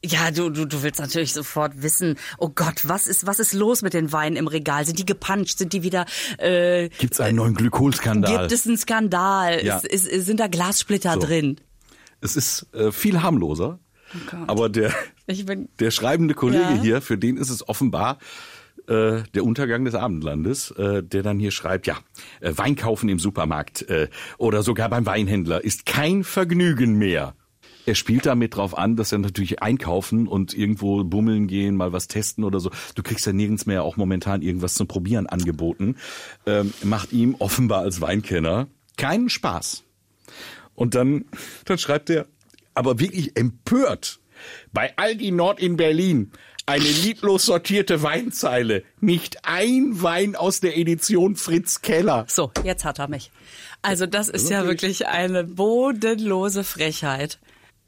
Ja, 0.07 0.31
du, 0.31 0.51
du, 0.51 0.67
du 0.67 0.83
willst 0.83 1.01
natürlich 1.01 1.33
sofort 1.33 1.83
wissen, 1.83 2.17
oh 2.39 2.51
Gott, 2.55 2.83
was 2.87 3.07
ist, 3.07 3.27
was 3.27 3.39
ist 3.39 3.55
los 3.55 3.81
mit 3.81 3.95
den 3.95 4.13
Weinen 4.13 4.37
im 4.37 4.47
Regal? 4.47 4.85
Sind 4.85 4.99
die 4.99 5.07
gepanscht? 5.07 5.57
Sind 5.59 5.73
die 5.73 5.83
wieder, 5.83 6.05
äh, 6.39 6.91
Gibt 6.99 7.15
es 7.15 7.21
einen 7.21 7.37
neuen 7.37 7.55
Glykolskandal? 7.55 8.41
gibt 8.41 8.53
es 8.53 8.67
einen 8.67 8.77
Skandal? 8.77 9.65
Ja. 9.65 9.79
Ist, 9.79 10.07
ist, 10.07 10.27
sind 10.27 10.41
da 10.41 10.47
Glassplitter 10.49 11.15
So. 11.15 11.21
drin? 11.21 11.59
Es 12.21 12.37
ist 12.37 12.67
äh, 12.75 12.93
viel 12.93 13.23
harmloser, 13.23 13.79
Gott. 14.31 14.41
aber 14.49 14.69
der, 14.69 14.93
Ich 15.27 15.47
bin, 15.47 15.69
der 15.79 15.91
schreibende 15.91 16.35
Kollege 16.35 16.63
Ja. 16.63 16.81
hier, 16.83 17.03
für 17.03 17.17
den 17.17 17.37
ist 17.39 17.49
es 17.51 17.67
offenbar 17.67 18.19
äh, 18.87 19.23
der 19.35 19.45
Untergang 19.45 19.87
des 19.87 19.95
Abendlandes, 19.95 20.71
äh, 20.73 21.03
der 21.03 21.23
dann 21.23 21.39
hier 21.39 21.51
schreibt, 21.51 21.87
ja, 21.87 21.97
äh, 22.41 22.53
Wein 22.57 22.77
kaufen 22.77 23.09
im 23.09 23.19
Supermarkt 23.19 23.89
äh, 23.89 24.09
oder 24.37 24.63
sogar 24.63 24.91
beim 24.91 25.07
Weinhändler 25.07 25.65
ist 25.65 25.87
kein 25.87 26.25
Vergnügen 26.25 26.99
mehr. 26.99 27.35
Er 27.87 27.95
spielt 27.95 28.27
damit 28.27 28.57
drauf 28.57 28.77
an, 28.77 28.97
dass 28.97 29.13
er 29.13 29.19
natürlich 29.19 29.63
einkaufen 29.63 30.27
und 30.27 30.55
irgendwo 30.55 31.05
bummeln 31.05 31.47
gehen, 31.47 31.77
mal 31.77 31.93
was 31.93 32.09
testen 32.09 32.45
oder 32.45 32.61
so. 32.61 32.71
Du 32.95 33.03
kriegst 33.03 33.27
ja 33.27 33.33
nirgends 33.33 33.67
mehr 33.67 33.83
auch 33.83 33.97
momentan 33.97 34.43
irgendwas 34.43 34.75
zum 34.75 34.87
Probieren 34.87 35.27
angeboten. 35.27 35.97
Ähm, 36.47 36.73
macht 36.83 37.13
ihm 37.13 37.37
offenbar 37.39 37.81
als 37.81 38.01
Weinkenner 38.01 38.69
keinen 38.97 39.29
Spaß. 39.29 39.85
Und 40.75 40.95
dann, 40.95 41.27
dann 41.65 41.79
schreibt 41.79 42.11
er, 42.11 42.27
aber 42.75 42.99
wirklich 42.99 43.37
empört, 43.37 44.21
bei 44.73 44.97
Aldi 44.97 45.31
Nord 45.31 45.61
in 45.61 45.77
Berlin 45.77 46.33
eine 46.67 46.85
lieblos 46.85 47.47
sortierte 47.47 48.03
Weinzeile, 48.03 48.85
nicht 49.01 49.45
ein 49.45 50.03
Wein 50.03 50.35
aus 50.35 50.61
der 50.61 50.77
Edition 50.79 51.37
Fritz 51.37 51.83
Keller. 51.83 52.25
so, 52.29 52.51
jetzt 52.65 52.85
hat 52.85 52.99
er 52.99 53.09
mich. 53.09 53.31
Also 53.83 54.07
das 54.07 54.31
ist 54.31 54.49
ja 54.49 54.67
wirklich 54.67 55.07
eine 55.07 55.45
bodenlose 55.45 56.65
Frechheit. 56.65 57.39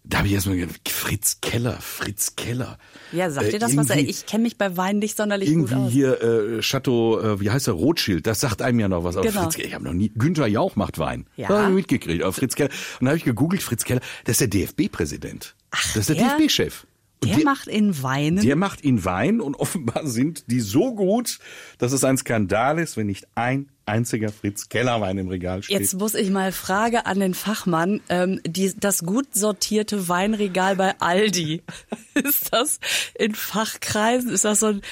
Da 0.08 0.18
habe 0.18 0.28
ich 0.28 0.34
erstmal 0.34 0.56
gedacht, 0.56 0.88
Fritz 0.88 1.38
Keller, 1.40 1.78
Fritz 1.80 2.36
Keller. 2.36 2.78
Ja, 3.10 3.28
sagt 3.28 3.48
Äh, 3.48 3.50
dir 3.52 3.58
das 3.58 3.76
was? 3.76 3.90
irgendwie- 3.90 4.08
Ich 4.08 4.24
kenne 4.26 4.44
mich 4.44 4.56
bei 4.56 4.76
Wein 4.76 5.00
nicht 5.00 5.16
sonderlich 5.16 5.48
gut 5.52 5.70
Irgendwie 5.72 5.74
aus. 5.74 5.90
hier 5.92 6.22
äh, 6.22 6.60
Chateau, 6.60 7.18
äh, 7.20 7.40
wie 7.40 7.50
heißt 7.50 7.66
er, 7.66 7.72
Rothschild, 7.74 8.24
das 8.26 8.38
sagt 8.40 8.62
einem 8.62 8.78
ja 8.78 8.88
noch 8.88 9.02
was. 9.02 9.16
Genau. 9.16 9.42
Fritz 9.42 9.56
Keller, 9.56 9.68
ich 9.68 9.74
habe 9.74 9.84
noch 9.84 9.92
nie, 9.94 10.12
Günther 10.14 10.46
Jauch 10.46 10.76
macht 10.76 10.98
Wein. 11.00 11.26
Ja. 11.36 11.48
Das 11.48 11.58
hab 11.58 11.68
ich 11.70 11.74
mitgekriegt, 11.74 12.22
aber 12.22 12.32
Fritz 12.32 12.54
Keller. 12.54 12.70
Und 12.70 12.76
dann 13.00 13.08
habe 13.08 13.18
ich 13.18 13.24
gegoogelt, 13.24 13.62
Fritz 13.64 13.82
Keller, 13.84 14.00
das 14.24 14.40
ist 14.40 14.40
der 14.42 14.48
DFB-Präsident. 14.48 15.56
Das 15.72 15.96
ist 15.96 16.08
der, 16.08 16.16
der? 16.16 16.36
DFB-Chef. 16.38 16.86
Und 17.24 17.30
Der 17.34 17.44
macht 17.44 17.66
in 17.66 18.02
Weinen. 18.02 18.44
Der 18.44 18.56
macht 18.56 18.84
ihn 18.84 19.04
Wein 19.04 19.40
und 19.40 19.54
offenbar 19.58 20.06
sind 20.06 20.50
die 20.52 20.60
so 20.60 20.94
gut, 20.94 21.38
dass 21.78 21.90
es 21.92 22.04
ein 22.04 22.16
Skandal 22.16 22.78
ist, 22.78 22.96
wenn 22.96 23.06
nicht 23.08 23.26
ein 23.34 23.70
einziger 23.86 24.30
Fritz 24.30 24.68
Keller 24.68 25.00
Wein 25.00 25.16
im 25.18 25.28
Regal 25.28 25.62
steht. 25.62 25.78
Jetzt 25.80 25.94
muss 25.94 26.14
ich 26.14 26.30
mal 26.30 26.52
Frage 26.52 27.06
an 27.06 27.20
den 27.20 27.34
Fachmann. 27.34 28.00
Ähm, 28.08 28.40
die, 28.46 28.74
das 28.78 29.04
gut 29.04 29.34
sortierte 29.34 30.08
Weinregal 30.08 30.76
bei 30.76 30.94
Aldi, 31.00 31.62
ist 32.14 32.52
das 32.52 32.80
in 33.18 33.34
Fachkreisen, 33.34 34.30
ist 34.30 34.44
das 34.44 34.60
so 34.60 34.66
ein 34.66 34.82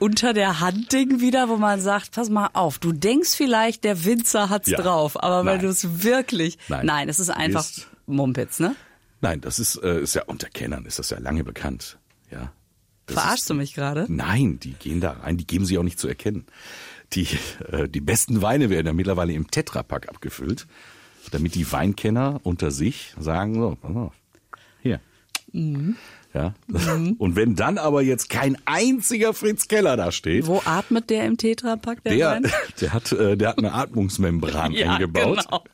unter 0.00 0.32
der 0.32 0.60
Hand 0.60 0.92
Ding 0.92 1.20
wieder, 1.20 1.48
wo 1.48 1.56
man 1.56 1.80
sagt, 1.80 2.12
pass 2.12 2.30
mal 2.30 2.50
auf, 2.52 2.78
du 2.78 2.92
denkst 2.92 3.30
vielleicht, 3.34 3.82
der 3.82 4.04
Winzer 4.04 4.48
hat's 4.48 4.70
Ja. 4.70 4.80
drauf, 4.80 5.20
aber 5.20 5.44
wenn 5.44 5.60
du 5.60 5.66
es 5.68 6.04
wirklich, 6.04 6.56
Nein. 6.68 6.86
nein, 6.86 7.08
es 7.08 7.18
ist 7.18 7.30
einfach 7.30 7.62
Ist- 7.68 7.88
Mumpitz, 8.06 8.60
ne? 8.60 8.76
Nein, 9.20 9.40
das 9.40 9.58
ist, 9.58 9.74
äh, 9.82 10.00
ist 10.00 10.14
ja 10.14 10.22
unter 10.26 10.48
Kennern, 10.48 10.86
ist 10.86 11.00
das 11.00 11.10
ja 11.10 11.18
lange 11.18 11.42
bekannt. 11.42 11.98
Ja. 12.30 12.52
Das 13.06 13.14
Verarschst 13.14 13.38
ist, 13.44 13.50
du 13.50 13.54
mich 13.54 13.74
gerade? 13.74 14.06
Nein, 14.08 14.60
die 14.60 14.74
gehen 14.74 15.00
da 15.00 15.12
rein, 15.12 15.36
die 15.36 15.46
geben 15.46 15.64
sich 15.64 15.76
auch 15.78 15.82
nicht 15.82 15.98
zu 15.98 16.06
erkennen. 16.06 16.46
Die, 17.14 17.26
äh, 17.70 17.88
die 17.88 18.00
besten 18.00 18.42
Weine 18.42 18.70
werden 18.70 18.86
ja 18.86 18.92
mittlerweile 18.92 19.32
im 19.32 19.50
Tetrapack 19.50 20.08
abgefüllt, 20.08 20.66
damit 21.30 21.54
die 21.54 21.70
Weinkenner 21.70 22.40
unter 22.42 22.70
sich 22.70 23.14
sagen, 23.18 23.54
so, 23.54 23.76
pass 23.80 23.96
auf, 23.96 24.14
hier. 24.82 25.00
Mhm. 25.52 25.96
Ja. 26.34 26.54
Und 27.18 27.36
wenn 27.36 27.56
dann 27.56 27.78
aber 27.78 28.02
jetzt 28.02 28.28
kein 28.28 28.58
einziger 28.66 29.32
Fritz 29.32 29.66
Keller 29.66 29.96
da 29.96 30.12
steht, 30.12 30.46
Wo 30.46 30.60
atmet 30.64 31.08
der 31.10 31.24
im 31.24 31.36
Tetrapack, 31.36 32.04
der, 32.04 32.14
der, 32.14 32.30
Wein? 32.30 32.52
der 32.80 32.92
hat, 32.92 33.12
äh, 33.12 33.36
der 33.36 33.48
hat 33.48 33.58
eine 33.58 33.72
Atmungsmembran 33.72 34.72
Ja, 34.78 34.92
eingebaut, 34.92 35.44
genau. 35.48 35.64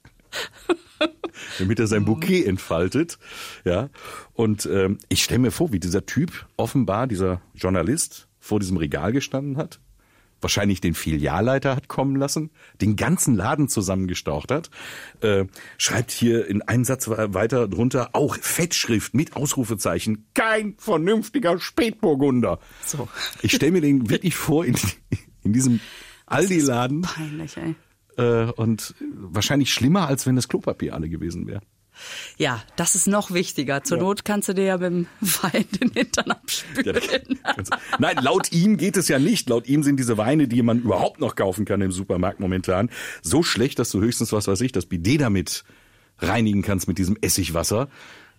damit 1.58 1.80
er 1.80 1.86
sein 1.86 2.04
Bouquet 2.04 2.44
entfaltet. 2.44 3.18
Ja. 3.64 3.90
Und 4.32 4.66
ähm, 4.66 4.98
ich 5.08 5.24
stelle 5.24 5.40
mir 5.40 5.50
vor, 5.50 5.72
wie 5.72 5.80
dieser 5.80 6.06
Typ 6.06 6.46
offenbar, 6.56 7.08
dieser 7.08 7.40
Journalist, 7.54 8.28
vor 8.38 8.60
diesem 8.60 8.76
Regal 8.76 9.12
gestanden 9.12 9.56
hat, 9.56 9.80
wahrscheinlich 10.44 10.80
den 10.80 10.94
Filialleiter 10.94 11.74
hat 11.74 11.88
kommen 11.88 12.14
lassen, 12.14 12.50
den 12.80 12.94
ganzen 12.94 13.34
Laden 13.34 13.68
zusammengestaucht 13.68 14.52
hat, 14.52 14.70
äh, 15.22 15.46
schreibt 15.78 16.12
hier 16.12 16.46
in 16.46 16.62
einem 16.62 16.84
Satz 16.84 17.08
weiter 17.08 17.66
drunter 17.66 18.10
auch 18.12 18.36
Fettschrift 18.36 19.14
mit 19.14 19.34
Ausrufezeichen, 19.34 20.26
kein 20.34 20.74
vernünftiger 20.78 21.58
Spätburgunder. 21.58 22.60
So. 22.84 23.08
Ich 23.42 23.52
stelle 23.52 23.72
mir 23.72 23.80
den 23.80 24.08
wirklich 24.08 24.36
vor 24.36 24.64
in, 24.64 24.76
in 25.42 25.52
diesem 25.52 25.80
Aldi-Laden 26.26 27.02
Peinlich, 27.02 27.56
ey. 27.56 27.74
äh, 28.16 28.50
und 28.52 28.94
wahrscheinlich 29.00 29.72
schlimmer, 29.72 30.06
als 30.06 30.26
wenn 30.26 30.36
das 30.36 30.48
Klopapier 30.48 30.94
alle 30.94 31.08
gewesen 31.08 31.46
wäre. 31.46 31.62
Ja, 32.36 32.62
das 32.76 32.94
ist 32.94 33.06
noch 33.06 33.32
wichtiger. 33.32 33.82
Zur 33.84 33.98
Not 33.98 34.24
kannst 34.24 34.48
du 34.48 34.54
dir 34.54 34.64
ja 34.64 34.78
mit 34.78 34.86
dem 34.86 35.06
Wein 35.20 35.64
den 35.80 35.90
Hintern 35.92 36.30
abspülen. 36.30 37.40
Nein, 37.98 38.16
laut 38.20 38.52
ihm 38.52 38.76
geht 38.76 38.96
es 38.96 39.08
ja 39.08 39.18
nicht. 39.18 39.48
Laut 39.48 39.66
ihm 39.66 39.82
sind 39.82 39.96
diese 39.98 40.18
Weine, 40.18 40.48
die 40.48 40.62
man 40.62 40.80
überhaupt 40.80 41.20
noch 41.20 41.36
kaufen 41.36 41.64
kann 41.64 41.80
im 41.80 41.92
Supermarkt 41.92 42.40
momentan, 42.40 42.90
so 43.22 43.42
schlecht, 43.42 43.78
dass 43.78 43.90
du 43.90 44.00
höchstens, 44.00 44.32
was 44.32 44.46
weiß 44.48 44.60
ich, 44.60 44.72
das 44.72 44.86
Bidet 44.86 45.20
damit 45.20 45.64
reinigen 46.18 46.62
kannst 46.62 46.88
mit 46.88 46.98
diesem 46.98 47.16
Essigwasser. 47.20 47.88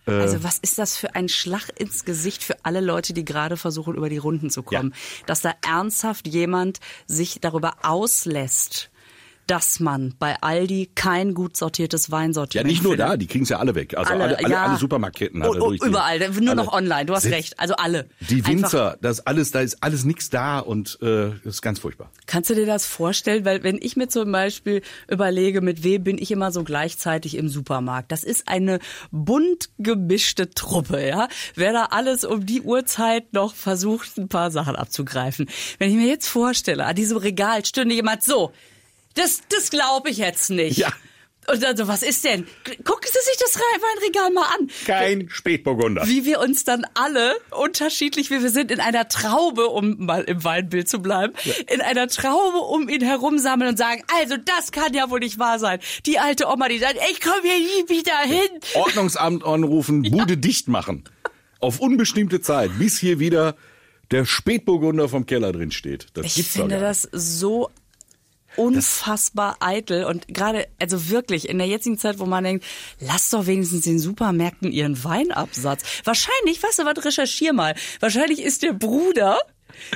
Äh, 0.08 0.12
Also 0.12 0.44
was 0.44 0.58
ist 0.60 0.78
das 0.78 0.98
für 0.98 1.16
ein 1.16 1.30
Schlag 1.30 1.70
ins 1.78 2.06
Gesicht 2.06 2.44
für 2.44 2.56
alle 2.64 2.82
Leute, 2.82 3.14
die 3.14 3.26
gerade 3.26 3.58
versuchen, 3.58 3.96
über 3.96 4.10
die 4.10 4.18
Runden 4.18 4.50
zu 4.50 4.64
kommen? 4.64 4.94
Dass 5.26 5.42
da 5.42 5.54
ernsthaft 5.66 6.28
jemand 6.28 6.80
sich 7.08 7.40
darüber 7.42 7.76
auslässt, 7.84 8.90
dass 9.48 9.80
man 9.80 10.14
bei 10.20 10.36
Aldi 10.42 10.92
kein 10.96 11.34
gut 11.34 11.56
sortiertes 11.58 12.08
Ja, 12.08 12.14
Weinsortiment 12.14 12.68
nicht 12.68 12.84
nur 12.84 12.94
findet. 12.94 13.08
da, 13.10 13.18
die 13.18 13.28
kriegen 13.28 13.44
es 13.44 13.50
ja 13.50 13.60
alle 13.60 13.76
weg. 13.76 13.96
Also 13.98 14.14
alle, 14.14 14.38
alle, 14.38 14.50
ja. 14.50 14.66
alle 14.66 14.78
Supermarktketten 14.78 15.42
Oh, 15.44 15.54
er 15.54 15.62
oh, 15.62 15.72
die- 15.72 15.80
Überall, 15.86 16.20
nur 16.42 16.56
noch 16.56 16.74
alle. 16.74 16.84
online, 16.84 17.06
du 17.06 17.14
hast 17.14 17.26
recht. 17.26 17.60
Also 17.60 17.76
alle. 17.76 18.10
Die 18.30 18.36
Einfach- 18.38 18.50
Winzer, 18.52 18.98
das 19.02 19.20
ist 19.20 19.28
alles, 19.28 19.52
da 19.52 19.60
ist 19.62 19.84
alles 19.84 20.04
nichts 20.06 20.30
da 20.30 20.60
und 20.60 20.98
äh, 21.02 21.32
das 21.44 21.56
ist 21.56 21.62
ganz 21.62 21.80
furchtbar. 21.80 22.12
Kannst 22.26 22.50
du 22.50 22.56
dir 22.56 22.66
das 22.66 22.86
vorstellen? 22.86 23.46
Weil 23.46 23.64
wenn 23.64 23.78
ich 23.82 23.96
mir 23.96 24.08
zum 24.08 24.32
Beispiel 24.32 24.82
überlege, 25.10 25.62
mit 25.62 25.84
wem 25.84 26.04
bin 26.04 26.18
ich 26.18 26.32
immer 26.32 26.52
so 26.52 26.64
gleichzeitig 26.64 27.36
im 27.38 27.50
Supermarkt, 27.50 28.12
das 28.12 28.24
ist 28.24 28.48
eine 28.48 28.80
bunt 29.12 29.70
gemischte 29.78 30.50
Truppe, 30.52 31.06
ja. 31.06 31.28
Wer 31.56 31.74
da 31.74 31.86
alles 31.92 32.24
um 32.26 32.46
die 32.46 32.62
Uhrzeit 32.62 33.34
noch 33.34 33.54
versucht, 33.56 34.18
ein 34.18 34.28
paar 34.28 34.52
Sachen 34.52 34.76
abzugreifen. 34.76 35.48
Wenn 35.78 35.90
ich 35.92 35.96
mir 35.96 36.08
jetzt 36.08 36.28
vorstelle, 36.28 36.86
an 36.86 36.96
diesem 36.96 37.18
Regal 37.18 37.64
stünde 37.66 37.96
jemand 37.96 38.24
so, 38.24 38.52
das, 39.16 39.42
das 39.50 39.70
glaube 39.70 40.10
ich 40.10 40.18
jetzt 40.18 40.50
nicht. 40.50 40.78
Ja. 40.78 40.92
Und 41.48 41.62
dann 41.62 41.78
so, 41.78 41.88
was 41.88 42.02
ist 42.02 42.24
denn? 42.24 42.48
Gucken 42.66 43.08
Sie 43.08 43.20
sich 43.30 43.38
das 43.40 43.56
Weinregal 43.56 44.32
mal 44.32 44.48
an 44.58 44.68
Kein 44.86 45.30
Spätburgunder. 45.30 46.08
wie 46.08 46.26
wir 46.26 46.40
uns 46.40 46.64
dann 46.64 46.86
alle 46.96 47.36
unterschiedlich, 47.52 48.32
wie 48.32 48.42
wir 48.42 48.50
sind, 48.50 48.72
in 48.72 48.80
einer 48.80 49.08
Traube, 49.08 49.68
um 49.68 50.06
mal 50.06 50.24
im 50.24 50.44
Weinbild 50.44 50.90
zu 50.90 51.00
bleiben, 51.00 51.34
in 51.72 51.82
einer 51.82 52.08
Traube 52.08 52.58
um 52.58 52.90
ihn 52.90 53.02
herum 53.02 53.38
sammeln 53.38 53.70
und 53.72 53.78
sagen, 53.78 54.02
also 54.20 54.38
das 54.38 54.72
kann 54.72 54.94
ja 54.96 55.12
wohl 55.12 55.20
nicht 55.20 55.38
wahr 55.38 55.60
sein. 55.60 55.80
Die 56.08 56.18
alte 56.18 56.48
Oma, 56.48 56.68
die 56.68 56.80
sagt, 56.80 56.98
ich 57.12 57.22
komme 57.22 57.42
hier 57.44 57.60
nie 57.60 57.90
wieder 57.90 58.18
hin. 58.22 58.60
Ordnungsamt 58.74 59.46
anrufen, 59.46 60.02
Bude 60.02 60.38
dicht 60.38 60.68
machen. 60.68 61.04
Auf 61.60 61.80
unbestimmte 61.80 62.42
Zeit, 62.42 62.72
bis 62.80 62.98
hier 62.98 63.20
wieder 63.20 63.56
der 64.12 64.26
Spätburgunder 64.26 65.10
vom 65.10 65.26
Keller 65.28 65.52
drin 65.52 65.72
steht. 65.72 66.08
Das 66.14 66.38
Ich 66.38 66.48
finde 66.48 66.80
das 66.80 67.08
so 67.12 67.70
unfassbar 68.58 69.58
eitel 69.60 70.06
und 70.06 70.28
gerade, 70.28 70.68
also 70.80 71.10
wirklich 71.10 71.50
in 71.50 71.58
der 71.58 71.68
jetzigen 71.68 71.98
Zeit, 71.98 72.20
wo 72.20 72.26
man 72.26 72.44
denkt, 72.44 72.66
lass 73.00 73.30
doch 73.30 73.46
wenigstens 73.46 73.82
den 73.84 74.00
Supermärkten 74.00 74.72
ihren 74.72 75.04
Weinabsatz. 75.04 75.84
Wahrscheinlich, 76.04 76.62
weißt 76.62 76.80
du 76.80 76.86
was, 76.86 77.06
recherchier 77.06 77.54
mal. 77.54 77.76
Wahrscheinlich 78.00 78.42
ist 78.42 78.64
der 78.64 78.74
Bruder 78.74 79.40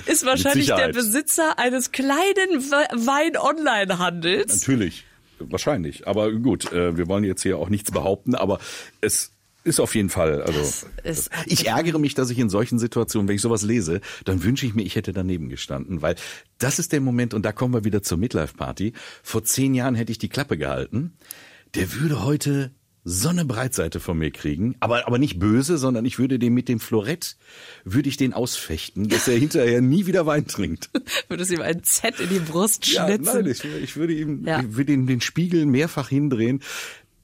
ist 0.07 0.25
wahrscheinlich 0.25 0.67
der. 0.67 0.89
Besitzer 0.89 1.57
eines 1.57 1.91
kleinen 1.91 2.69
We- 2.69 3.05
Wein-Online-Handels. 3.07 4.59
Natürlich, 4.61 5.05
wahrscheinlich. 5.39 6.07
Aber 6.07 6.31
gut, 6.33 6.71
äh, 6.73 6.97
wir 6.97 7.07
wollen 7.07 7.23
jetzt 7.23 7.43
hier 7.43 7.57
auch 7.57 7.69
nichts 7.69 7.91
behaupten, 7.91 8.35
aber 8.35 8.59
es 9.01 9.31
ist 9.69 9.79
auf 9.79 9.95
jeden 9.95 10.09
Fall. 10.09 10.41
Also 10.41 10.59
ist 11.03 11.29
ich 11.45 11.67
ärgere 11.67 11.99
mich, 11.99 12.15
dass 12.15 12.29
ich 12.29 12.39
in 12.39 12.49
solchen 12.49 12.79
Situationen, 12.79 13.27
wenn 13.27 13.35
ich 13.35 13.41
sowas 13.41 13.61
lese, 13.63 14.01
dann 14.25 14.43
wünsche 14.43 14.65
ich 14.65 14.73
mir, 14.75 14.83
ich 14.83 14.95
hätte 14.95 15.13
daneben 15.13 15.47
gestanden, 15.49 16.01
weil 16.01 16.15
das 16.57 16.79
ist 16.79 16.91
der 16.91 17.01
Moment 17.01 17.33
und 17.33 17.43
da 17.45 17.51
kommen 17.51 17.73
wir 17.73 17.83
wieder 17.85 18.01
zur 18.03 18.17
Midlife 18.17 18.55
Party. 18.57 18.93
Vor 19.23 19.43
zehn 19.43 19.73
Jahren 19.73 19.95
hätte 19.95 20.11
ich 20.11 20.17
die 20.17 20.29
Klappe 20.29 20.57
gehalten. 20.57 21.13
Der 21.75 21.93
würde 21.93 22.23
heute 22.25 22.71
so 23.05 23.29
eine 23.29 23.45
Breitseite 23.45 23.99
von 24.01 24.17
mir 24.17 24.29
kriegen, 24.29 24.75
aber 24.81 25.07
aber 25.07 25.17
nicht 25.19 25.39
böse, 25.39 25.77
sondern 25.77 26.03
ich 26.05 26.19
würde 26.19 26.37
den 26.37 26.53
mit 26.53 26.67
dem 26.67 26.79
Florett 26.81 27.37
würde 27.85 28.09
ich 28.09 28.17
den 28.17 28.33
ausfechten, 28.33 29.07
dass 29.07 29.27
er 29.27 29.37
hinterher 29.37 29.79
nie 29.81 30.05
wieder 30.05 30.25
Wein 30.25 30.47
trinkt. 30.47 30.89
Würdest 31.29 31.49
ihm 31.51 31.61
ein 31.61 31.81
Z 31.83 32.19
in 32.19 32.29
die 32.29 32.39
Brust 32.39 32.85
Ja, 32.87 33.05
schnitzen? 33.07 33.23
nein, 33.33 33.45
ich, 33.47 33.63
ich 33.63 33.95
würde 33.95 34.13
ihm 34.13 34.45
Ja. 34.45 34.59
ich 34.59 34.75
würde 34.75 34.91
ihm 34.91 35.07
den 35.07 35.21
Spiegel 35.21 35.65
mehrfach 35.65 36.09
hindrehen. 36.09 36.61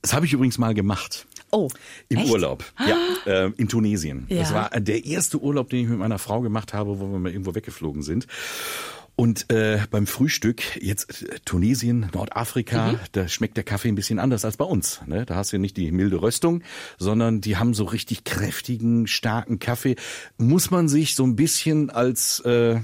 Das 0.02 0.14
habe 0.14 0.26
ich 0.26 0.34
übrigens 0.34 0.58
mal 0.58 0.74
gemacht. 0.74 1.28
Oh, 1.56 1.70
Im 2.10 2.18
echt? 2.20 2.30
Urlaub, 2.32 2.64
ja, 2.88 2.98
äh, 3.46 3.52
in 3.58 3.68
Tunesien. 3.68 4.26
Ja. 4.30 4.40
Das 4.40 4.54
war 4.54 4.70
der 4.70 5.06
erste 5.06 5.40
Urlaub, 5.42 5.70
den 5.70 5.84
ich 5.84 5.90
mit 5.90 6.00
meiner 6.00 6.20
Frau 6.20 6.42
gemacht 6.42 6.74
habe, 6.74 7.00
wo 7.00 7.12
wir 7.12 7.20
mal 7.20 7.32
irgendwo 7.32 7.56
weggeflogen 7.56 8.02
sind. 8.04 8.28
Und 9.18 9.50
äh, 9.50 9.80
beim 9.92 10.08
Frühstück, 10.08 10.62
jetzt 10.84 11.24
äh, 11.24 11.40
Tunesien, 11.46 12.10
Nordafrika, 12.14 12.92
Mhm. 12.92 13.00
da 13.14 13.28
schmeckt 13.30 13.56
der 13.56 13.64
Kaffee 13.64 13.88
ein 13.88 13.96
bisschen 13.96 14.20
anders 14.20 14.44
als 14.44 14.58
bei 14.58 14.66
uns. 14.66 15.00
Ne? 15.06 15.26
Da 15.26 15.36
hast 15.36 15.54
du 15.54 15.58
nicht 15.58 15.78
die 15.78 15.92
milde 15.94 16.22
Röstung, 16.22 16.64
sondern 16.98 17.40
die 17.40 17.56
haben 17.56 17.74
so 17.74 17.86
richtig 17.86 18.26
kräftigen, 18.26 19.08
starken 19.08 19.58
Kaffee. 19.60 19.96
Muss 20.38 20.70
man 20.70 20.90
sich 20.90 21.16
so 21.16 21.24
ein 21.24 21.38
bisschen 21.38 21.90
als 21.90 22.42
äh, 22.42 22.82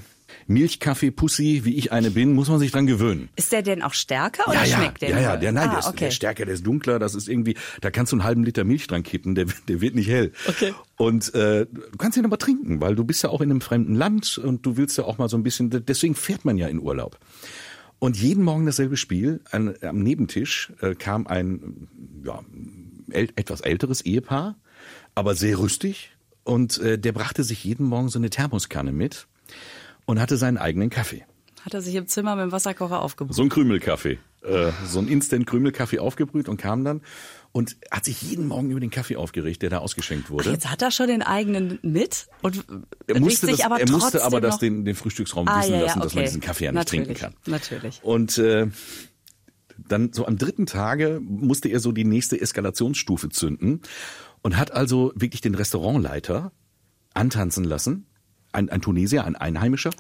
Milchkaffee-Pussy, 0.52 1.66
wie 1.66 1.76
ich 1.76 1.92
eine 1.92 2.12
bin, 2.12 2.34
muss 2.34 2.50
man 2.50 2.60
sich 2.60 2.72
dran 2.72 2.88
gewöhnen. 2.88 3.30
Ist 3.36 3.52
der 3.52 3.62
denn 3.62 3.82
auch 3.82 3.94
stärker 3.94 4.48
oder 4.48 4.66
ja, 4.66 4.78
schmeckt 4.78 5.02
der? 5.02 5.10
ja, 5.10 5.20
ja, 5.20 5.38
der, 5.38 5.52
nein, 5.52 5.70
ah, 5.70 5.72
der, 5.72 5.80
ist, 5.80 5.88
okay. 5.88 5.98
der 6.00 6.08
ist 6.10 6.16
stärker, 6.16 6.46
der 6.46 6.54
ist 6.54 6.66
dunkler, 6.66 7.00
das 7.00 7.16
ist 7.16 7.28
irgendwie, 7.28 7.56
da 7.82 7.92
kannst 7.92 8.12
du 8.12 8.18
einen 8.18 8.24
halben 8.24 8.44
Liter 8.44 8.64
Milch 8.64 8.88
dran 8.88 9.04
kippen, 9.04 9.36
der, 9.36 9.46
der 9.68 9.82
wird 9.82 9.96
nicht 9.96 10.10
hell. 10.10 10.32
Okay. 10.48 10.74
Und 10.98 11.34
äh, 11.34 11.66
du 11.66 11.98
kannst 11.98 12.18
ihn 12.18 12.26
aber 12.26 12.38
trinken, 12.38 12.82
weil 12.82 12.96
du 12.96 13.04
bist 13.04 13.24
ja 13.24 13.30
auch 13.30 13.42
in 13.42 13.50
einem 13.50 13.62
fremden 13.62 13.96
Land 13.96 14.38
und 14.38 14.66
du 14.66 14.78
willst 14.78 14.98
ja 14.98 15.06
auch 15.06 15.18
mal 15.18 15.30
so 15.30 15.38
ein 15.38 15.44
bisschen, 15.44 15.70
deswegen 15.86 16.16
fährt 16.16 16.46
man 16.46 16.58
ja 16.58 16.68
in 16.68 16.80
Urlaub. 16.80 17.18
Und 18.00 18.18
jeden 18.18 18.44
Morgen 18.44 18.66
dasselbe 18.66 18.98
Spiel. 18.98 19.42
An, 19.52 19.76
am 19.82 20.00
Nebentisch 20.00 20.74
äh, 20.82 20.96
kam 20.96 21.28
ein 21.28 21.88
ja, 22.26 22.40
äl 23.12 23.30
etwas 23.36 23.62
älteres 23.62 24.02
Ehepaar, 24.02 24.56
aber 25.14 25.36
sehr 25.36 25.60
rüstig. 25.60 26.12
Und 26.44 26.80
äh, 26.80 26.98
der 26.98 27.12
brachte 27.12 27.44
sich 27.44 27.64
jeden 27.64 27.86
Morgen 27.86 28.10
so 28.10 28.18
eine 28.18 28.32
Thermoskanne 28.32 28.92
mit 28.92 29.28
und 30.06 30.20
hatte 30.20 30.38
seinen 30.38 30.58
eigenen 30.58 30.90
Kaffee. 30.90 31.26
Hat 31.64 31.74
er 31.74 31.82
sich 31.82 31.96
im 31.96 32.08
Zimmer 32.08 32.36
mit 32.36 32.44
dem 32.44 32.52
Wasserkocher 32.52 33.02
aufgebrüht? 33.02 33.36
So 33.36 33.44
ein 33.44 33.50
Krümelkaffee. 33.50 34.18
Äh, 34.42 34.72
so 34.88 34.98
ein 34.98 35.08
Instant-Krümelkaffee 35.08 36.00
aufgebrüht 36.00 36.50
und 36.50 36.58
kam 36.58 36.84
dann 36.84 37.02
und 37.52 37.78
hat 37.92 38.06
sich 38.06 38.24
jeden 38.24 38.48
Morgen 38.48 38.72
über 38.72 38.80
den 38.80 38.90
Kaffee 38.90 39.16
aufgeregt, 39.16 39.62
der 39.62 39.70
da 39.70 39.78
ausgeschenkt 39.78 40.32
wurde. 40.32 40.50
Jetzt 40.50 40.72
hat 40.72 40.82
er 40.82 40.90
schon 40.90 41.08
den 41.08 41.22
eigenen 41.22 41.78
mit 41.84 42.28
und 42.42 42.66
er 43.06 43.20
musste, 43.20 43.46
sich 43.46 43.58
das, 43.58 43.66
aber 43.66 43.80
er 43.80 43.90
musste 43.92 44.24
aber 44.24 44.42
das 44.42 44.58
den, 44.58 44.84
den 44.84 44.96
Frühstücksraum 44.96 45.48
Ah, 45.48 45.60
wissen 45.60 45.74
ja, 45.74 45.78
ja, 45.78 45.86
lassen, 45.86 46.00
dass 46.00 46.16
man 46.16 46.24
okay. 46.24 46.30
diesen 46.30 46.42
Kaffee 46.42 46.66
ja 46.66 46.72
nicht 46.72 46.80
Natürlich, 46.80 47.20
trinken 47.20 47.22
kann. 47.22 47.34
natürlich. 47.46 48.00
Und 48.04 48.40
äh, 48.40 48.68
dann 49.78 50.12
so 50.14 50.26
am 50.26 50.38
dritten 50.40 50.66
Tage 50.66 51.20
musste 51.22 51.70
er 51.70 51.80
so 51.80 51.92
die 51.92 52.06
nächste 52.06 52.42
Eskalationsstufe 52.42 53.30
zünden 53.30 53.82
und 54.42 54.58
hat 54.58 54.72
also 54.72 55.12
wirklich 55.16 55.42
den 55.42 55.54
Restaurantleiter 55.54 56.52
antanzen 57.14 57.64
lassen, 57.64 58.08
ein, 58.52 58.70
ein 58.70 58.82
Tunesier, 58.82 59.26
ein 59.26 59.36
Einheimischer, 59.36 59.92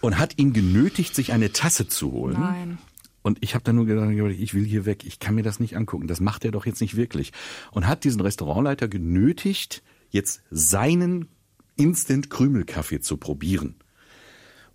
und 0.00 0.18
hat 0.18 0.38
ihn 0.38 0.52
genötigt, 0.52 1.14
sich 1.14 1.32
eine 1.32 1.52
Tasse 1.52 1.88
zu 1.88 2.12
holen. 2.12 2.38
Nein. 2.40 2.78
Und 3.22 3.38
ich 3.42 3.54
habe 3.54 3.64
dann 3.64 3.76
nur 3.76 3.86
gedacht, 3.86 4.10
ich 4.38 4.54
will 4.54 4.64
hier 4.64 4.86
weg, 4.86 5.04
ich 5.04 5.18
kann 5.18 5.34
mir 5.34 5.42
das 5.42 5.60
nicht 5.60 5.76
angucken, 5.76 6.06
das 6.06 6.20
macht 6.20 6.44
er 6.44 6.52
doch 6.52 6.64
jetzt 6.64 6.80
nicht 6.80 6.96
wirklich. 6.96 7.32
Und 7.70 7.86
hat 7.86 8.04
diesen 8.04 8.20
Restaurantleiter 8.20 8.88
genötigt, 8.88 9.82
jetzt 10.08 10.42
seinen 10.50 11.28
Instant-Krümelkaffee 11.76 13.00
zu 13.00 13.18
probieren. 13.18 13.76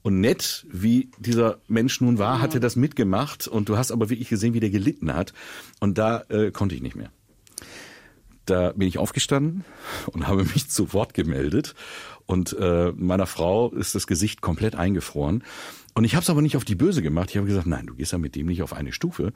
Und 0.03 0.19
nett, 0.19 0.67
wie 0.71 1.09
dieser 1.17 1.57
Mensch 1.67 1.99
nun 1.99 2.19
war, 2.19 2.39
hat 2.39 2.53
er 2.53 2.59
das 2.59 2.75
mitgemacht 2.75 3.47
und 3.47 3.69
du 3.69 3.77
hast 3.77 3.91
aber 3.91 4.11
wirklich 4.11 4.29
gesehen, 4.29 4.53
wie 4.53 4.59
der 4.59 4.69
gelitten 4.69 5.15
hat. 5.15 5.33
Und 5.79 5.97
da 5.97 6.21
äh, 6.29 6.51
konnte 6.51 6.75
ich 6.75 6.81
nicht 6.83 6.95
mehr. 6.95 7.09
Da 8.45 8.71
bin 8.73 8.87
ich 8.87 8.97
aufgestanden 8.97 9.65
und 10.11 10.27
habe 10.27 10.43
mich 10.43 10.69
zu 10.69 10.93
Wort 10.93 11.13
gemeldet. 11.13 11.75
Und 12.25 12.55
äh, 12.59 12.91
meiner 12.95 13.27
Frau 13.27 13.69
ist 13.69 13.95
das 13.95 14.07
Gesicht 14.07 14.41
komplett 14.41 14.75
eingefroren. 14.75 15.43
Und 15.93 16.03
ich 16.03 16.15
habe 16.15 16.23
es 16.23 16.29
aber 16.29 16.41
nicht 16.41 16.57
auf 16.57 16.65
die 16.65 16.75
Böse 16.75 17.01
gemacht. 17.01 17.29
Ich 17.29 17.37
habe 17.37 17.47
gesagt, 17.47 17.67
nein, 17.67 17.85
du 17.85 17.95
gehst 17.95 18.11
ja 18.11 18.17
mit 18.17 18.35
dem 18.35 18.47
nicht 18.47 18.61
auf 18.61 18.73
eine 18.73 18.91
Stufe, 18.91 19.31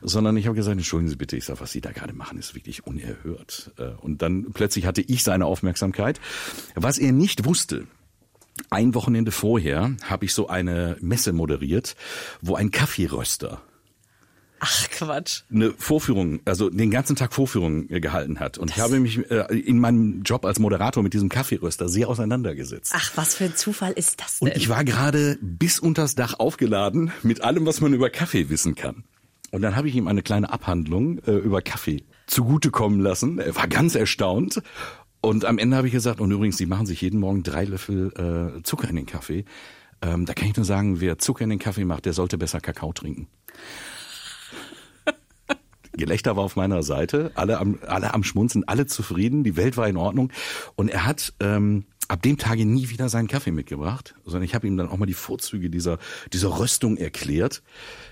sondern 0.00 0.36
ich 0.36 0.46
habe 0.46 0.56
gesagt, 0.56 0.76
entschuldigen 0.76 1.10
Sie 1.10 1.16
bitte, 1.16 1.36
ich 1.36 1.44
sage, 1.44 1.60
was 1.60 1.72
Sie 1.72 1.80
da 1.80 1.92
gerade 1.92 2.14
machen, 2.14 2.38
ist 2.38 2.54
wirklich 2.54 2.86
unerhört. 2.86 3.72
Äh, 3.76 3.90
Und 4.00 4.22
dann 4.22 4.46
plötzlich 4.52 4.86
hatte 4.86 5.02
ich 5.02 5.22
seine 5.22 5.44
Aufmerksamkeit. 5.44 6.20
Was 6.74 6.98
er 6.98 7.12
nicht 7.12 7.44
wusste, 7.44 7.86
ein 8.70 8.94
Wochenende 8.94 9.32
vorher 9.32 9.96
habe 10.04 10.24
ich 10.24 10.32
so 10.32 10.48
eine 10.48 10.96
Messe 11.00 11.32
moderiert, 11.32 11.94
wo 12.40 12.54
ein 12.54 12.70
Kaffeeröster 12.70 13.60
Ach 14.60 14.88
Quatsch. 14.90 15.42
eine 15.52 15.72
Vorführung, 15.72 16.40
also 16.44 16.70
den 16.70 16.90
ganzen 16.90 17.16
Tag 17.16 17.32
Vorführung 17.32 17.88
äh, 17.90 18.00
gehalten 18.00 18.40
hat. 18.40 18.58
Und 18.58 18.70
ich 18.70 18.80
habe 18.80 18.98
mich 19.00 19.30
äh, 19.30 19.58
in 19.58 19.78
meinem 19.78 20.22
Job 20.22 20.44
als 20.44 20.58
Moderator 20.58 21.02
mit 21.02 21.14
diesem 21.14 21.28
Kaffeeröster 21.28 21.88
sehr 21.88 22.08
auseinandergesetzt. 22.08 22.92
Ach, 22.94 23.12
was 23.14 23.34
für 23.34 23.44
ein 23.44 23.56
Zufall 23.56 23.92
ist 23.92 24.20
das 24.20 24.38
denn? 24.38 24.48
Und 24.48 24.56
ich 24.56 24.68
war 24.68 24.84
gerade 24.84 25.38
bis 25.40 25.78
unters 25.78 26.14
Dach 26.14 26.34
aufgeladen 26.38 27.12
mit 27.22 27.42
allem, 27.42 27.66
was 27.66 27.80
man 27.80 27.92
über 27.94 28.10
Kaffee 28.10 28.48
wissen 28.48 28.74
kann. 28.74 29.04
Und 29.50 29.62
dann 29.62 29.76
habe 29.76 29.88
ich 29.88 29.94
ihm 29.94 30.08
eine 30.08 30.22
kleine 30.22 30.50
Abhandlung 30.50 31.18
äh, 31.20 31.32
über 31.32 31.62
Kaffee 31.62 32.04
zugutekommen 32.26 33.00
lassen. 33.00 33.38
Er 33.38 33.56
war 33.56 33.68
ganz 33.68 33.94
erstaunt. 33.94 34.62
Und 35.20 35.44
am 35.44 35.58
Ende 35.58 35.76
habe 35.76 35.88
ich 35.88 35.92
gesagt, 35.92 36.20
und 36.20 36.30
übrigens, 36.30 36.58
Sie 36.58 36.66
machen 36.66 36.86
sich 36.86 37.00
jeden 37.00 37.18
Morgen 37.18 37.42
drei 37.42 37.64
Löffel 37.64 38.12
äh, 38.58 38.62
Zucker 38.62 38.88
in 38.88 38.96
den 38.96 39.06
Kaffee. 39.06 39.44
Ähm, 40.00 40.26
da 40.26 40.34
kann 40.34 40.48
ich 40.48 40.56
nur 40.56 40.64
sagen, 40.64 41.00
wer 41.00 41.18
Zucker 41.18 41.44
in 41.44 41.50
den 41.50 41.58
Kaffee 41.58 41.84
macht, 41.84 42.04
der 42.04 42.12
sollte 42.12 42.38
besser 42.38 42.60
Kakao 42.60 42.92
trinken. 42.92 43.26
Gelächter 45.98 46.36
war 46.36 46.44
auf 46.44 46.56
meiner 46.56 46.82
Seite, 46.82 47.32
alle 47.34 47.58
am, 47.58 47.78
alle 47.86 48.14
am 48.14 48.24
Schmunzen, 48.24 48.66
alle 48.66 48.86
zufrieden, 48.86 49.44
die 49.44 49.56
Welt 49.56 49.76
war 49.76 49.86
in 49.88 49.98
Ordnung. 49.98 50.32
Und 50.76 50.88
er 50.88 51.04
hat 51.04 51.34
ähm, 51.40 51.84
ab 52.08 52.22
dem 52.22 52.38
Tage 52.38 52.64
nie 52.64 52.88
wieder 52.88 53.08
seinen 53.08 53.28
Kaffee 53.28 53.50
mitgebracht, 53.50 54.14
sondern 54.24 54.42
ich 54.44 54.54
habe 54.54 54.66
ihm 54.66 54.76
dann 54.76 54.88
auch 54.88 54.96
mal 54.96 55.06
die 55.06 55.14
Vorzüge 55.14 55.68
dieser, 55.68 55.98
dieser 56.32 56.58
Röstung 56.58 56.96
erklärt. 56.96 57.62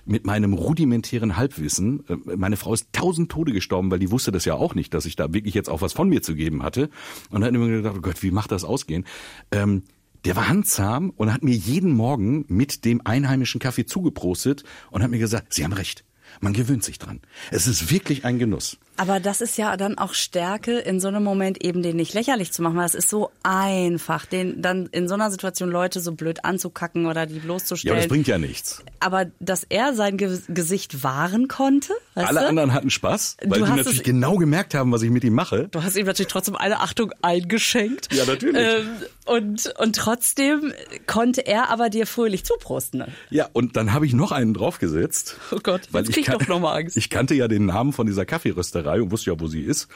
Mit 0.04 0.26
meinem 0.26 0.52
rudimentären 0.52 1.36
Halbwissen. 1.36 2.04
Äh, 2.08 2.36
Meine 2.36 2.56
Frau 2.56 2.74
ist 2.74 2.88
tausend 2.92 3.32
Tode 3.32 3.52
gestorben, 3.52 3.90
weil 3.90 3.98
die 3.98 4.10
wusste 4.10 4.32
das 4.32 4.44
ja 4.44 4.54
auch 4.54 4.74
nicht, 4.74 4.92
dass 4.92 5.06
ich 5.06 5.16
da 5.16 5.32
wirklich 5.32 5.54
jetzt 5.54 5.70
auch 5.70 5.80
was 5.80 5.94
von 5.94 6.08
mir 6.08 6.22
zu 6.22 6.34
geben 6.34 6.62
hatte. 6.62 6.90
Und 7.30 7.42
hat 7.42 7.54
immer 7.54 7.68
gedacht, 7.68 7.96
oh 7.96 8.02
Gott, 8.02 8.22
wie 8.22 8.30
macht 8.30 8.52
das 8.52 8.64
ausgehen? 8.64 9.06
Ähm, 9.50 9.82
der 10.24 10.36
war 10.36 10.48
handzahm 10.48 11.10
und 11.10 11.32
hat 11.32 11.44
mir 11.44 11.54
jeden 11.54 11.92
Morgen 11.92 12.44
mit 12.48 12.84
dem 12.84 13.00
einheimischen 13.04 13.60
Kaffee 13.60 13.86
zugeprostet 13.86 14.64
und 14.90 15.02
hat 15.02 15.10
mir 15.10 15.18
gesagt, 15.18 15.54
Sie 15.54 15.64
haben 15.64 15.72
recht. 15.72 16.04
Man 16.40 16.52
gewöhnt 16.52 16.84
sich 16.84 16.98
dran. 16.98 17.20
Es 17.50 17.66
ist 17.66 17.90
wirklich 17.90 18.24
ein 18.24 18.38
Genuss. 18.38 18.78
Aber 18.96 19.20
das 19.20 19.40
ist 19.40 19.58
ja 19.58 19.76
dann 19.76 19.98
auch 19.98 20.14
Stärke, 20.14 20.78
in 20.78 21.00
so 21.00 21.08
einem 21.08 21.22
Moment 21.22 21.62
eben 21.62 21.82
den 21.82 21.96
nicht 21.96 22.14
lächerlich 22.14 22.52
zu 22.52 22.62
machen, 22.62 22.76
weil 22.76 22.86
es 22.86 22.94
ist 22.94 23.10
so 23.10 23.30
einfach, 23.42 24.26
den 24.26 24.62
dann 24.62 24.86
in 24.86 25.06
so 25.08 25.14
einer 25.14 25.30
Situation 25.30 25.70
Leute 25.70 26.00
so 26.00 26.12
blöd 26.12 26.44
anzukacken 26.44 27.06
oder 27.06 27.26
die 27.26 27.36
Ja, 27.36 27.40
bloßzustellen. 27.42 27.94
aber 27.96 28.00
das 28.02 28.08
bringt 28.08 28.26
ja 28.26 28.38
nichts. 28.38 28.82
aber 29.00 29.26
dass 29.40 29.64
er 29.68 29.94
sein 29.94 30.16
Ge 30.16 30.38
Gesicht 30.48 31.02
wahren 31.02 31.48
konnte, 31.48 31.92
Alle 32.14 32.40
du? 32.40 32.46
anderen 32.48 32.72
hatten 32.72 32.90
Spaß, 32.90 33.36
weil 33.46 33.60
Du 33.60 33.66
die 33.66 33.72
natürlich 33.72 34.02
genau 34.02 34.36
gemerkt 34.36 34.74
haben, 34.74 34.90
was 34.92 35.02
ich 35.02 35.10
mit 35.10 35.24
ihm 35.24 35.34
mache. 35.34 35.68
Du 35.70 35.82
hast 35.82 35.96
ihm 35.96 36.06
natürlich 36.06 36.32
trotzdem 36.32 36.56
eine 36.56 36.80
Achtung 36.80 37.12
eingeschenkt. 37.22 38.12
Ja, 38.14 38.24
natürlich. 38.24 38.56
Ähm, 38.56 38.88
und, 39.26 39.74
und 39.78 39.96
trotzdem 39.96 40.72
konnte 41.06 41.46
er 41.46 41.68
aber 41.70 41.90
dir 41.90 42.06
fröhlich 42.06 42.44
zuprosten. 42.44 43.04
Ja, 43.30 43.48
und 43.52 43.76
dann 43.76 43.92
habe 43.92 44.06
ich 44.06 44.14
noch 44.14 44.32
einen 44.32 44.54
draufgesetzt. 44.54 45.36
Oh 45.50 45.58
Gott, 45.62 45.82
weil 45.90 46.08
ich 46.08 46.26
doch 46.26 46.46
noch 46.48 46.60
mal 46.60 46.76
Angst. 46.76 46.96
Ich 46.96 47.10
kannte 47.10 47.34
ja 47.34 47.48
den 47.48 47.66
Namen 47.66 47.92
von 47.92 48.06
dieser 48.06 48.24
Kaffeerösterei 48.24 48.85
und 48.94 49.10
wusste 49.12 49.30
ja, 49.30 49.40
wo 49.40 49.46
sie 49.48 49.60
ist. 49.60 49.88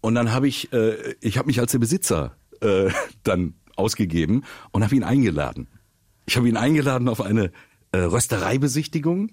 Und 0.00 0.14
dann 0.14 0.32
habe 0.32 0.48
ich, 0.48 0.72
äh, 0.72 1.14
ich 1.20 1.38
habe 1.38 1.46
mich 1.46 1.60
als 1.60 1.72
der 1.72 1.78
Besitzer 1.78 2.36
äh, 2.60 2.90
dann 3.22 3.54
ausgegeben 3.76 4.44
und 4.72 4.84
habe 4.84 4.94
ihn 4.94 5.04
eingeladen. 5.04 5.68
Ich 6.26 6.36
habe 6.36 6.48
ihn 6.48 6.56
eingeladen 6.56 7.08
auf 7.08 7.20
eine 7.20 7.52
äh, 7.92 7.98
Röstereibesichtigung 7.98 9.30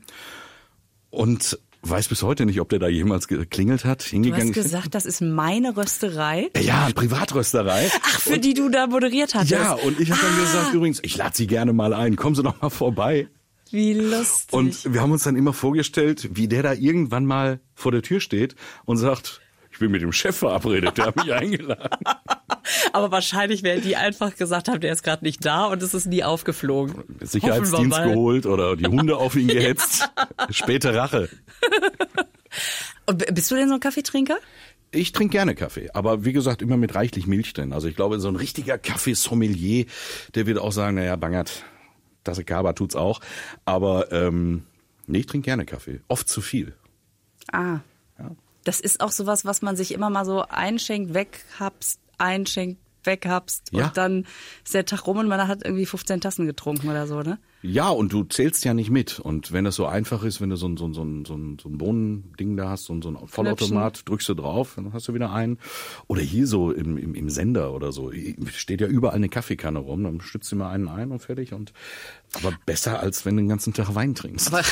und 1.09 1.59
weiß 1.83 2.09
bis 2.09 2.21
heute 2.21 2.45
nicht, 2.45 2.61
ob 2.61 2.69
der 2.69 2.79
da 2.79 2.87
jemals 2.87 3.27
geklingelt 3.27 3.85
hat, 3.85 4.05
Du 4.05 4.09
hingegangen 4.11 4.49
hast 4.49 4.53
gesagt, 4.53 4.93
das 4.93 5.05
ist 5.05 5.21
meine 5.21 5.75
Rösterei. 5.75 6.49
Ja, 6.61 6.89
Privatrösterei. 6.93 7.89
Ach, 8.03 8.19
für 8.19 8.37
die 8.39 8.53
du 8.53 8.69
da 8.69 8.85
moderiert 8.87 9.33
hattest. 9.33 9.51
Ja, 9.51 9.73
und 9.73 9.99
ich 9.99 10.11
habe 10.11 10.21
dann 10.21 10.33
Ah. 10.37 10.41
gesagt, 10.41 10.73
übrigens, 10.73 10.99
ich 11.03 11.17
lade 11.17 11.35
Sie 11.35 11.47
gerne 11.47 11.73
mal 11.73 11.93
ein, 11.93 12.15
kommen 12.17 12.35
Sie 12.35 12.43
doch 12.43 12.61
mal 12.61 12.69
vorbei. 12.69 13.27
Wie 13.71 13.93
lustig. 13.93 14.53
Und 14.53 14.93
wir 14.93 15.01
haben 15.01 15.11
uns 15.11 15.23
dann 15.23 15.35
immer 15.35 15.53
vorgestellt, 15.53 16.29
wie 16.33 16.47
der 16.47 16.63
da 16.63 16.73
irgendwann 16.73 17.25
mal 17.25 17.59
vor 17.73 17.91
der 17.91 18.01
Tür 18.01 18.19
steht 18.19 18.55
und 18.85 18.97
sagt, 18.97 19.41
ich 19.71 19.79
bin 19.79 19.91
mit 19.91 20.01
dem 20.01 20.11
Chef 20.11 20.35
verabredet, 20.37 20.97
der 20.97 21.05
hat 21.07 21.15
mich 21.15 21.31
eingeladen. 21.33 21.89
Aber 22.93 23.11
wahrscheinlich 23.11 23.63
werden 23.63 23.81
die 23.83 23.95
einfach 23.95 24.35
gesagt 24.35 24.67
haben, 24.67 24.79
der 24.81 24.91
ist 24.91 25.03
gerade 25.03 25.23
nicht 25.23 25.45
da 25.45 25.65
und 25.65 25.81
es 25.81 25.93
ist 25.93 26.05
nie 26.05 26.23
aufgeflogen. 26.23 27.03
Sicherheitsdienst 27.19 28.03
geholt 28.03 28.45
oder 28.45 28.75
die 28.75 28.87
Hunde 28.87 29.17
auf 29.17 29.35
ihn 29.35 29.47
gehetzt. 29.47 30.09
Späte 30.49 30.93
Rache. 30.93 31.29
Und 33.05 33.25
bist 33.33 33.49
du 33.49 33.55
denn 33.55 33.69
so 33.69 33.75
ein 33.75 33.79
Kaffeetrinker? 33.79 34.37
Ich 34.93 35.13
trinke 35.13 35.31
gerne 35.31 35.55
Kaffee, 35.55 35.89
aber 35.93 36.25
wie 36.25 36.33
gesagt, 36.33 36.61
immer 36.61 36.75
mit 36.75 36.95
reichlich 36.95 37.25
Milch 37.25 37.53
drin. 37.53 37.71
Also 37.71 37.87
ich 37.87 37.95
glaube, 37.95 38.19
so 38.19 38.27
ein 38.27 38.35
richtiger 38.35 38.77
Kaffeesommelier, 38.77 39.85
der 40.35 40.47
wird 40.47 40.57
auch 40.59 40.73
sagen, 40.73 40.97
naja, 40.97 41.15
Bangert, 41.15 41.63
Tasse 42.23 42.43
Kaba 42.43 42.73
tut's 42.73 42.95
auch. 42.95 43.19
Aber 43.65 44.11
ähm, 44.11 44.65
nee, 45.07 45.19
ich 45.19 45.25
trinke 45.25 45.45
gerne 45.45 45.65
Kaffee. 45.65 46.01
Oft 46.07 46.27
zu 46.27 46.41
viel. 46.41 46.75
Ah. 47.51 47.79
Das 48.63 48.79
ist 48.79 49.01
auch 49.01 49.11
sowas, 49.11 49.45
was 49.45 49.61
man 49.61 49.75
sich 49.75 49.91
immer 49.93 50.09
mal 50.09 50.25
so 50.25 50.43
einschenkt, 50.47 51.13
weghabst, 51.13 51.99
einschenkt, 52.17 52.80
weghabst 53.03 53.69
Ja. 53.71 53.87
und 53.87 53.97
dann 53.97 54.25
ist 54.63 54.73
der 54.73 54.85
Tag 54.85 55.07
rum 55.07 55.17
und 55.17 55.27
man 55.27 55.47
hat 55.47 55.63
irgendwie 55.63 55.85
15 55.85 56.21
Tassen 56.21 56.45
getrunken 56.45 56.89
oder 56.89 57.07
so, 57.07 57.21
ne? 57.21 57.39
Ja, 57.63 57.89
und 57.89 58.11
du 58.11 58.23
zählst 58.23 58.65
ja 58.65 58.73
nicht 58.73 58.89
mit. 58.89 59.19
Und 59.19 59.51
wenn 59.51 59.65
das 59.65 59.75
so 59.75 59.85
einfach 59.85 60.23
ist, 60.23 60.41
wenn 60.41 60.49
du 60.49 60.55
so 60.55 60.67
ein, 60.67 60.77
so 60.77 60.85
ein, 60.87 60.93
so 60.93 61.03
ein, 61.03 61.25
so 61.25 61.35
ein, 61.35 61.59
so 61.61 61.69
ein 61.69 61.77
Bohnending 61.77 62.57
da 62.57 62.69
hast, 62.69 62.85
so 62.85 62.93
ein, 62.93 63.03
so 63.03 63.09
ein 63.09 63.27
Vollautomat, 63.27 64.09
drückst 64.09 64.29
du 64.29 64.33
drauf, 64.33 64.73
dann 64.77 64.93
hast 64.93 65.07
du 65.07 65.13
wieder 65.13 65.31
einen. 65.31 65.59
Oder 66.07 66.21
hier 66.21 66.47
so 66.47 66.71
im, 66.71 66.97
im, 66.97 67.13
im 67.13 67.29
Sender 67.29 67.73
oder 67.73 67.91
so. 67.91 68.11
Steht 68.51 68.81
ja 68.81 68.87
überall 68.87 69.15
eine 69.15 69.29
Kaffeekanne 69.29 69.77
rum, 69.77 70.03
dann 70.03 70.21
stützt 70.21 70.51
du 70.51 70.55
mal 70.55 70.71
einen 70.71 70.87
ein 70.87 71.11
und 71.11 71.19
fertig. 71.19 71.53
Und 71.53 71.71
aber 72.33 72.51
besser, 72.65 72.99
als 72.99 73.25
wenn 73.25 73.35
du 73.35 73.43
den 73.43 73.49
ganzen 73.49 73.73
Tag 73.73 73.93
Wein 73.93 74.15
trinkst. 74.15 74.47
Aber 74.51 74.63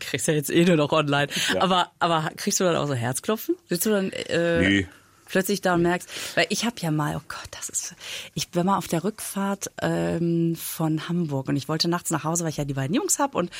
kriegst 0.00 0.26
ja 0.26 0.34
jetzt 0.34 0.50
eh 0.50 0.64
nur 0.64 0.76
noch 0.76 0.92
online. 0.92 1.28
Aber 1.60 1.92
aber 1.98 2.30
kriegst 2.36 2.60
du 2.60 2.64
dann 2.64 2.76
auch 2.76 2.86
so 2.86 2.94
Herzklopfen? 2.94 3.56
Sitzt 3.68 3.86
du 3.86 3.90
dann 3.90 4.10
äh, 4.10 4.60
Nee. 4.60 4.86
Plötzlich 5.28 5.60
da 5.60 5.74
und 5.74 5.82
merkst, 5.82 6.08
weil 6.36 6.46
ich 6.48 6.64
habe 6.64 6.76
ja 6.80 6.90
mal, 6.90 7.16
oh 7.16 7.22
Gott, 7.28 7.48
das 7.52 7.68
ist, 7.68 7.94
ich 8.34 8.48
war 8.54 8.64
mal 8.64 8.78
auf 8.78 8.88
der 8.88 9.04
Rückfahrt 9.04 9.70
ähm, 9.80 10.56
von 10.56 11.08
Hamburg 11.08 11.48
und 11.48 11.56
ich 11.56 11.68
wollte 11.68 11.88
nachts 11.88 12.10
nach 12.10 12.24
Hause, 12.24 12.44
weil 12.44 12.50
ich 12.50 12.56
ja 12.56 12.64
die 12.64 12.74
beiden 12.74 12.94
Jungs 12.94 13.18
hab 13.18 13.34
und 13.34 13.50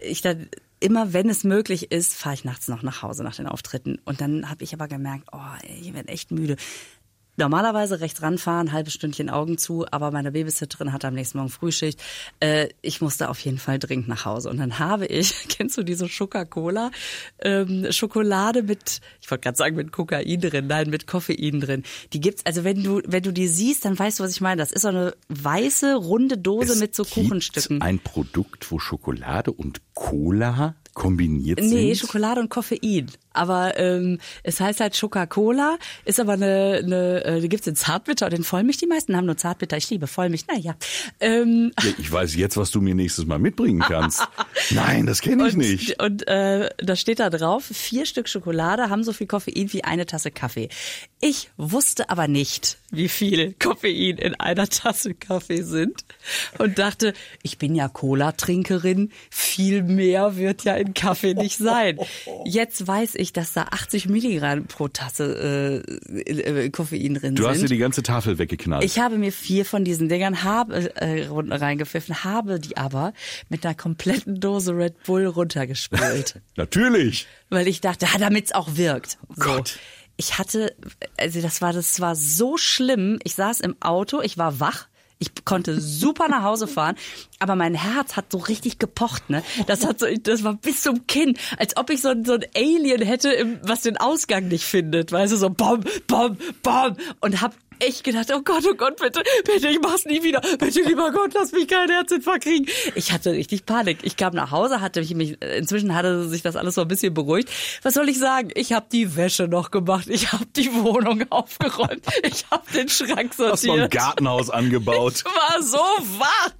ich 0.00 0.22
dann 0.22 0.48
immer, 0.80 1.12
wenn 1.12 1.28
es 1.28 1.44
möglich 1.44 1.90
ist, 1.90 2.14
fahre 2.14 2.34
ich 2.34 2.44
nachts 2.44 2.68
noch 2.68 2.82
nach 2.82 3.02
Hause 3.02 3.24
nach 3.24 3.34
den 3.34 3.46
Auftritten. 3.46 3.98
Und 4.04 4.20
dann 4.20 4.48
habe 4.48 4.62
ich 4.64 4.72
aber 4.74 4.88
gemerkt, 4.88 5.28
oh, 5.32 5.38
ey, 5.62 5.80
ich 5.80 5.94
werde 5.94 6.08
echt 6.08 6.30
müde. 6.30 6.56
Normalerweise 7.38 8.00
rechts 8.00 8.20
ranfahren, 8.20 8.72
halbes 8.72 8.94
Stündchen 8.94 9.30
Augen 9.30 9.58
zu, 9.58 9.86
aber 9.90 10.10
meine 10.10 10.32
Babysitterin 10.32 10.92
hatte 10.92 11.06
am 11.06 11.14
nächsten 11.14 11.38
Morgen 11.38 11.50
Frühschicht. 11.50 12.02
Äh, 12.40 12.68
ich 12.82 13.00
musste 13.00 13.28
auf 13.28 13.38
jeden 13.40 13.58
Fall 13.58 13.78
dringend 13.78 14.08
nach 14.08 14.24
Hause. 14.24 14.50
Und 14.50 14.58
dann 14.58 14.80
habe 14.80 15.06
ich, 15.06 15.32
kennst 15.48 15.78
du 15.78 15.84
diese 15.84 16.08
Coca-Cola? 16.08 16.90
Ähm, 17.38 17.86
Schokolade 17.92 18.64
mit, 18.64 19.00
ich 19.20 19.30
wollte 19.30 19.42
gerade 19.42 19.56
sagen 19.56 19.76
mit 19.76 19.92
Kokain 19.92 20.40
drin, 20.40 20.66
nein, 20.66 20.90
mit 20.90 21.06
Koffein 21.06 21.60
drin. 21.60 21.84
Die 22.12 22.20
gibt's, 22.20 22.44
also 22.44 22.64
wenn 22.64 22.82
du, 22.82 23.00
wenn 23.06 23.22
du 23.22 23.32
die 23.32 23.46
siehst, 23.46 23.84
dann 23.84 23.96
weißt 23.96 24.18
du, 24.18 24.24
was 24.24 24.32
ich 24.32 24.40
meine. 24.40 24.60
Das 24.60 24.72
ist 24.72 24.82
so 24.82 24.88
eine 24.88 25.14
weiße, 25.28 25.94
runde 25.94 26.38
Dose 26.38 26.72
Es 26.72 26.80
mit 26.80 26.94
so 26.96 27.04
Kuchenstücken. 27.04 27.80
Ein 27.82 28.00
Produkt, 28.00 28.70
wo 28.72 28.80
Schokolade 28.80 29.52
und 29.52 29.80
Cola 29.94 30.74
kombiniert 30.98 31.60
sind. 31.60 31.70
Nee, 31.70 31.94
Schokolade 31.94 32.40
und 32.40 32.50
Koffein. 32.50 33.06
Aber 33.38 33.78
ähm, 33.78 34.18
es 34.42 34.60
heißt 34.60 34.80
halt 34.80 34.98
Coca-Cola, 34.98 35.78
ist 36.04 36.20
aber 36.20 36.32
eine, 36.32 36.80
eine 36.82 37.24
äh, 37.24 37.40
die 37.40 37.48
gibt's 37.48 37.66
in 37.66 37.76
Zartbitter 37.76 38.26
und 38.26 38.34
in 38.34 38.44
Vollmilch. 38.44 38.76
Die 38.78 38.86
meisten 38.86 39.16
haben 39.16 39.26
nur 39.26 39.36
Zartbitter. 39.36 39.76
Ich 39.76 39.88
liebe 39.90 40.06
Vollmilch. 40.06 40.46
Naja. 40.48 40.76
Ähm, 41.20 41.72
Ja, 41.82 41.92
ich 41.98 42.10
weiß 42.10 42.34
jetzt, 42.36 42.56
was 42.56 42.70
du 42.70 42.80
mir 42.80 42.94
nächstes 42.94 43.26
Mal 43.26 43.38
mitbringen 43.38 43.80
kannst. 43.80 44.26
Nein, 44.70 45.06
das 45.06 45.20
kenne 45.20 45.48
ich 45.48 45.54
und, 45.54 45.58
nicht. 45.58 46.02
Und 46.02 46.26
äh, 46.28 46.68
da 46.78 46.96
steht 46.96 47.20
da 47.20 47.30
drauf, 47.30 47.64
vier 47.64 48.06
Stück 48.06 48.28
Schokolade 48.28 48.90
haben 48.90 49.04
so 49.04 49.12
viel 49.12 49.26
Koffein 49.26 49.72
wie 49.72 49.84
eine 49.84 50.06
Tasse 50.06 50.30
Kaffee. 50.30 50.68
Ich 51.20 51.50
wusste 51.56 52.10
aber 52.10 52.28
nicht, 52.28 52.78
wie 52.90 53.08
viel 53.08 53.54
Koffein 53.58 54.18
in 54.18 54.34
einer 54.36 54.68
Tasse 54.68 55.14
Kaffee 55.14 55.62
sind 55.62 56.04
und 56.58 56.78
dachte, 56.78 57.12
ich 57.42 57.58
bin 57.58 57.74
ja 57.74 57.88
Cola-Trinkerin, 57.88 59.10
viel 59.30 59.82
mehr 59.82 60.36
wird 60.36 60.64
ja 60.64 60.76
in 60.76 60.94
Kaffee 60.94 61.34
nicht 61.34 61.58
sein. 61.58 61.98
Jetzt 62.44 62.86
weiß 62.86 63.16
ich, 63.16 63.27
dass 63.32 63.52
da 63.52 63.66
80 63.70 64.08
Milligramm 64.08 64.66
pro 64.66 64.88
Tasse 64.88 65.82
äh, 66.16 66.20
äh, 66.20 66.70
Koffein 66.70 67.14
drin 67.14 67.34
Du 67.34 67.42
sind. 67.42 67.52
hast 67.52 67.62
dir 67.62 67.68
die 67.68 67.78
ganze 67.78 68.02
Tafel 68.02 68.38
weggeknallt. 68.38 68.84
Ich 68.84 68.98
habe 68.98 69.18
mir 69.18 69.32
vier 69.32 69.64
von 69.64 69.84
diesen 69.84 70.08
Dingern 70.08 70.42
habe, 70.44 70.94
äh, 70.96 71.26
reingepfiffen, 71.28 72.24
habe 72.24 72.58
die 72.60 72.76
aber 72.76 73.12
mit 73.48 73.64
einer 73.64 73.74
kompletten 73.74 74.40
Dose 74.40 74.76
Red 74.76 75.02
Bull 75.04 75.26
runtergespült. 75.26 76.40
Natürlich. 76.56 77.26
weil 77.50 77.68
ich 77.68 77.80
dachte, 77.80 78.06
ah, 78.14 78.18
damit's 78.18 78.52
auch 78.52 78.76
wirkt. 78.76 79.18
So. 79.36 79.42
Gott. 79.42 79.78
Ich 80.16 80.36
hatte, 80.36 80.74
also 81.16 81.40
das 81.40 81.62
war, 81.62 81.72
das 81.72 82.00
war 82.00 82.16
so 82.16 82.56
schlimm. 82.56 83.20
Ich 83.22 83.36
saß 83.36 83.60
im 83.60 83.76
Auto, 83.80 84.20
ich 84.20 84.36
war 84.36 84.58
wach. 84.58 84.87
Ich 85.18 85.44
konnte 85.44 85.80
super 85.80 86.28
nach 86.28 86.42
Hause 86.42 86.68
fahren, 86.68 86.96
aber 87.40 87.56
mein 87.56 87.74
Herz 87.74 88.16
hat 88.16 88.30
so 88.30 88.38
richtig 88.38 88.78
gepocht, 88.78 89.30
ne? 89.30 89.42
Das 89.66 89.84
hat 89.84 89.98
so, 89.98 90.06
das 90.22 90.44
war 90.44 90.54
bis 90.54 90.82
zum 90.82 91.06
Kinn, 91.06 91.36
als 91.56 91.76
ob 91.76 91.90
ich 91.90 92.02
so, 92.02 92.12
so 92.24 92.34
ein 92.34 92.44
Alien 92.54 93.02
hätte, 93.02 93.58
was 93.62 93.82
den 93.82 93.96
Ausgang 93.96 94.48
nicht 94.48 94.64
findet, 94.64 95.10
weißt 95.10 95.32
du, 95.32 95.36
so 95.36 95.50
bom, 95.50 95.82
bom, 96.06 96.36
bom 96.62 96.96
und 97.20 97.40
hab 97.40 97.54
echt 97.80 98.04
gedacht, 98.04 98.30
oh 98.34 98.40
Gott, 98.42 98.64
oh 98.70 98.74
Gott, 98.74 98.96
bitte, 99.00 99.22
bitte, 99.44 99.68
ich 99.68 99.80
mach's 99.80 100.04
nie 100.04 100.22
wieder. 100.22 100.40
Bitte, 100.58 100.82
lieber 100.82 101.10
Gott, 101.12 101.32
lass 101.34 101.52
mich 101.52 101.68
keinen 101.68 101.90
Herzinfarkt 101.90 102.44
kriegen. 102.44 102.66
Ich 102.94 103.12
hatte 103.12 103.32
richtig 103.32 103.66
Panik. 103.66 103.98
Ich 104.02 104.16
kam 104.16 104.34
nach 104.34 104.50
Hause, 104.50 104.80
hatte 104.80 105.00
mich, 105.00 105.14
mich 105.14 105.42
inzwischen 105.42 105.94
hatte 105.94 106.28
sich 106.28 106.42
das 106.42 106.56
alles 106.56 106.74
so 106.74 106.82
ein 106.82 106.88
bisschen 106.88 107.14
beruhigt. 107.14 107.48
Was 107.82 107.94
soll 107.94 108.08
ich 108.08 108.18
sagen? 108.18 108.50
Ich 108.54 108.72
habe 108.72 108.86
die 108.90 109.16
Wäsche 109.16 109.48
noch 109.48 109.70
gemacht. 109.70 110.08
Ich 110.08 110.32
habe 110.32 110.46
die 110.56 110.72
Wohnung 110.72 111.24
aufgeräumt. 111.30 112.02
Ich 112.22 112.44
habe 112.50 112.64
den 112.72 112.88
Schrank 112.88 113.30
Hast 113.30 113.38
noch 113.38 113.50
ein 113.52 113.56
sortiert. 113.58 113.90
Gartenhaus 113.92 114.50
angebaut. 114.50 115.14
Ich 115.18 115.24
war 115.24 115.62
so 115.62 115.78
wach. 116.18 116.50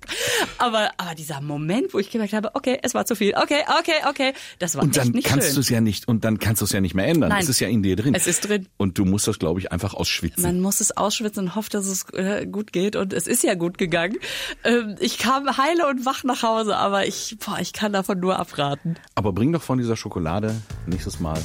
Aber, 0.58 0.90
aber 0.96 1.14
dieser 1.14 1.40
Moment, 1.40 1.92
wo 1.94 1.98
ich 1.98 2.10
gemerkt 2.10 2.32
habe, 2.32 2.54
okay, 2.54 2.78
es 2.82 2.94
war 2.94 3.04
zu 3.06 3.14
viel. 3.14 3.34
Okay, 3.34 3.62
okay, 3.78 3.92
okay. 4.08 4.32
Das 4.58 4.74
war 4.76 4.82
Und 4.84 4.96
echt 4.96 5.06
dann 5.06 5.12
nicht 5.12 5.26
kannst 5.26 5.56
du 5.56 5.60
es 5.60 5.68
ja 5.68 5.80
nicht, 5.80 6.08
und 6.08 6.24
dann 6.24 6.38
kannst 6.38 6.60
du 6.60 6.64
es 6.64 6.72
ja 6.72 6.80
nicht 6.80 6.94
mehr 6.94 7.06
ändern. 7.06 7.30
Nein. 7.30 7.42
Es 7.42 7.48
ist 7.48 7.60
ja 7.60 7.68
in 7.68 7.82
dir 7.82 7.96
drin. 7.96 8.14
Es 8.14 8.26
ist 8.26 8.48
drin. 8.48 8.66
Und 8.76 8.98
du 8.98 9.04
musst 9.04 9.26
das, 9.28 9.38
glaube 9.38 9.60
ich, 9.60 9.72
einfach 9.72 9.94
ausschwitzen. 9.94 10.42
Man 10.42 10.60
muss 10.60 10.80
es 10.80 10.96
ausschwitzen 11.08 11.44
und 11.44 11.54
hofft, 11.54 11.74
dass 11.74 11.86
es 11.86 12.08
äh, 12.12 12.46
gut 12.46 12.72
geht. 12.72 12.94
Und 12.94 13.12
es 13.12 13.26
ist 13.26 13.42
ja 13.42 13.54
gut 13.54 13.78
gegangen. 13.78 14.16
Ähm, 14.64 14.96
ich 15.00 15.18
kam 15.18 15.56
heile 15.56 15.88
und 15.88 16.04
wach 16.04 16.22
nach 16.22 16.42
Hause, 16.42 16.76
aber 16.76 17.06
ich, 17.06 17.36
boah, 17.44 17.58
ich 17.60 17.72
kann 17.72 17.92
davon 17.92 18.20
nur 18.20 18.38
abraten. 18.38 18.96
Aber 19.14 19.32
bring 19.32 19.52
doch 19.52 19.62
von 19.62 19.78
dieser 19.78 19.96
Schokolade 19.96 20.54
nächstes 20.86 21.18
Mal 21.18 21.40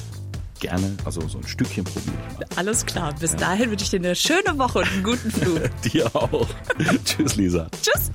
gerne, 0.60 0.96
also 1.04 1.28
so 1.28 1.38
ein 1.38 1.48
Stückchen 1.48 1.84
probiere 1.84 2.16
ich 2.32 2.40
mal. 2.40 2.46
Alles 2.56 2.86
klar. 2.86 3.14
Bis 3.20 3.36
dahin 3.36 3.70
wünsche 3.70 3.84
ich 3.84 3.92
dir 3.92 3.98
eine 3.98 4.16
schöne 4.16 4.58
Woche 4.58 4.80
und 4.80 4.92
einen 4.92 5.04
guten 5.04 5.32
Flug. 5.32 5.60
Dir 5.84 6.14
auch. 6.16 6.48
Tschüss, 7.06 7.36
Lisa. 7.36 7.68
Tschüss. 7.82 8.12